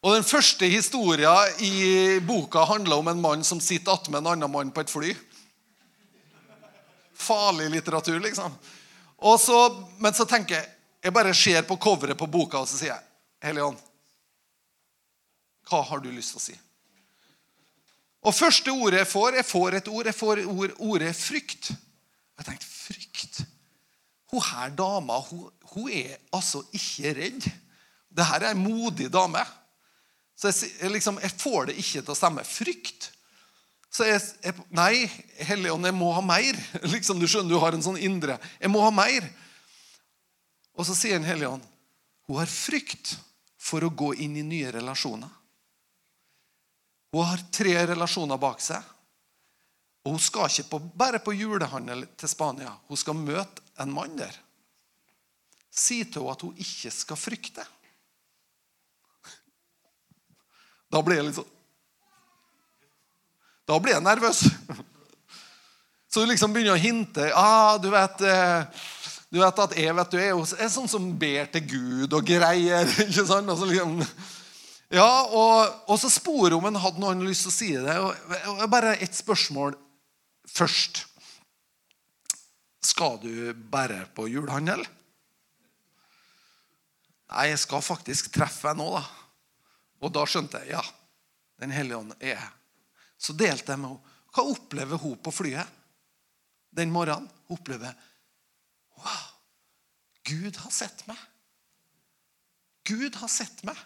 Og 0.02 0.14
Den 0.14 0.24
første 0.24 0.66
historien 0.70 1.62
i 1.64 2.18
boka 2.22 2.64
handler 2.64 3.00
om 3.00 3.08
en 3.08 3.20
mann 3.20 3.44
som 3.44 3.60
sitter 3.60 3.92
attmed 3.96 4.20
en 4.20 4.32
annen 4.34 4.50
mann 4.50 4.70
på 4.70 4.84
et 4.84 4.92
fly. 4.92 5.14
Farlig 7.18 7.66
litteratur, 7.70 8.20
liksom. 8.22 8.54
Så, 9.42 9.58
men 9.98 10.14
så 10.14 10.24
tenker 10.24 10.60
jeg 10.60 10.74
Jeg 11.02 11.14
bare 11.14 11.34
ser 11.34 11.62
på 11.62 11.76
coveret 11.78 12.18
på 12.18 12.26
boka, 12.26 12.58
og 12.58 12.66
så 12.68 12.76
sier 12.78 12.90
jeg, 12.90 13.04
Hellige 13.42 13.70
hva 15.68 15.82
har 15.84 16.00
du 16.00 16.08
lyst 16.12 16.32
til 16.32 16.40
å 16.40 16.44
si? 16.46 16.56
Og 18.28 18.34
første 18.34 18.72
ordet 18.72 19.02
jeg 19.02 19.10
får, 19.10 19.36
jeg 19.38 19.46
får 19.46 19.76
et 19.78 19.90
ord. 19.92 20.08
Jeg 20.08 20.16
får 20.16 20.40
ord, 20.48 20.74
ordet 20.90 21.12
frykt. 21.16 21.70
Jeg 22.38 22.48
tenkte 22.48 22.68
frykt? 22.68 23.40
Hun 24.32 24.44
her 24.44 24.72
dama 24.76 25.20
hun, 25.28 25.46
hun 25.74 25.90
er 25.92 26.16
altså 26.34 26.64
ikke 26.76 27.14
redd. 27.20 27.46
Dette 28.08 28.40
er 28.40 28.48
ei 28.50 28.58
modig 28.58 29.10
dame. 29.12 29.44
Så 30.38 30.52
jeg, 30.52 30.70
jeg, 30.78 30.92
liksom, 30.94 31.18
jeg 31.22 31.34
får 31.34 31.70
det 31.70 31.78
ikke 31.82 32.02
til 32.04 32.14
å 32.14 32.18
stemme. 32.18 32.44
Frykt. 32.46 33.10
Så 33.90 34.06
jeg, 34.06 34.20
jeg 34.44 34.66
Nei, 34.76 35.08
Helligånd, 35.48 35.88
jeg 35.88 35.96
må 35.98 36.12
ha 36.14 36.22
mer. 36.22 36.58
Liksom, 36.94 37.18
du 37.18 37.26
skjønner, 37.26 37.50
du 37.50 37.62
har 37.62 37.74
en 37.74 37.82
sånn 37.84 37.98
indre 37.98 38.38
Jeg 38.60 38.70
må 38.70 38.82
ha 38.84 38.92
mer. 38.94 39.26
Og 40.78 40.86
så 40.86 40.94
sier 40.94 41.18
Helligånd 41.26 41.66
hun 42.28 42.36
har 42.36 42.50
frykt 42.52 43.14
for 43.56 43.80
å 43.80 43.88
gå 43.88 44.10
inn 44.20 44.34
i 44.36 44.44
nye 44.44 44.68
relasjoner. 44.74 45.30
Hun 47.08 47.24
har 47.24 47.40
tre 47.48 47.72
relasjoner 47.88 48.36
bak 48.36 48.60
seg. 48.60 48.84
Og 50.04 50.12
hun 50.12 50.20
skal 50.20 50.50
ikke 50.50 50.66
på, 50.74 50.80
bare 50.92 51.22
på 51.24 51.32
julehandel 51.32 52.04
til 52.20 52.28
Spania. 52.28 52.74
Hun 52.88 53.00
skal 53.00 53.16
møte 53.16 53.64
en 53.80 53.94
mann 53.96 54.20
der. 54.20 54.36
Si 55.72 56.02
til 56.04 56.20
henne 56.20 56.36
at 56.36 56.44
hun 56.44 56.60
ikke 56.60 56.92
skal 56.92 57.20
frykte. 57.20 57.64
Da 60.92 61.02
ble 61.04 61.18
jeg 61.18 61.28
litt 61.28 61.38
sånn 61.38 61.54
Da 63.68 63.76
ble 63.82 63.92
jeg 63.92 64.04
nervøs. 64.04 64.46
Så 66.08 66.22
du 66.22 66.30
liksom 66.30 66.54
begynner 66.54 66.72
å 66.72 66.80
hinte. 66.80 67.26
Ah, 67.36 67.76
du 67.76 67.90
vet, 67.92 68.22
eh, 68.24 68.86
du 69.28 69.42
vet 69.42 69.60
at 69.60 69.74
jeg 69.76 69.92
vet 69.98 70.14
du, 70.14 70.16
er 70.16 70.30
jo 70.30 70.46
er 70.56 70.70
sånn 70.72 70.88
som 70.88 71.10
ber 71.20 71.50
til 71.52 71.66
Gud 71.68 72.16
og 72.16 72.24
greier. 72.24 72.88
ikke 73.04 73.26
sant? 73.28 73.44
Altså 73.44 73.68
liksom, 73.68 73.98
ja, 74.88 75.10
og, 75.28 75.84
og 75.84 76.00
så 76.00 76.08
sporer 76.08 76.56
om 76.56 76.64
han 76.64 76.80
hadde 76.80 77.02
noen 77.02 77.26
lyst 77.28 77.44
til 77.44 77.52
å 77.52 77.58
si 77.58 77.70
det. 77.76 77.98
Og, 78.00 78.32
og 78.56 78.64
bare 78.72 78.96
ett 79.04 79.20
spørsmål 79.20 79.76
først. 80.48 81.04
Skal 82.88 83.20
du 83.20 83.52
bare 83.68 84.06
på 84.16 84.30
julehandel? 84.32 84.80
Nei, 87.28 87.50
jeg 87.50 87.60
skal 87.60 87.84
faktisk 87.84 88.32
treffe 88.32 88.70
henne 88.70 88.80
nå, 88.80 88.96
da. 88.96 89.27
Og 89.98 90.12
da 90.14 90.24
skjønte 90.28 90.62
jeg 90.62 90.76
ja, 90.76 90.84
Den 91.58 91.72
hellige 91.74 91.98
ånd 91.98 92.14
er 92.20 92.42
Så 93.18 93.34
delte 93.34 93.74
jeg 93.74 93.82
med 93.82 93.96
henne. 93.96 94.14
Hva 94.34 94.44
opplever 94.46 95.00
hun 95.02 95.16
på 95.24 95.32
flyet 95.34 95.76
den 96.70 96.92
morgenen? 96.94 97.26
Hun 97.48 97.56
opplever 97.58 97.96
Wow! 98.98 99.26
Gud 100.28 100.56
har 100.56 100.70
sett 100.70 101.06
meg. 101.08 101.16
Gud 102.84 103.14
har 103.16 103.28
sett 103.32 103.62
meg. 103.64 103.78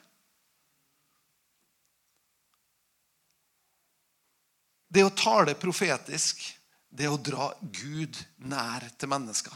Det 4.92 5.04
å 5.06 5.12
tale 5.16 5.54
profetisk, 5.56 6.42
det 6.88 7.08
å 7.08 7.20
dra 7.20 7.52
Gud 7.62 8.18
nær 8.44 8.84
til 8.98 9.08
mennesker. 9.12 9.54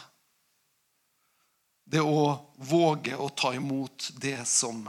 Det 1.84 2.00
å 2.00 2.30
våge 2.57 3.18
å 3.18 3.28
ta 3.36 3.52
imot 3.54 4.09
det 4.22 4.38
som, 4.48 4.86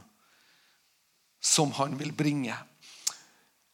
som 1.47 1.71
han 1.79 1.95
vil 1.99 2.11
bringe. 2.15 2.55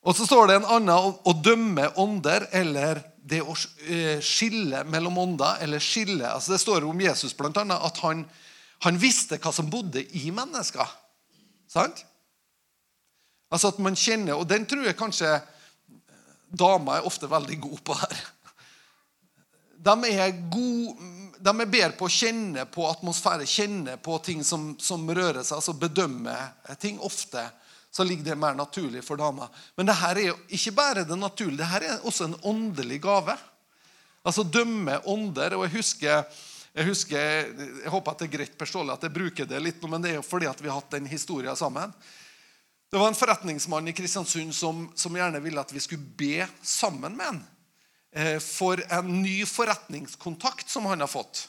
Og 0.04 0.16
så 0.18 0.28
står 0.28 0.50
det 0.50 0.56
en 0.60 0.72
annen 0.78 1.16
å, 1.24 1.34
dømme 1.40 1.88
ånder, 2.00 2.50
eller 2.52 3.00
det 3.24 3.40
å 3.40 3.56
eh, 3.88 4.20
skille 4.24 4.84
mellom 4.92 5.18
ånder. 5.22 5.62
eller 5.64 5.80
skille, 5.80 6.28
altså 6.28 6.54
Det 6.54 6.60
står 6.60 6.84
om 6.86 7.02
Jesus 7.02 7.36
blant 7.38 7.58
annet, 7.58 7.80
at 7.80 8.02
han, 8.04 8.26
han 8.84 9.00
visste 9.00 9.40
hva 9.40 9.54
som 9.56 9.72
bodde 9.72 10.04
i 10.20 10.28
mennesker. 10.32 10.92
Sant? 11.72 12.04
Altså 13.54 13.72
at 13.72 13.80
man 13.80 13.96
kjenner, 13.96 14.36
Og 14.36 14.48
den 14.50 14.66
tror 14.68 14.84
jeg 14.84 15.00
kanskje 15.00 15.40
damer 16.52 17.00
er 17.00 17.08
ofte 17.08 17.30
veldig 17.30 17.60
gode 17.64 17.82
på 17.86 17.96
her. 17.98 18.20
De 19.84 19.96
er, 20.12 20.36
gode, 20.52 20.94
de 21.44 21.52
er 21.52 21.68
bedre 21.68 21.96
på 21.98 22.08
å 22.08 22.12
kjenne 22.12 22.64
på 22.72 22.86
atmosfære, 22.88 23.48
kjenne 23.48 23.98
på 24.04 24.20
ting 24.24 24.44
som, 24.48 24.74
som 24.80 25.04
rører 25.10 25.44
seg, 25.44 25.58
altså 25.58 25.76
bedømme 25.76 26.36
ting. 26.80 27.02
Ofte 27.04 27.44
så 27.94 28.04
ligger 28.04 28.32
det 28.32 28.40
mer 28.42 28.56
naturlig 28.58 29.04
for 29.06 29.20
damer. 29.22 29.52
Men 29.78 29.86
det 29.86 30.00
her 30.00 30.18
er 30.18 30.32
jo 30.32 30.38
ikke 30.58 30.74
bare 30.74 31.06
det 31.06 31.18
naturlige, 31.20 31.60
det 31.62 31.70
her 31.70 31.86
er 31.86 32.08
også 32.10 32.26
en 32.26 32.40
åndelig 32.50 32.98
gave. 33.04 33.36
Altså 34.26 34.44
dømme 34.44 34.98
ånder. 35.06 35.54
og 35.54 35.68
jeg 35.68 35.76
husker 35.78 36.24
jeg, 36.74 36.88
husker, 36.88 37.20
jeg 37.84 37.90
håper 37.94 38.12
at 38.12 38.22
det 38.24 38.28
er 38.28 38.34
greit 38.34 38.58
personlig 38.58 38.96
at 38.96 39.04
jeg 39.06 39.14
bruker 39.14 39.46
det 39.46 39.60
litt, 39.62 39.84
men 39.86 40.02
det 40.02 40.10
er 40.10 40.16
jo 40.18 40.26
fordi 40.26 40.48
at 40.50 40.62
vi 40.62 40.72
har 40.72 40.80
hatt 40.80 40.96
den 40.96 41.06
historien 41.06 41.56
sammen. 41.56 41.94
Det 42.90 42.98
var 42.98 43.12
en 43.12 43.18
forretningsmann 43.18 43.88
i 43.90 43.94
Kristiansund 43.94 44.56
som, 44.58 44.88
som 44.98 45.14
gjerne 45.18 45.42
ville 45.44 45.62
at 45.62 45.74
vi 45.74 45.82
skulle 45.84 46.18
be 46.18 46.48
sammen 46.66 47.14
med 47.18 47.30
han 47.30 47.42
eh, 48.10 48.40
for 48.42 48.82
en 48.90 49.22
ny 49.22 49.44
forretningskontakt 49.50 50.70
som 50.70 50.90
han 50.90 51.06
har 51.06 51.12
fått. 51.12 51.46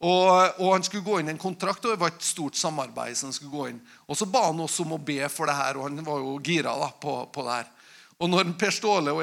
Og, 0.00 0.60
og, 0.60 0.68
Han 0.72 0.84
skulle 0.86 1.04
gå 1.04 1.18
inn 1.20 1.28
i 1.28 1.34
en 1.34 1.40
kontrakt, 1.40 1.84
og 1.84 1.92
det 1.92 2.00
var 2.00 2.14
et 2.14 2.24
stort 2.24 2.56
samarbeid. 2.56 3.16
som 3.16 3.28
han 3.28 3.36
skulle 3.36 3.52
gå 3.52 3.68
inn. 3.68 3.80
Og 4.08 4.16
Så 4.16 4.26
ba 4.26 4.46
han 4.46 4.60
oss 4.60 4.80
om 4.80 4.96
å 4.96 4.98
be 4.98 5.28
for 5.28 5.46
det 5.46 5.58
her, 5.58 5.76
og 5.76 5.88
han 5.88 6.04
var 6.04 6.18
jo 6.22 6.38
gira 6.40 6.76
da, 6.78 6.90
på, 6.90 7.26
på 7.32 7.44
det 7.44 7.58
her. 7.60 7.70
Og 8.20 8.28
når 8.28 8.52
Per 8.60 8.72
Ståle 8.72 9.14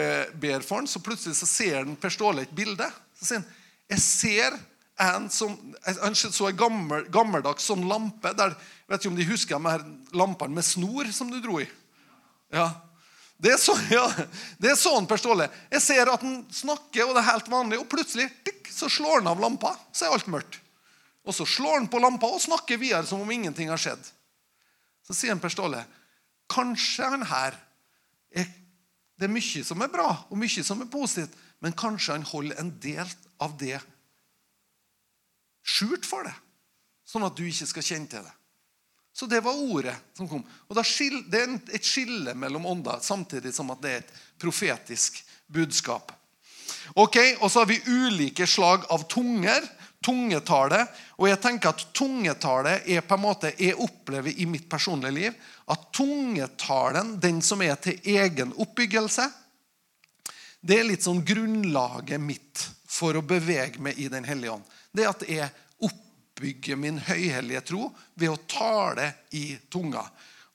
ber 0.42 0.66
for 0.66 0.82
han, 0.82 0.90
så 0.90 1.02
plutselig 1.04 1.38
så 1.38 1.50
ser 1.50 1.80
han 1.82 1.98
Per 2.02 2.14
Ståle 2.14 2.46
et 2.46 2.56
bilde. 2.56 2.88
Så 3.18 3.30
sier 3.30 3.42
han 3.42 3.54
jeg 3.88 4.04
ser 4.04 4.56
en 5.00 5.30
som, 5.32 5.54
Han 6.02 6.16
så 6.18 6.50
en 6.50 6.58
gammel, 6.58 7.06
gammeldags 7.14 7.68
sånn 7.70 7.86
lampe. 7.88 8.34
der, 8.36 8.56
vet 8.90 9.00
ikke 9.00 9.14
om 9.14 9.20
de 9.20 9.30
husker 9.30 9.60
de 9.60 9.72
her 9.72 9.86
lampene 10.18 10.58
med 10.58 10.66
snor 10.66 11.08
som 11.14 11.32
du 11.32 11.40
dro 11.40 11.62
i? 11.62 11.68
Ja, 12.52 12.72
Det 13.38 13.52
er, 13.54 13.58
så, 13.62 13.78
ja, 13.94 14.08
det 14.58 14.72
er 14.72 14.80
sånn 14.80 15.08
Per 15.08 15.22
Ståle. 15.22 15.48
Jeg 15.72 15.82
ser 15.86 16.10
at 16.10 16.24
han 16.26 16.42
snakker, 16.52 17.06
og 17.06 17.14
det 17.14 17.22
er 17.22 17.32
helt 17.32 17.52
vanlig, 17.54 17.80
og 17.80 17.90
plutselig 17.92 18.28
tikk, 18.44 18.68
så 18.74 18.90
slår 18.90 19.22
han 19.22 19.30
av 19.30 19.40
lampa. 19.40 19.76
Så 19.94 20.08
er 20.08 20.16
alt 20.18 20.28
mørkt. 20.32 20.58
Og 21.28 21.36
så 21.36 21.46
slår 21.46 21.82
han 21.82 21.90
på 21.92 22.00
lampa 22.00 22.30
og 22.32 22.42
snakker 22.42 22.80
videre 22.80 23.06
som 23.08 23.22
om 23.22 23.32
ingenting 23.32 23.70
har 23.70 23.82
skjedd. 23.82 24.04
Så 25.04 25.16
sier 25.16 25.36
han 25.36 25.44
Per 25.44 25.52
Ståle 25.52 25.84
kanskje 26.52 27.10
han 27.12 27.26
her 27.28 27.58
er, 28.32 28.48
Det 29.18 29.26
er 29.26 29.34
mye 29.34 29.64
som 29.66 29.82
er 29.82 29.90
bra, 29.90 30.12
og 30.30 30.38
mye 30.38 30.64
som 30.64 30.82
er 30.84 30.90
positivt, 30.94 31.34
men 31.60 31.74
kanskje 31.74 32.14
han 32.14 32.26
holder 32.28 32.60
en 32.62 32.70
del 32.80 33.08
av 33.42 33.56
det 33.58 33.80
skjult 35.68 36.06
for 36.06 36.28
deg, 36.28 36.36
sånn 37.08 37.26
at 37.26 37.36
du 37.36 37.42
ikke 37.48 37.68
skal 37.68 37.88
kjenne 37.88 38.12
til 38.12 38.28
det. 38.28 38.36
Så 39.18 39.26
det 39.26 39.42
var 39.42 39.58
ordet 39.58 39.96
som 40.14 40.30
kom. 40.30 40.44
Og 40.70 40.86
skil, 40.86 41.24
Det 41.32 41.42
er 41.42 41.56
et 41.74 41.84
skille 41.86 42.36
mellom 42.38 42.66
ånder, 42.66 43.02
samtidig 43.02 43.54
som 43.54 43.72
at 43.74 43.82
det 43.82 43.92
er 43.92 44.04
et 44.04 44.14
profetisk 44.38 45.24
budskap. 45.50 46.12
Ok, 46.96 47.18
Og 47.42 47.50
så 47.52 47.60
har 47.60 47.66
vi 47.66 47.82
ulike 47.88 48.46
slag 48.48 48.86
av 48.90 49.08
tunger. 49.10 49.66
Tungetale. 50.04 50.84
Og 51.18 51.30
jeg 51.30 51.42
tenker 51.44 51.74
at 51.74 51.84
tungetale 51.96 52.78
er 52.86 53.04
på 53.06 53.18
en 53.18 53.24
måte 53.24 53.52
jeg 53.58 53.78
opplever 53.82 54.38
i 54.38 54.48
mitt 54.50 54.70
personlige 54.70 55.16
liv 55.16 55.44
at 55.68 55.90
tungetalen, 55.96 57.18
den 57.20 57.42
som 57.44 57.62
er 57.66 57.76
til 57.82 58.00
egen 58.18 58.54
oppbyggelse, 58.56 59.26
det 60.62 60.80
er 60.80 60.88
litt 60.88 61.06
sånn 61.06 61.24
grunnlaget 61.26 62.22
mitt 62.22 62.64
for 62.88 63.18
å 63.18 63.26
bevege 63.26 63.82
meg 63.84 64.00
i 64.00 64.08
Den 64.10 64.26
hellige 64.26 64.56
ånd 64.56 64.76
det 64.98 65.08
at 65.08 65.26
jeg 65.30 65.48
oppbygger 65.86 66.80
min 66.80 67.00
høyhellige 67.02 67.64
tro 67.72 67.90
ved 68.18 68.34
å 68.34 68.40
tale 68.50 69.12
i 69.38 69.58
tunga. 69.72 70.04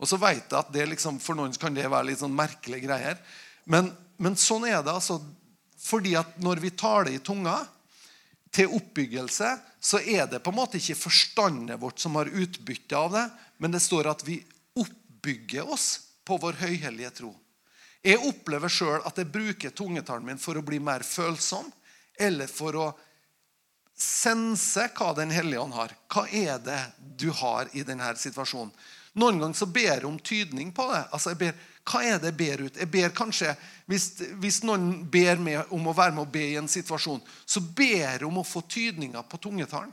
Og 0.03 0.09
så 0.11 0.19
vet 0.19 0.49
jeg 0.49 0.59
at 0.59 0.73
det 0.75 0.89
liksom, 0.91 1.21
For 1.23 1.39
noen 1.39 1.55
kan 1.61 1.75
det 1.75 1.91
være 1.91 2.11
litt 2.11 2.23
sånn 2.23 2.35
merkelige 2.35 2.89
greier. 2.89 3.21
Men, 3.71 3.93
men 4.19 4.39
sånn 4.39 4.67
er 4.67 4.81
det. 4.83 4.95
altså, 4.97 5.21
fordi 5.83 6.17
at 6.19 6.39
når 6.43 6.63
vi 6.63 6.73
taler 6.75 7.15
i 7.15 7.23
tunga 7.23 7.61
til 8.53 8.73
oppbyggelse, 8.77 9.49
så 9.81 10.01
er 10.01 10.27
det 10.31 10.43
på 10.45 10.53
en 10.53 10.59
måte 10.61 10.79
ikke 10.79 10.99
forstandet 10.99 11.81
vårt 11.81 12.03
som 12.03 12.19
har 12.21 12.29
utbytte 12.29 12.99
av 12.99 13.15
det, 13.17 13.27
men 13.59 13.73
det 13.73 13.81
står 13.81 14.11
at 14.13 14.25
vi 14.27 14.39
oppbygger 14.79 15.71
oss 15.73 15.89
på 16.29 16.37
vår 16.43 16.61
høyhellige 16.61 17.15
tro. 17.23 17.33
Jeg 18.03 18.21
opplever 18.27 18.71
sjøl 18.73 19.01
at 19.07 19.19
jeg 19.19 19.31
bruker 19.31 19.75
tungetallen 19.75 20.27
min 20.27 20.43
for 20.43 20.59
å 20.59 20.65
bli 20.67 20.81
mer 20.83 21.05
følsom, 21.07 21.69
eller 22.21 22.51
for 22.51 22.77
å 22.77 22.87
sense 24.03 24.89
hva 24.97 25.13
Den 25.15 25.31
hellige 25.31 25.61
ånd 25.63 25.77
har. 25.77 25.93
Hva 26.11 26.27
er 26.27 26.59
det 26.59 26.81
du 26.99 27.31
har 27.31 27.71
i 27.73 27.85
denne 27.87 28.09
situasjonen? 28.19 28.73
Noen 29.21 29.39
ganger 29.39 29.59
så 29.59 29.69
ber 29.69 29.91
jeg 29.91 30.07
om 30.09 30.19
tydning 30.19 30.73
på 30.75 30.87
det. 30.91 31.03
Altså 31.13 31.33
jeg 31.33 31.41
ber, 31.43 31.57
Hva 31.89 32.03
er 32.07 32.21
det 32.23 32.31
jeg 32.31 32.39
ber 32.39 32.65
ut? 32.67 32.79
Jeg 32.79 32.91
ber 32.93 33.15
kanskje, 33.17 33.55
hvis, 33.91 34.07
hvis 34.39 34.61
noen 34.67 35.03
ber 35.11 35.41
meg 35.43 35.73
om 35.75 35.89
å 35.91 35.95
være 35.97 36.15
med 36.15 36.25
og 36.27 36.33
be 36.35 36.45
i 36.53 36.59
en 36.61 36.71
situasjon, 36.71 37.23
så 37.47 37.63
ber 37.75 37.97
jeg 37.97 38.23
om 38.27 38.39
å 38.39 38.47
få 38.47 38.63
tydninger 38.71 39.27
på 39.29 39.41
tungetalen. 39.43 39.91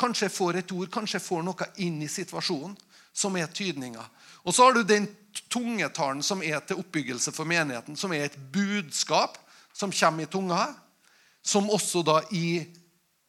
Kanskje 0.00 0.30
jeg 0.30 0.36
får 0.36 0.60
et 0.62 0.72
ord, 0.72 0.88
kanskje 0.92 1.18
jeg 1.18 1.26
får 1.26 1.42
noe 1.44 1.68
inn 1.84 2.00
i 2.00 2.08
situasjonen 2.08 2.76
som 3.12 3.36
er 3.36 3.50
tydninger. 3.52 4.06
Og 4.48 4.56
så 4.56 4.64
har 4.64 4.78
du 4.78 4.82
den 4.88 5.10
tungetalen 5.52 6.22
som 6.24 6.40
er 6.42 6.62
til 6.64 6.80
oppbyggelse 6.80 7.34
for 7.36 7.48
menigheten, 7.48 7.98
som 8.00 8.12
er 8.16 8.30
et 8.30 8.38
budskap 8.54 9.36
som 9.76 9.92
kommer 9.92 10.24
i 10.24 10.30
tunga, 10.30 10.70
som 11.44 11.68
også 11.72 12.04
da 12.06 12.20
i 12.32 12.64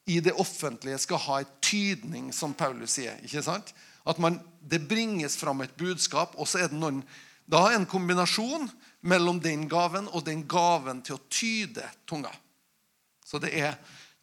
i 0.04 0.20
det 0.20 0.32
offentlige 0.32 0.98
skal 0.98 1.20
ha 1.22 1.40
et 1.42 1.50
tydning, 1.62 2.32
som 2.34 2.54
Paulus 2.54 2.96
sier. 2.96 3.20
ikke 3.22 3.42
sant? 3.42 3.74
At 4.06 4.18
man, 4.18 4.40
Det 4.62 4.88
bringes 4.88 5.36
fram 5.36 5.60
et 5.60 5.76
budskap, 5.76 6.34
og 6.38 6.46
så 6.48 6.58
er 6.58 6.68
det 6.70 6.78
noen, 6.78 7.02
da 7.46 7.72
en 7.72 7.86
kombinasjon 7.86 8.68
mellom 9.08 9.40
den 9.42 9.66
gaven 9.68 10.08
og 10.12 10.24
den 10.26 10.44
gaven 10.48 11.02
til 11.02 11.18
å 11.18 11.24
tyde 11.28 11.84
tunga. 12.08 12.30
Så 13.24 13.40
det 13.42 13.52
er 13.58 13.76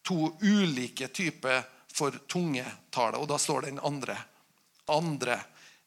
to 0.06 0.32
ulike 0.42 1.10
typer 1.12 1.64
for 1.94 2.16
tungetale. 2.28 3.20
Og 3.20 3.28
da 3.30 3.40
står 3.42 3.68
den 3.68 3.80
andre, 3.84 4.16
andre 4.90 5.40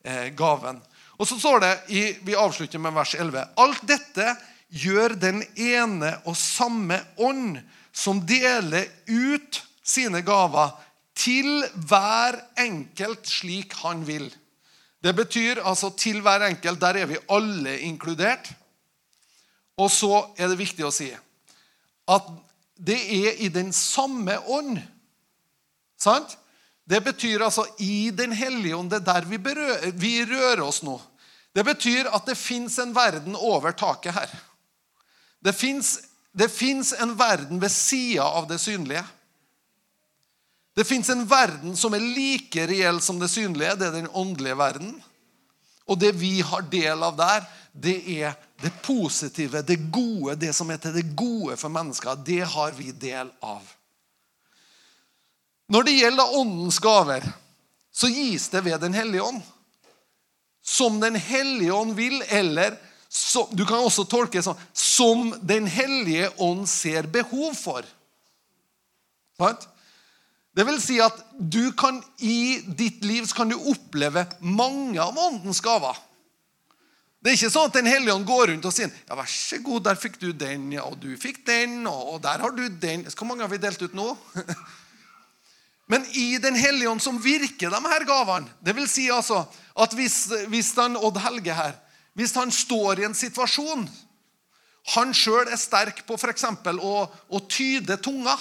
eh, 0.05 0.29
gaven. 0.37 0.81
Og 1.17 1.29
så 1.29 1.39
står 1.39 1.61
det, 1.63 1.73
i, 1.89 2.03
Vi 2.23 2.37
avslutter 2.37 2.83
med 2.83 2.95
vers 2.97 3.15
11. 3.15 3.45
Alt 3.63 3.85
dette 3.89 4.35
gjør 4.73 5.17
den 5.21 5.43
ene 5.57 6.17
og 6.27 6.37
samme 6.39 6.99
ånd, 7.21 7.61
som 7.93 8.23
deler 8.25 8.89
ut 9.07 9.61
sine 9.85 10.23
gaver 10.25 10.73
til 11.19 11.65
hver 11.89 12.39
enkelt 12.59 13.29
slik 13.29 13.77
han 13.83 14.07
vil. 14.09 14.31
Det 15.03 15.13
betyr 15.17 15.63
altså 15.67 15.91
til 15.99 16.21
hver 16.23 16.47
enkelt. 16.47 16.81
Der 16.81 17.03
er 17.03 17.07
vi 17.11 17.19
alle 17.31 17.79
inkludert. 17.81 18.53
Og 19.77 19.91
så 19.91 20.27
er 20.37 20.51
det 20.53 20.61
viktig 20.61 20.87
å 20.87 20.95
si 20.95 21.11
at 22.13 22.27
det 22.83 22.99
er 22.99 23.39
i 23.45 23.49
den 23.53 23.71
samme 23.73 24.35
ånd. 24.51 24.81
Sant? 26.01 26.35
Det 26.85 26.99
betyr 27.05 27.45
altså 27.47 27.65
i 27.79 28.11
Den 28.11 28.33
hellige 28.33 28.77
ånd. 28.77 28.91
Det 28.91 29.01
er 29.01 29.07
der 29.13 29.29
vi, 29.31 29.39
berører, 29.39 29.93
vi 29.95 30.25
rører 30.27 30.65
oss 30.67 30.83
nå. 30.83 30.99
Det 31.55 31.65
betyr 31.65 32.09
at 32.11 32.27
det 32.27 32.37
fins 32.37 32.79
en 32.83 32.95
verden 32.97 33.37
over 33.37 33.73
taket 33.77 34.17
her. 34.17 34.31
Det 35.43 35.55
fins 35.55 36.93
en 36.99 37.15
verden 37.19 37.61
ved 37.61 37.71
sida 37.71 38.25
av 38.25 38.49
det 38.49 38.61
synlige. 38.61 39.05
Det 40.75 40.85
fins 40.89 41.09
en 41.13 41.27
verden 41.29 41.77
som 41.77 41.95
er 41.95 42.05
like 42.05 42.67
reell 42.67 43.01
som 43.05 43.19
det 43.21 43.29
synlige. 43.29 43.77
Det 43.77 43.89
er 43.91 43.99
den 43.99 44.09
åndelige 44.09 44.57
verden. 44.57 44.95
Og 45.91 45.99
det 46.01 46.15
vi 46.17 46.39
har 46.41 46.65
del 46.73 47.03
av 47.05 47.17
der, 47.19 47.45
det 47.73 47.99
er 48.23 48.37
det 48.63 48.71
positive, 48.85 49.63
det 49.67 49.79
gode, 49.93 50.37
det 50.39 50.53
som 50.57 50.71
er 50.71 50.81
til 50.81 50.95
det 50.95 51.09
gode 51.19 51.57
for 51.61 51.73
mennesker. 51.73 52.21
Det 52.25 52.43
har 52.55 52.73
vi 52.77 52.93
del 52.93 53.33
av. 53.45 53.65
Når 55.73 55.89
det 55.89 55.97
gjelder 55.97 56.37
åndens 56.39 56.79
gaver, 56.83 57.27
så 57.93 58.09
gis 58.09 58.49
det 58.53 58.65
ved 58.65 58.81
Den 58.81 58.95
hellige 58.95 59.23
ånd. 59.23 59.43
Som 60.63 61.01
Den 61.01 61.17
hellige 61.17 61.73
ånd 61.73 61.97
vil, 61.97 62.23
eller 62.29 62.79
som, 63.09 63.49
du 63.51 63.67
kan 63.67 63.85
også 63.85 64.07
tolke 64.09 64.39
det 64.39 64.47
sånn 64.47 64.61
som 64.73 65.35
Den 65.41 65.67
hellige 65.69 66.31
ånd 66.41 66.65
ser 66.69 67.09
behov 67.13 67.53
for. 67.59 67.85
Sant? 69.41 69.69
Det 70.53 70.65
vil 70.69 70.81
si 70.85 70.99
at 71.01 71.17
du 71.39 71.73
kan, 71.73 72.03
i 72.21 72.61
ditt 72.77 73.05
liv 73.09 73.29
kan 73.33 73.49
du 73.49 73.57
oppleve 73.57 74.27
mange 74.45 75.01
av 75.01 75.17
åndens 75.17 75.63
gaver. 75.65 75.97
Det 77.23 77.31
er 77.31 77.39
ikke 77.39 77.53
sånn 77.55 77.71
at 77.71 77.77
Den 77.79 77.87
hellige 77.87 78.15
ånd 78.17 78.27
går 78.27 78.49
rundt 78.51 78.67
og 78.67 78.75
sier 78.75 78.91
ja, 78.91 79.17
vær 79.17 79.31
så 79.31 79.61
god, 79.63 79.85
der 79.87 79.99
fikk 80.01 80.19
du 80.21 80.33
den, 80.35 80.73
ja, 80.75 80.85
og 80.85 80.99
du 81.01 81.13
fikk 81.21 81.45
den, 81.47 81.85
og 81.87 82.19
der 82.25 82.43
har 82.43 82.55
du 82.57 82.65
den. 82.83 83.07
Hvor 83.15 83.31
mange 83.31 83.47
har 83.47 83.53
vi 83.53 83.63
delt 83.63 83.83
ut 83.83 83.95
nå? 83.97 84.11
Men 85.93 86.05
i 86.17 86.39
Den 86.43 86.57
hellige 86.57 86.91
ånd 86.91 87.03
som 87.05 87.19
virker 87.21 87.73
de 87.73 87.79
her 87.85 88.05
gavene 88.09 88.49
Det 88.65 88.73
vil 88.77 88.87
si 88.89 89.09
altså 89.11 89.43
at 89.75 89.95
hvis, 89.97 90.29
hvis 90.49 90.71
den, 90.77 90.97
Odd 90.97 91.19
Helge 91.21 91.57
her 91.57 91.75
hvis 92.13 92.35
han 92.37 92.51
står 92.53 93.01
i 93.01 93.07
en 93.09 93.17
situasjon 93.17 93.87
Han 94.95 95.15
sjøl 95.17 95.49
er 95.49 95.61
sterk 95.61 96.03
på 96.07 96.19
f.eks. 96.19 96.45
Å, 96.45 96.95
å 97.09 97.41
tyde 97.49 97.97
tunga. 98.05 98.35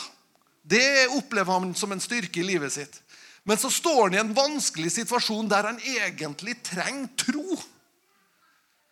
Det 0.61 1.07
opplever 1.17 1.53
han 1.53 1.73
som 1.75 1.91
en 1.91 2.01
styrke 2.01 2.39
i 2.39 2.45
livet 2.45 2.73
sitt. 2.73 3.01
Men 3.43 3.57
så 3.57 3.71
står 3.73 4.03
han 4.03 4.13
i 4.13 4.21
en 4.21 4.33
vanskelig 4.37 4.91
situasjon 4.93 5.49
der 5.49 5.71
han 5.71 5.79
egentlig 5.81 6.59
trenger 6.63 7.09
tro. 7.17 7.57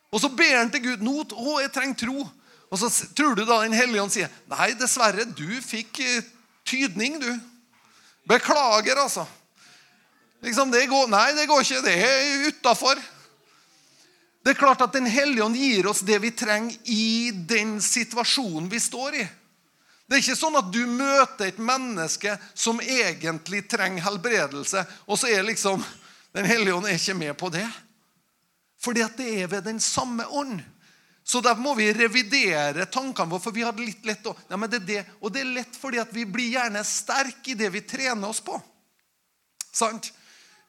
Og 0.09 0.21
så 0.21 0.31
ber 0.33 0.57
han 0.57 0.71
til 0.73 0.87
Gud 0.87 1.05
nå, 1.05 1.21
å, 1.21 1.59
jeg 1.61 1.73
trenger 1.73 2.01
tro. 2.01 2.25
Og 2.69 2.81
så 2.81 2.89
tror 3.17 3.35
du 3.37 3.43
da 3.45 3.61
Den 3.63 3.77
hellige 3.77 4.01
ånd 4.01 4.13
sier 4.13 4.33
nei, 4.49 4.71
dessverre, 4.77 5.25
du 5.25 5.61
fikk 5.61 6.01
eh, 6.05 6.25
tydning, 6.65 7.19
du. 7.21 7.29
Beklager, 8.29 8.97
altså. 9.01 9.25
Liksom, 10.45 10.71
det 10.71 10.85
går, 10.89 11.07
nei, 11.11 11.31
det 11.37 11.47
går 11.49 11.63
ikke. 11.65 11.81
Det 11.85 11.95
er 11.97 12.49
utafor. 12.49 13.01
Det 14.45 14.53
er 14.53 14.59
klart 14.59 14.81
at 14.81 14.93
Den 14.93 15.09
hellige 15.09 15.45
ånd 15.45 15.57
gir 15.57 15.89
oss 15.89 16.01
det 16.05 16.17
vi 16.23 16.31
trenger 16.31 16.77
i 16.89 17.31
den 17.33 17.77
situasjonen 17.83 18.69
vi 18.71 18.81
står 18.81 19.19
i. 19.19 19.25
Det 20.09 20.17
er 20.17 20.23
ikke 20.23 20.39
sånn 20.39 20.57
at 20.57 20.71
du 20.73 20.81
møter 20.89 21.51
et 21.51 21.59
menneske 21.61 22.33
som 22.57 22.79
egentlig 22.81 23.67
trenger 23.69 24.07
helbredelse, 24.07 24.81
og 25.05 25.19
så 25.21 25.29
er 25.29 25.45
liksom 25.45 25.83
Den 26.29 26.45
hellige 26.45 26.75
ånd 26.77 26.85
er 26.85 26.93
ikke 26.93 27.15
med 27.17 27.33
på 27.41 27.47
det. 27.49 27.65
Fordi 28.77 29.01
at 29.01 29.15
det 29.17 29.29
er 29.41 29.47
ved 29.49 29.63
den 29.65 29.79
samme 29.81 30.27
ånd. 30.29 30.59
Så 31.25 31.41
da 31.41 31.55
må 31.57 31.73
vi 31.73 31.87
revidere 31.93 32.85
tankene 32.85 33.31
våre, 33.31 33.41
for 33.41 33.53
vi 33.53 33.63
har 33.65 33.73
det 33.73 33.87
litt 33.87 34.05
lett 34.05 34.29
å 34.29 34.35
ja, 34.37 34.57
men 34.57 34.69
det 34.69 34.77
er 34.77 34.85
det. 34.85 34.99
Og 35.25 35.33
det 35.33 35.41
er 35.41 35.49
lett 35.57 35.77
fordi 35.77 35.97
at 36.01 36.13
vi 36.13 36.27
blir 36.29 36.53
gjerne 36.53 36.83
sterke 36.85 37.53
i 37.53 37.57
det 37.57 37.71
vi 37.73 37.81
trener 37.81 38.29
oss 38.29 38.43
på. 38.45 38.59
Sant? 39.73 40.11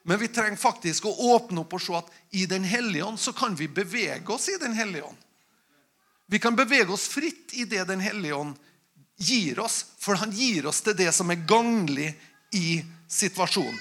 Men 0.01 0.17
vi 0.17 0.31
trenger 0.33 0.57
faktisk 0.57 1.05
å 1.05 1.13
åpne 1.35 1.61
opp 1.61 1.77
og 1.77 1.85
se 1.85 1.93
at 1.97 2.09
i 2.33 2.47
Den 2.49 2.65
hellige 2.65 3.05
ånd 3.05 3.21
så 3.21 3.33
kan 3.37 3.53
vi 3.57 3.69
bevege 3.69 4.33
oss 4.33 4.49
i 4.49 4.57
Den 4.61 4.73
hellige 4.73 5.05
ånd. 5.09 5.17
Vi 6.25 6.41
kan 6.41 6.57
bevege 6.57 6.89
oss 6.93 7.05
fritt 7.09 7.53
i 7.53 7.69
det 7.69 7.85
Den 7.89 8.01
hellige 8.01 8.37
ånd 8.37 8.57
gir 9.21 9.59
oss, 9.61 9.85
for 10.01 10.19
han 10.19 10.33
gir 10.33 10.67
oss 10.69 10.81
til 10.81 10.97
det 10.97 11.11
som 11.15 11.29
er 11.31 11.45
gagnlig 11.47 12.09
i 12.57 12.81
situasjonen. 13.11 13.79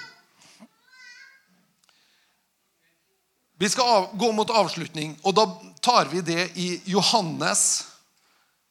Vi 3.61 3.69
skal 3.69 4.07
gå 4.17 4.33
mot 4.33 4.51
avslutning, 4.57 5.19
og 5.21 5.35
da 5.37 5.45
tar 5.85 6.09
vi 6.09 6.23
det 6.25 6.47
i 6.57 6.69
Johannes, 6.89 7.87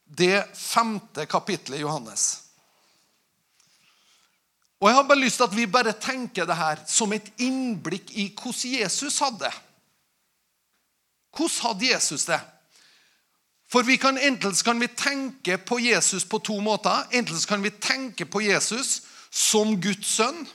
det 0.06 0.48
femte 0.58 1.28
kapittelet 1.30 1.78
i 1.78 1.84
Johannes. 1.84 2.24
Og 4.80 4.90
Jeg 4.90 4.96
har 4.96 5.04
bare 5.04 5.20
lyst 5.20 5.38
til 5.38 5.46
at 5.46 5.56
vi 5.56 5.68
bare 5.70 5.94
tenker 5.94 6.48
det 6.48 6.58
her 6.58 6.82
som 6.88 7.14
et 7.14 7.28
innblikk 7.38 8.16
i 8.18 8.30
hvordan 8.34 8.80
Jesus 8.80 9.20
hadde. 9.20 9.52
Hvordan 11.38 11.62
hadde 11.68 11.92
Jesus 11.92 12.26
det? 12.26 12.40
For 13.70 13.84
vi 13.86 13.98
kan, 13.98 14.18
Enten 14.18 14.54
kan 14.54 14.80
vi 14.80 14.88
tenke 14.88 15.58
på 15.58 15.80
Jesus 15.80 16.26
på 16.26 16.40
to 16.40 16.60
måter. 16.62 17.06
Enten 17.12 17.38
kan 17.48 17.64
vi 17.64 17.70
tenke 17.70 18.26
på 18.26 18.42
Jesus 18.42 19.02
som 19.30 19.82
Guds 19.82 20.08
sønn. 20.08 20.48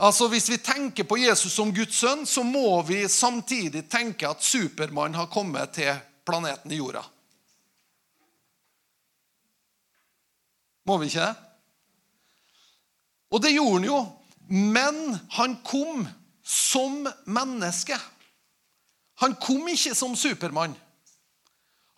Altså 0.00 0.28
Hvis 0.28 0.48
vi 0.48 0.56
tenker 0.56 1.04
på 1.04 1.16
Jesus 1.16 1.52
som 1.52 1.74
Guds 1.74 1.96
sønn, 1.96 2.26
så 2.26 2.42
må 2.42 2.82
vi 2.82 3.08
samtidig 3.08 3.84
tenke 3.90 4.28
at 4.28 4.42
Supermann 4.42 5.14
har 5.14 5.26
kommet 5.26 5.76
til 5.76 5.92
planeten 6.24 6.72
i 6.72 6.80
jorda. 6.80 7.04
Må 10.84 10.98
vi 10.98 11.06
ikke 11.06 11.20
det? 11.20 11.34
Og 13.30 13.42
det 13.42 13.54
gjorde 13.54 13.78
han 13.78 13.84
jo. 13.88 14.00
Men 14.48 15.18
han 15.30 15.56
kom 15.64 16.08
som 16.44 17.06
menneske. 17.24 17.96
Han 19.20 19.36
kom 19.40 19.68
ikke 19.68 19.94
som 19.94 20.16
Supermann. 20.16 20.76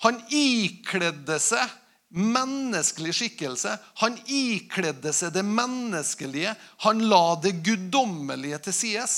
Han 0.05 0.21
ikledde 0.29 1.39
seg 1.41 1.71
menneskelig 2.17 3.15
skikkelse. 3.17 3.73
Han 4.03 4.19
ikledde 4.27 5.13
seg 5.15 5.35
det 5.35 5.45
menneskelige. 5.47 6.55
Han 6.85 7.03
la 7.11 7.37
det 7.43 7.57
guddommelige 7.67 8.61
til 8.69 8.77
sides. 8.77 9.17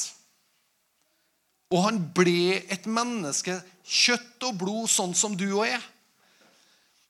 Og 1.75 1.85
han 1.85 2.01
ble 2.17 2.63
et 2.73 2.87
menneske, 2.89 3.59
kjøtt 3.85 4.45
og 4.49 4.57
blod, 4.63 4.89
sånn 4.89 5.15
som 5.17 5.37
du 5.37 5.47
og 5.51 5.67
jeg. 5.69 5.81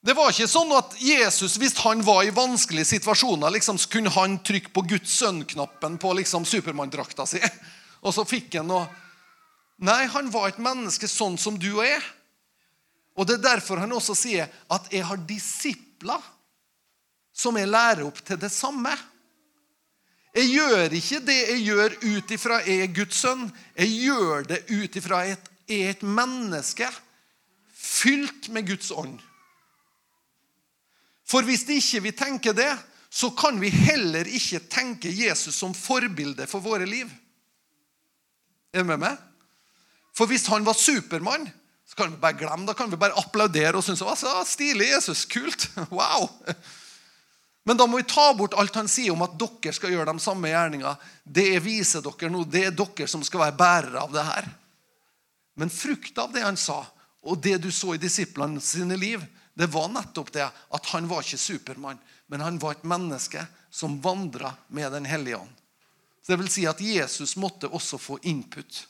Det 0.02 0.14
var 0.14 0.30
ikke 0.30 0.50
sånn 0.50 0.70
at 0.76 0.94
Jesus, 1.02 1.56
hvis 1.58 1.76
han 1.82 2.02
var 2.06 2.22
i 2.26 2.34
vanskelige 2.34 2.86
situasjoner, 2.94 3.50
liksom, 3.54 3.78
kunne 3.90 4.12
han 4.14 4.38
trykke 4.46 4.70
på 4.74 4.84
Guds 4.94 5.16
sønn-knappen 5.18 5.98
på 5.98 6.12
liksom, 6.20 6.46
Supermann-drakta 6.46 7.26
si. 7.26 7.42
Og 8.06 8.14
så 8.14 8.26
fikk 8.28 8.60
han 8.60 8.70
noe 8.70 8.86
Nei, 9.78 10.08
han 10.10 10.26
var 10.34 10.48
et 10.48 10.56
menneske 10.58 11.06
sånn 11.06 11.36
som 11.38 11.54
du 11.54 11.68
og 11.76 11.84
jeg. 11.86 12.00
Og 13.18 13.26
Det 13.26 13.34
er 13.38 13.46
derfor 13.50 13.82
han 13.82 13.92
også 13.92 14.14
sier 14.14 14.46
at 14.70 14.92
'jeg 14.92 15.04
har 15.04 15.16
disipler 15.16 16.22
som 17.34 17.56
jeg 17.56 17.68
lærer 17.68 18.06
opp 18.06 18.24
til 18.24 18.38
det 18.38 18.50
samme'. 18.50 18.98
Jeg 20.34 20.46
gjør 20.54 20.92
ikke 20.94 21.20
det 21.26 21.38
jeg 21.48 21.64
gjør 21.64 21.94
ut 22.04 22.30
ifra 22.30 22.60
jeg 22.62 22.80
er 22.80 22.94
Guds 22.94 23.16
sønn. 23.16 23.50
Jeg 23.74 23.88
gjør 23.88 24.46
det 24.46 24.70
ut 24.70 24.96
ifra 24.96 25.24
jeg 25.26 25.38
er 25.68 25.90
et 25.90 26.02
menneske 26.02 26.88
fylt 27.74 28.48
med 28.48 28.66
Guds 28.66 28.90
ånd. 28.90 29.18
For 31.26 31.42
hvis 31.42 31.66
ikke 31.68 32.02
vi 32.02 32.12
tenker 32.12 32.52
det, 32.52 32.70
så 33.10 33.30
kan 33.30 33.60
vi 33.60 33.68
heller 33.68 34.28
ikke 34.28 34.60
tenke 34.68 35.10
Jesus 35.10 35.54
som 35.54 35.74
forbilde 35.74 36.46
for 36.46 36.60
våre 36.60 36.86
liv. 36.86 37.08
Er 38.72 38.84
du 38.84 38.84
med 38.84 39.00
meg? 39.00 39.16
For 40.14 40.26
hvis 40.26 40.46
han 40.46 40.64
var 40.66 40.76
Supermann, 40.76 41.48
kan 41.98 42.12
vi 42.12 42.20
bare 42.22 42.38
glemme 42.38 42.66
Da 42.66 42.74
kan 42.78 42.90
vi 42.90 42.98
bare 43.00 43.18
applaudere 43.18 43.76
og 43.78 43.84
synes 43.84 44.00
så 44.00 44.34
stilig 44.46 44.92
Jesus, 44.92 45.24
kult, 45.26 45.68
wow. 45.90 46.30
Men 47.68 47.76
da 47.76 47.86
må 47.86 47.98
vi 48.00 48.06
ta 48.08 48.30
bort 48.34 48.56
alt 48.56 48.78
han 48.80 48.88
sier 48.88 49.12
om 49.12 49.24
at 49.26 49.34
dere 49.36 49.74
skal 49.76 49.92
gjøre 49.92 50.14
de 50.14 50.22
samme 50.24 50.48
gjerninga. 50.48 50.94
Det 51.22 51.50
viser 51.60 52.00
dere 52.00 52.30
nå. 52.32 52.46
Det 52.48 52.62
er 52.70 52.76
dere 52.76 53.08
som 53.10 53.24
skal 53.26 53.42
være 53.42 53.58
bærere 53.58 54.04
av 54.06 54.14
det 54.14 54.24
her. 54.24 54.48
Men 55.58 55.74
frukt 55.74 56.16
av 56.22 56.32
det 56.32 56.46
han 56.46 56.56
sa, 56.56 56.78
og 57.28 57.42
det 57.44 57.58
du 57.60 57.68
så 57.74 57.92
i 57.92 58.00
disiplene 58.00 58.62
sine 58.64 58.96
liv, 58.96 59.20
det 59.58 59.68
var 59.74 59.90
nettopp 59.90 60.30
det 60.32 60.46
at 60.46 60.90
han 60.94 61.08
var 61.10 61.26
ikke 61.26 61.40
Supermann, 61.42 61.98
men 62.30 62.44
han 62.46 62.60
var 62.62 62.76
et 62.78 62.86
menneske 62.88 63.42
som 63.68 63.98
vandra 64.00 64.54
med 64.72 64.92
Den 64.92 65.04
hellige 65.04 65.42
ånd. 65.42 65.54
Så 66.22 66.32
det 66.32 66.38
vil 66.44 66.52
si 66.52 66.64
at 66.70 66.80
Jesus 66.80 67.36
måtte 67.36 67.68
også 67.68 67.98
få 67.98 68.18
input 68.22 68.86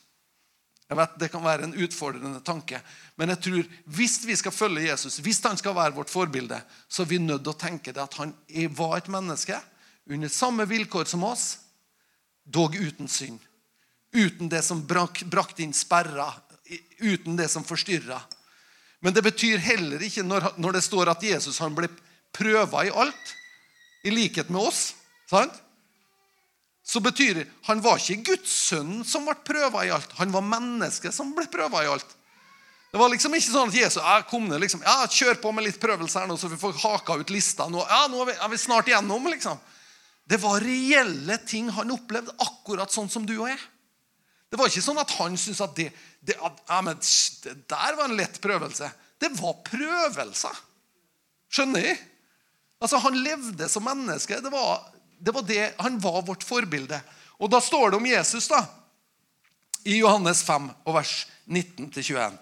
Jeg 0.89 0.97
vet 0.97 1.19
Det 1.21 1.29
kan 1.29 1.45
være 1.45 1.67
en 1.67 1.77
utfordrende 1.85 2.41
tanke, 2.41 2.81
men 3.17 3.29
jeg 3.35 3.43
tror 3.45 3.67
hvis 3.99 4.23
vi 4.25 4.37
skal 4.41 4.55
følge 4.55 4.87
Jesus, 4.89 5.19
hvis 5.21 5.43
han 5.45 5.59
skal 5.61 5.77
være 5.77 5.93
vårt 5.93 6.11
forbilde, 6.11 6.63
så 6.89 7.03
er 7.03 7.11
vi 7.11 7.19
nødt 7.21 7.45
til 7.45 7.53
å 7.53 7.61
tenke 7.61 7.93
det 7.93 8.03
at 8.03 8.17
han 8.17 8.33
var 8.73 8.97
et 8.97 9.11
menneske 9.13 9.59
under 10.09 10.33
samme 10.33 10.65
vilkår 10.65 11.05
som 11.11 11.27
oss, 11.29 11.59
dog 12.49 12.77
uten 12.77 13.09
synd. 13.09 13.43
Uten 14.17 14.49
det 14.49 14.63
som 14.65 14.81
brak, 14.89 15.21
brakte 15.29 15.61
inn 15.63 15.77
sperrer, 15.77 16.41
uten 17.05 17.37
det 17.37 17.51
som 17.53 17.67
forstyrra. 17.69 18.23
Men 19.05 19.13
det 19.15 19.23
betyr 19.29 19.61
heller 19.61 20.03
ikke 20.03 20.25
når, 20.25 20.55
når 20.57 20.79
det 20.79 20.87
står 20.87 21.13
at 21.13 21.23
Jesus 21.23 21.61
han 21.61 21.77
ble 21.77 21.91
prøva 22.35 22.87
i 22.87 22.95
alt, 22.95 23.35
i 24.09 24.15
likhet 24.15 24.49
med 24.49 24.71
oss. 24.71 24.95
sant? 25.29 25.53
Så 26.89 27.03
betyr 27.05 27.43
det 27.43 27.49
han 27.69 27.83
var 27.85 28.01
ikke 28.01 28.31
Guds 28.31 28.53
sønn 28.71 29.03
som 29.05 29.27
ble 29.29 29.37
prøva 29.45 29.85
i 29.85 29.93
alt. 29.93 30.15
Han 30.21 30.33
var 30.33 30.47
mennesket 30.47 31.13
som 31.15 31.35
ble 31.37 31.45
prøva 31.53 31.85
i 31.85 31.91
alt. 31.91 32.15
Det 32.89 32.97
var 32.97 33.11
liksom 33.13 33.35
ikke 33.37 33.51
sånn 33.51 33.69
at 33.69 33.77
Jesus 33.77 34.01
jeg 34.01 34.25
kom 34.31 34.47
ned, 34.49 34.63
liksom, 34.63 34.81
ja, 34.87 35.03
kjør 35.13 35.43
på 35.43 35.51
med 35.53 35.67
litt 35.67 35.81
prøvelse 35.83 36.23
her 36.23 36.31
nå, 36.31 36.39
så 36.41 36.49
vi 36.49 36.57
får 36.61 36.79
haka 36.81 37.19
ut 37.21 37.33
lista. 37.35 37.67
Nå, 37.69 37.83
ja, 37.85 38.07
nå 38.09 38.23
er 38.23 38.31
vi, 38.31 38.37
er 38.41 38.53
vi 38.55 38.61
snart 38.63 38.89
igjennom, 38.89 39.29
liksom. 39.29 39.61
Det 40.29 40.39
var 40.41 40.65
reelle 40.65 41.37
ting 41.49 41.69
han 41.77 41.93
opplevde, 41.93 42.33
akkurat 42.41 42.93
sånn 42.93 43.11
som 43.13 43.29
du 43.29 43.35
og 43.37 43.51
jeg. 43.51 43.61
Det 44.49 44.57
var 44.57 44.73
ikke 44.73 44.85
sånn 44.85 45.01
at 45.01 45.13
han 45.19 45.37
syntes 45.37 45.61
at 45.65 45.77
det, 45.77 45.91
det, 46.25 46.39
at, 46.41 46.63
ja, 46.71 46.81
men, 46.85 47.01
det 47.45 47.55
der 47.69 47.99
var 47.99 48.09
en 48.09 48.17
lett 48.17 48.41
prøvelse. 48.41 48.89
Det 49.21 49.29
var 49.37 49.61
prøvelser. 49.67 50.63
Skjønner 51.53 51.85
du? 51.85 52.07
Altså, 52.81 53.01
Han 53.05 53.21
levde 53.21 53.69
som 53.69 53.85
menneske. 53.85 54.41
Det 54.41 54.53
var, 54.53 54.87
det 55.19 55.35
var 55.35 55.43
det, 55.43 55.75
Han 55.79 55.99
var 55.99 56.23
vårt 56.23 56.45
forbilde. 56.45 57.01
Og 57.39 57.51
Da 57.51 57.61
står 57.61 57.91
det 57.91 57.97
om 57.97 58.07
Jesus 58.07 58.49
da, 58.49 58.65
i 59.85 59.99
Johannes 59.99 60.43
5, 60.43 60.71
og 60.85 60.95
vers 60.95 61.27
19-21. 61.47 62.39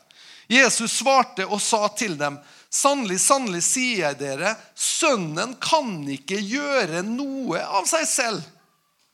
Jesus 0.49 0.99
svarte 1.01 1.47
og 1.47 1.61
sa 1.63 1.89
til 1.99 2.17
dem, 2.19 2.39
sannelig, 2.71 3.19
sannelig 3.21 3.63
sier 3.67 4.07
jeg 4.07 4.19
dere, 4.21 4.55
sønnen 4.75 5.57
kan 5.63 5.99
ikke 6.11 6.39
gjøre 6.39 7.03
noe 7.07 7.61
av 7.61 7.89
seg 7.91 8.07
selv. 8.09 8.47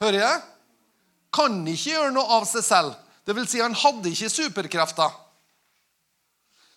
Hører 0.03 0.21
jeg? 0.21 0.41
Kan 1.33 1.63
ikke 1.65 1.95
gjøre 1.95 2.13
noe 2.15 2.39
av 2.39 2.47
seg 2.49 2.65
selv. 2.67 2.95
Det 3.25 3.37
vil 3.37 3.49
si, 3.49 3.63
han 3.63 3.77
hadde 3.79 4.13
ikke 4.13 4.33
superkrefter. 4.33 5.19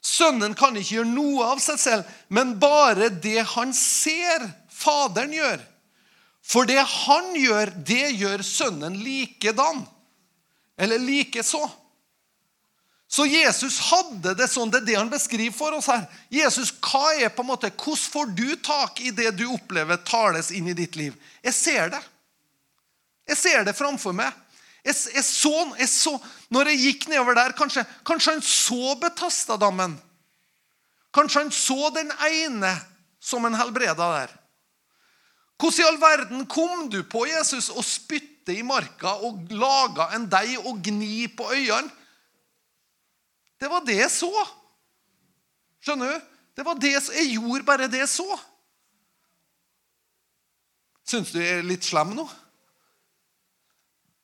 Sønnen 0.05 0.53
kan 0.57 0.75
ikke 0.77 0.99
gjøre 0.99 1.09
noe 1.09 1.47
av 1.55 1.61
seg 1.63 1.79
selv, 1.81 2.11
men 2.29 2.55
bare 2.61 3.09
det 3.09 3.41
han 3.55 3.73
ser 3.75 4.45
Faderen 4.75 5.31
gjør. 5.31 5.61
For 6.45 6.67
det 6.69 6.81
han 6.81 7.33
gjør, 7.39 7.71
det 7.87 8.11
gjør 8.19 8.43
sønnen 8.45 8.99
likedan. 9.01 9.81
Eller 10.77 11.01
likeså. 11.01 11.63
Så 13.07 13.25
Jesus 13.29 13.79
hadde 13.91 14.33
det 14.37 14.47
sånn. 14.51 14.71
Det 14.73 14.81
er 14.81 14.87
det 14.89 14.97
han 14.97 15.09
beskriver 15.09 15.55
for 15.55 15.77
oss 15.77 15.87
her. 15.89 16.05
Jesus, 16.33 16.73
hva 16.83 17.13
er 17.15 17.31
på 17.33 17.45
en 17.45 17.51
måte, 17.53 17.71
Hvordan 17.71 18.11
får 18.11 18.33
du 18.37 18.55
tak 18.65 19.01
i 19.01 19.13
det 19.15 19.31
du 19.39 19.45
opplever 19.47 20.01
tales 20.05 20.51
inn 20.51 20.67
i 20.67 20.77
ditt 20.77 20.97
liv? 20.99 21.15
Jeg 21.45 21.53
ser 21.53 21.93
det. 21.93 22.01
Jeg 23.29 23.41
ser 23.41 23.65
det 23.65 23.77
framfor 23.77 24.13
meg. 24.13 24.33
Jeg, 24.85 24.97
jeg, 25.15 25.23
så, 25.25 25.53
jeg 25.79 25.89
så, 25.89 26.11
Når 26.53 26.69
jeg 26.69 26.81
gikk 26.83 27.07
nedover 27.09 27.33
der 27.33 27.55
Kanskje, 27.57 27.81
kanskje 28.05 28.35
han 28.35 28.43
så 28.45 28.93
Betastadammen. 29.01 29.95
Kanskje 31.15 31.41
han 31.41 31.53
så 31.55 31.89
den 31.95 32.11
ene 32.27 32.75
som 33.23 33.45
en 33.47 33.57
helbreda 33.57 33.95
der. 34.19 34.35
Hvordan 35.55 35.79
i 35.79 35.87
all 35.87 35.99
verden 36.01 36.47
kom 36.51 36.89
du 36.91 36.99
på 37.07 37.23
Jesus 37.29 37.69
og 37.71 37.85
spytte 37.87 38.53
i 38.53 38.63
marka 38.65 39.15
og 39.23 39.47
laga 39.55 40.09
en 40.15 40.27
deig 40.29 40.57
og 40.59 40.81
gni 40.83 41.27
på 41.31 41.47
øynene? 41.53 41.91
Det 43.59 43.69
var 43.71 43.85
det 43.87 43.95
jeg 44.01 44.11
så. 44.11 44.31
Skjønner 45.85 46.11
du? 46.11 46.25
Det 46.55 46.65
var 46.65 46.75
det 46.79 46.91
Jeg 46.91 47.31
gjorde 47.37 47.67
bare 47.67 47.87
det 47.87 48.01
jeg 48.03 48.11
så. 48.11 48.27
Syns 51.05 51.31
du 51.31 51.39
jeg 51.39 51.61
er 51.61 51.67
litt 51.67 51.85
slem 51.85 52.15
nå? 52.17 52.25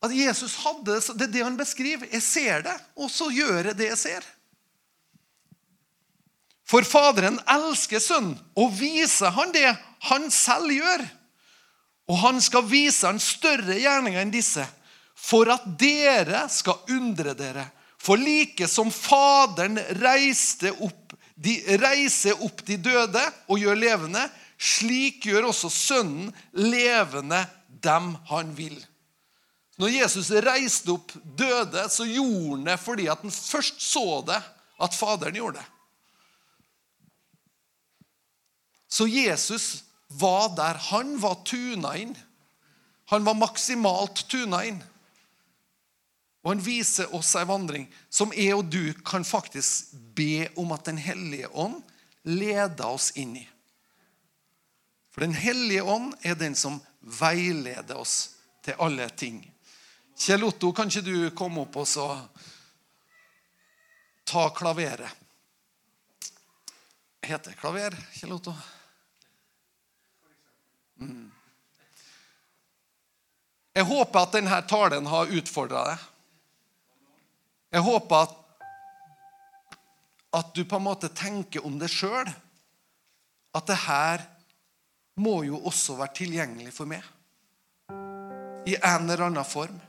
At 0.02 0.14
Jesus 0.16 0.56
hadde, 0.64 0.98
Det 1.18 1.28
er 1.28 1.34
det 1.34 1.44
han 1.46 1.58
beskriver. 1.58 2.08
Jeg 2.12 2.24
ser 2.26 2.62
det, 2.66 2.76
og 2.98 3.12
så 3.12 3.30
gjør 3.30 3.70
jeg 3.70 3.78
det 3.78 3.90
jeg 3.92 3.98
ser. 3.98 4.30
For 6.66 6.88
Faderen 6.88 7.38
elsker 7.52 8.00
Sønnen 8.00 8.38
og 8.56 8.72
viser 8.80 9.34
han 9.36 9.52
det 9.54 9.68
han 10.08 10.30
selv 10.32 10.72
gjør. 10.72 11.04
Og 12.12 12.18
han 12.20 12.42
skal 12.44 12.66
vise 12.68 13.08
han 13.08 13.22
større 13.24 13.78
gjerninger 13.80 14.20
enn 14.20 14.34
disse, 14.34 14.66
for 15.16 15.48
at 15.54 15.64
dere 15.80 16.44
skal 16.52 16.82
undre 16.92 17.36
dere. 17.38 17.70
For 18.02 18.20
like 18.20 18.68
som 18.68 18.90
Faderen 18.92 19.78
reiste 20.02 20.74
opp, 20.84 21.14
de, 21.36 21.56
reiser 21.80 22.42
opp 22.44 22.64
de 22.68 22.76
døde 22.82 23.22
og 23.48 23.62
gjør 23.62 23.78
levende, 23.80 24.24
slik 24.62 25.28
gjør 25.30 25.52
også 25.52 25.70
Sønnen 25.74 26.32
levende 26.58 27.46
dem 27.82 28.16
han 28.30 28.52
vil. 28.58 28.76
Når 29.82 29.94
Jesus 29.94 30.34
reiste 30.44 30.92
opp 30.94 31.14
døde, 31.24 31.88
så 31.90 32.06
gjorde 32.06 32.58
han 32.58 32.66
det 32.68 32.80
fordi 32.82 33.08
at 33.10 33.22
han 33.24 33.34
først 33.34 33.80
så 33.82 34.20
det, 34.28 34.42
at 34.82 34.98
Faderen 34.98 35.38
gjorde 35.38 35.62
det. 35.62 35.68
Så 38.92 39.08
Jesus 39.08 39.86
var 40.20 40.56
der. 40.56 40.80
Han 40.92 41.16
var 41.22 41.44
tuna 41.46 41.96
inn. 41.98 42.16
Han 43.12 43.26
var 43.28 43.38
maksimalt 43.40 44.26
tuna 44.32 44.64
inn. 44.66 44.82
Og 46.42 46.56
han 46.56 46.64
viser 46.66 47.12
oss 47.14 47.36
ei 47.38 47.46
vandring 47.46 47.86
som 48.10 48.34
jeg 48.34 48.56
og 48.58 48.70
du 48.74 48.94
kan 49.06 49.26
faktisk 49.28 49.94
be 50.18 50.48
om 50.58 50.74
at 50.74 50.88
Den 50.90 50.98
hellige 50.98 51.52
ånd 51.54 51.82
leder 52.24 52.88
oss 52.88 53.12
inn 53.16 53.36
i. 53.38 53.48
For 55.12 55.22
Den 55.22 55.36
hellige 55.36 55.84
ånd 55.84 56.16
er 56.24 56.36
den 56.40 56.56
som 56.56 56.80
veileder 57.02 58.00
oss 58.00 58.38
til 58.64 58.78
alle 58.80 59.10
ting. 59.10 59.42
Kjell 60.18 60.44
Otto, 60.46 60.72
kan 60.74 60.90
ikke 60.90 61.06
du 61.06 61.30
komme 61.36 61.64
opp 61.66 61.78
og 61.82 61.88
så 61.90 62.08
ta 64.30 64.50
klaveret? 64.56 65.10
Heter 67.22 67.52
det 67.52 67.60
klaver, 67.60 67.96
Kjell 68.18 68.34
Otto? 68.34 68.54
Mm. 71.02 71.32
Jeg 73.76 73.88
håper 73.88 74.20
at 74.20 74.36
denne 74.36 74.62
talen 74.68 75.08
har 75.08 75.32
utfordra 75.32 75.84
deg. 75.92 76.08
Jeg 77.72 77.86
håper 77.88 78.26
at, 78.26 78.34
at 80.42 80.50
du 80.56 80.66
på 80.68 80.80
en 80.80 80.88
måte 80.90 81.12
tenker 81.16 81.64
om 81.66 81.78
deg 81.80 81.92
sjøl. 81.92 82.28
At 83.56 83.68
det 83.68 83.80
her 83.86 84.26
må 85.20 85.42
jo 85.48 85.60
også 85.68 85.96
være 86.00 86.16
tilgjengelig 86.22 86.74
for 86.76 86.90
meg. 86.90 87.04
I 88.68 88.76
en 88.78 89.08
eller 89.08 89.26
annen 89.30 89.48
form. 89.48 89.80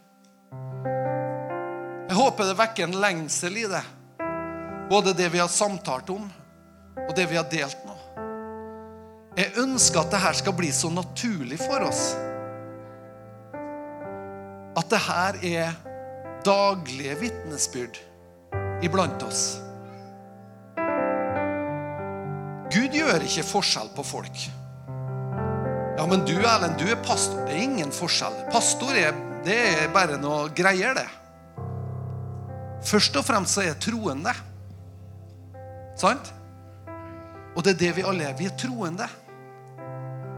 Jeg 2.08 2.18
håper 2.18 2.48
det 2.48 2.58
vekker 2.58 2.86
en 2.86 3.00
lengsel 3.02 3.58
i 3.62 3.66
det. 3.70 3.82
Både 4.90 5.14
det 5.16 5.30
vi 5.32 5.40
har 5.40 5.48
samtalt 5.48 6.10
om, 6.12 6.26
og 7.08 7.12
det 7.16 7.24
vi 7.30 7.38
har 7.38 7.46
delt 7.50 7.86
nå. 7.88 7.91
Jeg 9.32 9.54
ønsker 9.62 10.02
at 10.02 10.12
det 10.12 10.20
her 10.20 10.36
skal 10.36 10.52
bli 10.56 10.68
så 10.74 10.90
naturlig 10.92 11.56
for 11.62 11.86
oss. 11.86 12.12
At 14.76 14.88
det 14.92 15.00
her 15.06 15.38
er 15.48 15.76
daglige 16.44 17.14
vitnesbyrd 17.20 18.00
iblant 18.84 19.22
oss. 19.24 19.44
Gud 22.72 22.92
gjør 22.96 23.24
ikke 23.24 23.44
forskjell 23.44 23.88
på 23.96 24.04
folk. 24.04 24.44
Ja, 25.96 26.04
men 26.08 26.24
du 26.28 26.34
Erlend, 26.36 26.76
du 26.80 26.86
er 26.88 27.00
pastor. 27.04 27.40
Det 27.46 27.56
er 27.56 27.64
ingen 27.64 27.92
forskjell. 27.92 28.36
Pastor 28.52 28.96
er, 28.96 29.16
det 29.46 29.58
er 29.70 29.90
bare 29.92 30.20
noe 30.20 30.48
greier, 30.56 30.96
det. 30.96 31.08
Først 32.84 33.16
og 33.16 33.24
fremst 33.24 33.56
så 33.56 33.64
er 33.64 33.80
troende. 33.80 34.32
Sant? 36.00 36.32
Og 37.52 37.64
det 37.64 37.76
er 37.76 37.82
det 37.84 37.92
vi 38.00 38.06
alle 38.08 38.28
er. 38.28 38.36
Vi 38.36 38.48
er 38.48 38.56
troende. 38.58 39.08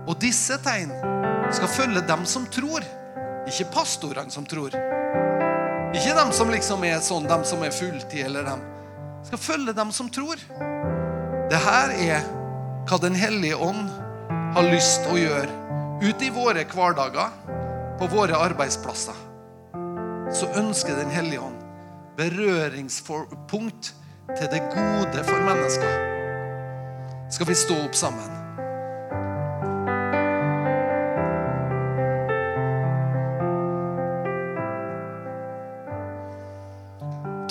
Og 0.05 0.19
disse 0.21 0.59
tegn 0.61 0.93
skal 1.55 1.71
følge 1.73 2.03
dem 2.05 2.25
som 2.29 2.47
tror. 2.53 2.85
Ikke 3.49 3.69
pastorene 3.73 4.33
som 4.33 4.47
tror. 4.49 4.75
Ikke 5.95 6.15
dem 6.17 6.33
som 6.35 6.51
liksom 6.53 6.85
er 6.85 7.01
sånn, 7.05 7.29
dem 7.31 7.45
som 7.47 7.63
er 7.65 7.73
fulltid, 7.73 8.25
eller 8.27 8.47
dem. 8.49 8.63
Skal 9.25 9.41
følge 9.41 9.75
dem 9.77 9.93
som 9.95 10.11
tror. 10.13 10.41
Det 11.51 11.61
her 11.61 11.93
er 11.95 12.25
hva 12.85 12.99
Den 13.01 13.15
hellige 13.17 13.57
ånd 13.57 13.89
har 14.55 14.67
lyst 14.69 15.07
å 15.09 15.17
gjøre 15.17 15.49
ute 16.05 16.27
i 16.27 16.33
våre 16.35 16.67
hverdager, 16.69 17.33
på 17.99 18.09
våre 18.13 18.37
arbeidsplasser. 18.45 19.17
Så 20.35 20.51
ønsker 20.59 20.99
Den 20.99 21.13
hellige 21.15 21.41
ånd 21.41 21.61
berøringspunkt 22.19 23.95
til 24.37 24.49
det 24.53 24.63
gode 24.75 25.25
for 25.25 25.41
mennesker. 25.49 26.01
Skal 27.31 27.49
vi 27.49 27.57
stå 27.59 27.81
opp 27.87 27.97
sammen? 27.99 28.44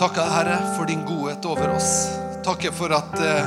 Takker, 0.03 0.21
Herre, 0.21 0.57
for 0.77 0.85
din 0.85 1.05
godhet 1.05 1.45
over 1.45 1.69
oss. 1.69 2.09
Takker 2.43 2.71
for 2.71 2.91
at 2.91 3.13
eh, 3.23 3.45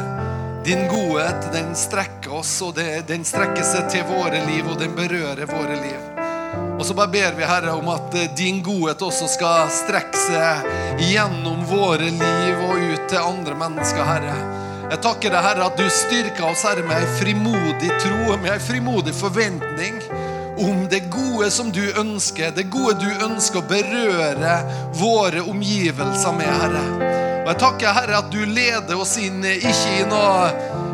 din 0.64 0.88
godhet 0.88 1.50
den 1.52 1.74
strekker 1.76 2.32
oss, 2.38 2.62
og 2.64 2.78
den 3.08 3.26
strekker 3.28 3.60
seg 3.60 3.90
til 3.92 4.06
våre 4.08 4.40
liv, 4.46 4.62
og 4.64 4.78
den 4.80 4.94
berører 4.96 5.50
våre 5.50 5.76
liv. 5.76 6.06
Og 6.78 6.80
så 6.88 6.96
bare 6.96 7.12
ber 7.12 7.36
vi, 7.36 7.44
Herre, 7.44 7.74
om 7.76 7.90
at 7.92 8.16
eh, 8.16 8.32
din 8.38 8.62
godhet 8.64 9.04
også 9.04 9.28
skal 9.34 9.68
strekke 9.82 10.16
seg 10.16 11.04
gjennom 11.10 11.60
våre 11.68 12.08
liv 12.08 12.64
og 12.70 12.80
ut 12.80 13.04
til 13.04 13.20
andre 13.20 13.58
mennesker, 13.60 14.08
Herre. 14.14 14.38
Jeg 14.86 15.02
takker 15.04 15.36
deg, 15.36 15.44
Herre, 15.50 15.68
at 15.68 15.76
du 15.76 15.84
styrker 15.92 16.54
oss, 16.54 16.64
Herre, 16.64 16.88
med 16.88 17.02
ei 17.02 17.12
frimodig 17.20 17.92
tro, 18.00 18.32
med 18.32 18.54
ei 18.54 18.62
frimodig 18.64 19.12
forventning 19.20 20.00
om 20.58 20.86
det 20.90 21.00
gode 21.12 21.50
som 21.50 21.72
du 21.72 21.82
ønsker, 22.00 22.50
det 22.56 22.68
gode 22.72 22.96
du 23.02 23.24
ønsker 23.24 23.60
å 23.60 23.68
berøre 23.68 24.56
våre 24.96 25.44
omgivelser 25.44 26.36
med, 26.36 26.50
Herre. 26.62 26.84
Og 27.46 27.52
jeg 27.52 27.60
takker, 27.62 27.94
Herre, 27.94 28.20
at 28.24 28.32
du 28.32 28.40
leder 28.42 28.98
oss 28.98 29.14
inn 29.22 29.44
ikke 29.46 29.92
i 30.00 30.06
noe 30.10 30.48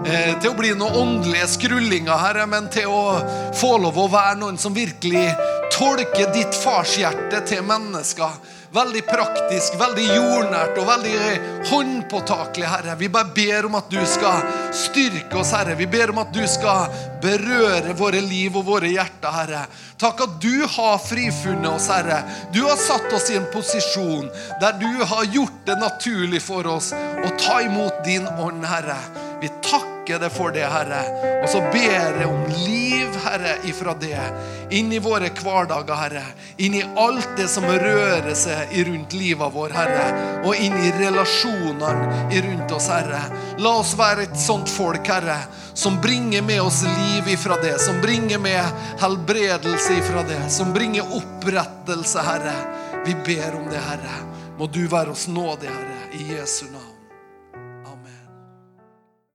eh, 0.05 0.35
til 0.43 0.51
å 0.51 0.57
bli 0.59 0.75
noen 0.77 0.99
åndelige 1.01 1.47
skrullinger, 1.55 2.19
Herre, 2.21 2.45
men 2.51 2.69
til 2.73 2.91
å 2.93 3.05
få 3.57 3.79
lov 3.81 3.97
å 4.03 4.11
være 4.13 4.41
noen 4.43 4.61
som 4.61 4.77
virkelig 4.77 5.31
tolker 5.73 6.35
ditt 6.35 6.59
farshjerte 6.59 7.41
til 7.49 7.65
mennesker. 7.65 8.37
Veldig 8.73 9.03
praktisk, 9.05 9.75
veldig 9.77 10.05
jordnært 10.07 10.79
og 10.81 10.87
veldig 10.89 11.17
håndpåtakelig, 11.69 12.65
Herre. 12.73 12.95
Vi 12.97 13.11
bare 13.13 13.29
ber 13.37 13.67
om 13.69 13.75
at 13.77 13.91
du 13.93 13.99
skal 14.09 14.47
styrke 14.73 15.37
oss, 15.43 15.51
Herre. 15.53 15.75
Vi 15.77 15.85
ber 15.93 16.15
om 16.15 16.23
at 16.23 16.31
du 16.33 16.41
skal 16.49 16.89
berøre 17.21 17.93
våre 17.99 18.23
liv 18.25 18.57
og 18.57 18.65
våre 18.71 18.89
hjerter, 18.89 19.29
Herre. 19.35 19.67
Takk 20.01 20.25
at 20.25 20.39
du 20.41 20.65
har 20.65 20.97
frifunnet 21.05 21.69
oss, 21.69 21.91
Herre. 21.93 22.23
Du 22.55 22.63
har 22.65 22.81
satt 22.81 23.13
oss 23.13 23.29
i 23.29 23.37
en 23.37 23.51
posisjon 23.53 24.31
der 24.63 24.81
du 24.81 25.05
har 25.05 25.29
gjort 25.29 25.61
det 25.69 25.77
naturlig 25.77 26.41
for 26.41 26.73
oss 26.73 26.95
å 26.97 27.35
ta 27.45 27.61
imot 27.67 28.01
din 28.09 28.25
ånd, 28.41 28.65
Herre. 28.65 28.97
Vi 29.43 29.49
takker 29.63 30.21
deg 30.23 30.31
for 30.31 30.55
det, 30.55 30.63
Herre. 30.71 31.01
Og 31.43 31.49
så 31.51 31.59
ber 31.73 32.15
jeg 32.15 32.27
om 32.29 32.45
liv, 32.63 33.17
Herre, 33.25 33.57
ifra 33.67 33.95
det. 33.99 34.21
Inn 34.71 34.93
i 34.95 35.01
våre 35.03 35.33
hverdager, 35.35 35.99
Herre. 35.99 36.23
Inn 36.63 36.77
i 36.79 36.83
alt 37.03 37.33
det 37.35 37.49
som 37.51 37.67
rører 37.67 38.37
seg 38.39 38.71
rundt 38.87 39.17
livet 39.19 39.51
vår, 39.51 39.75
Herre. 39.75 40.05
Og 40.47 40.55
inn 40.55 40.77
i 40.79 40.93
relasjonene 40.95 42.29
rundt 42.47 42.77
oss, 42.77 42.87
Herre. 42.95 43.25
La 43.59 43.75
oss 43.81 43.97
være 43.99 44.29
et 44.29 44.39
sånt 44.39 44.71
folk, 44.71 45.11
Herre, 45.11 45.41
som 45.75 45.99
bringer 46.05 46.47
med 46.47 46.63
oss 46.63 46.85
liv 46.87 47.35
ifra 47.35 47.59
det. 47.65 47.75
Som 47.83 47.99
bringer 48.05 48.39
med 48.39 48.87
helbredelse 49.03 49.99
ifra 49.99 50.23
det. 50.31 50.39
Som 50.55 50.71
bringer 50.77 51.19
opprettelse, 51.19 52.23
Herre. 52.31 52.55
Vi 53.03 53.19
ber 53.27 53.59
om 53.59 53.67
det, 53.75 53.83
Herre. 53.91 54.23
Må 54.55 54.71
du 54.71 54.85
være 54.87 55.19
oss 55.19 55.27
nådig, 55.27 55.75
Herre, 55.75 56.03
i 56.15 56.31
Jesu 56.37 56.69
navn. 56.71 56.92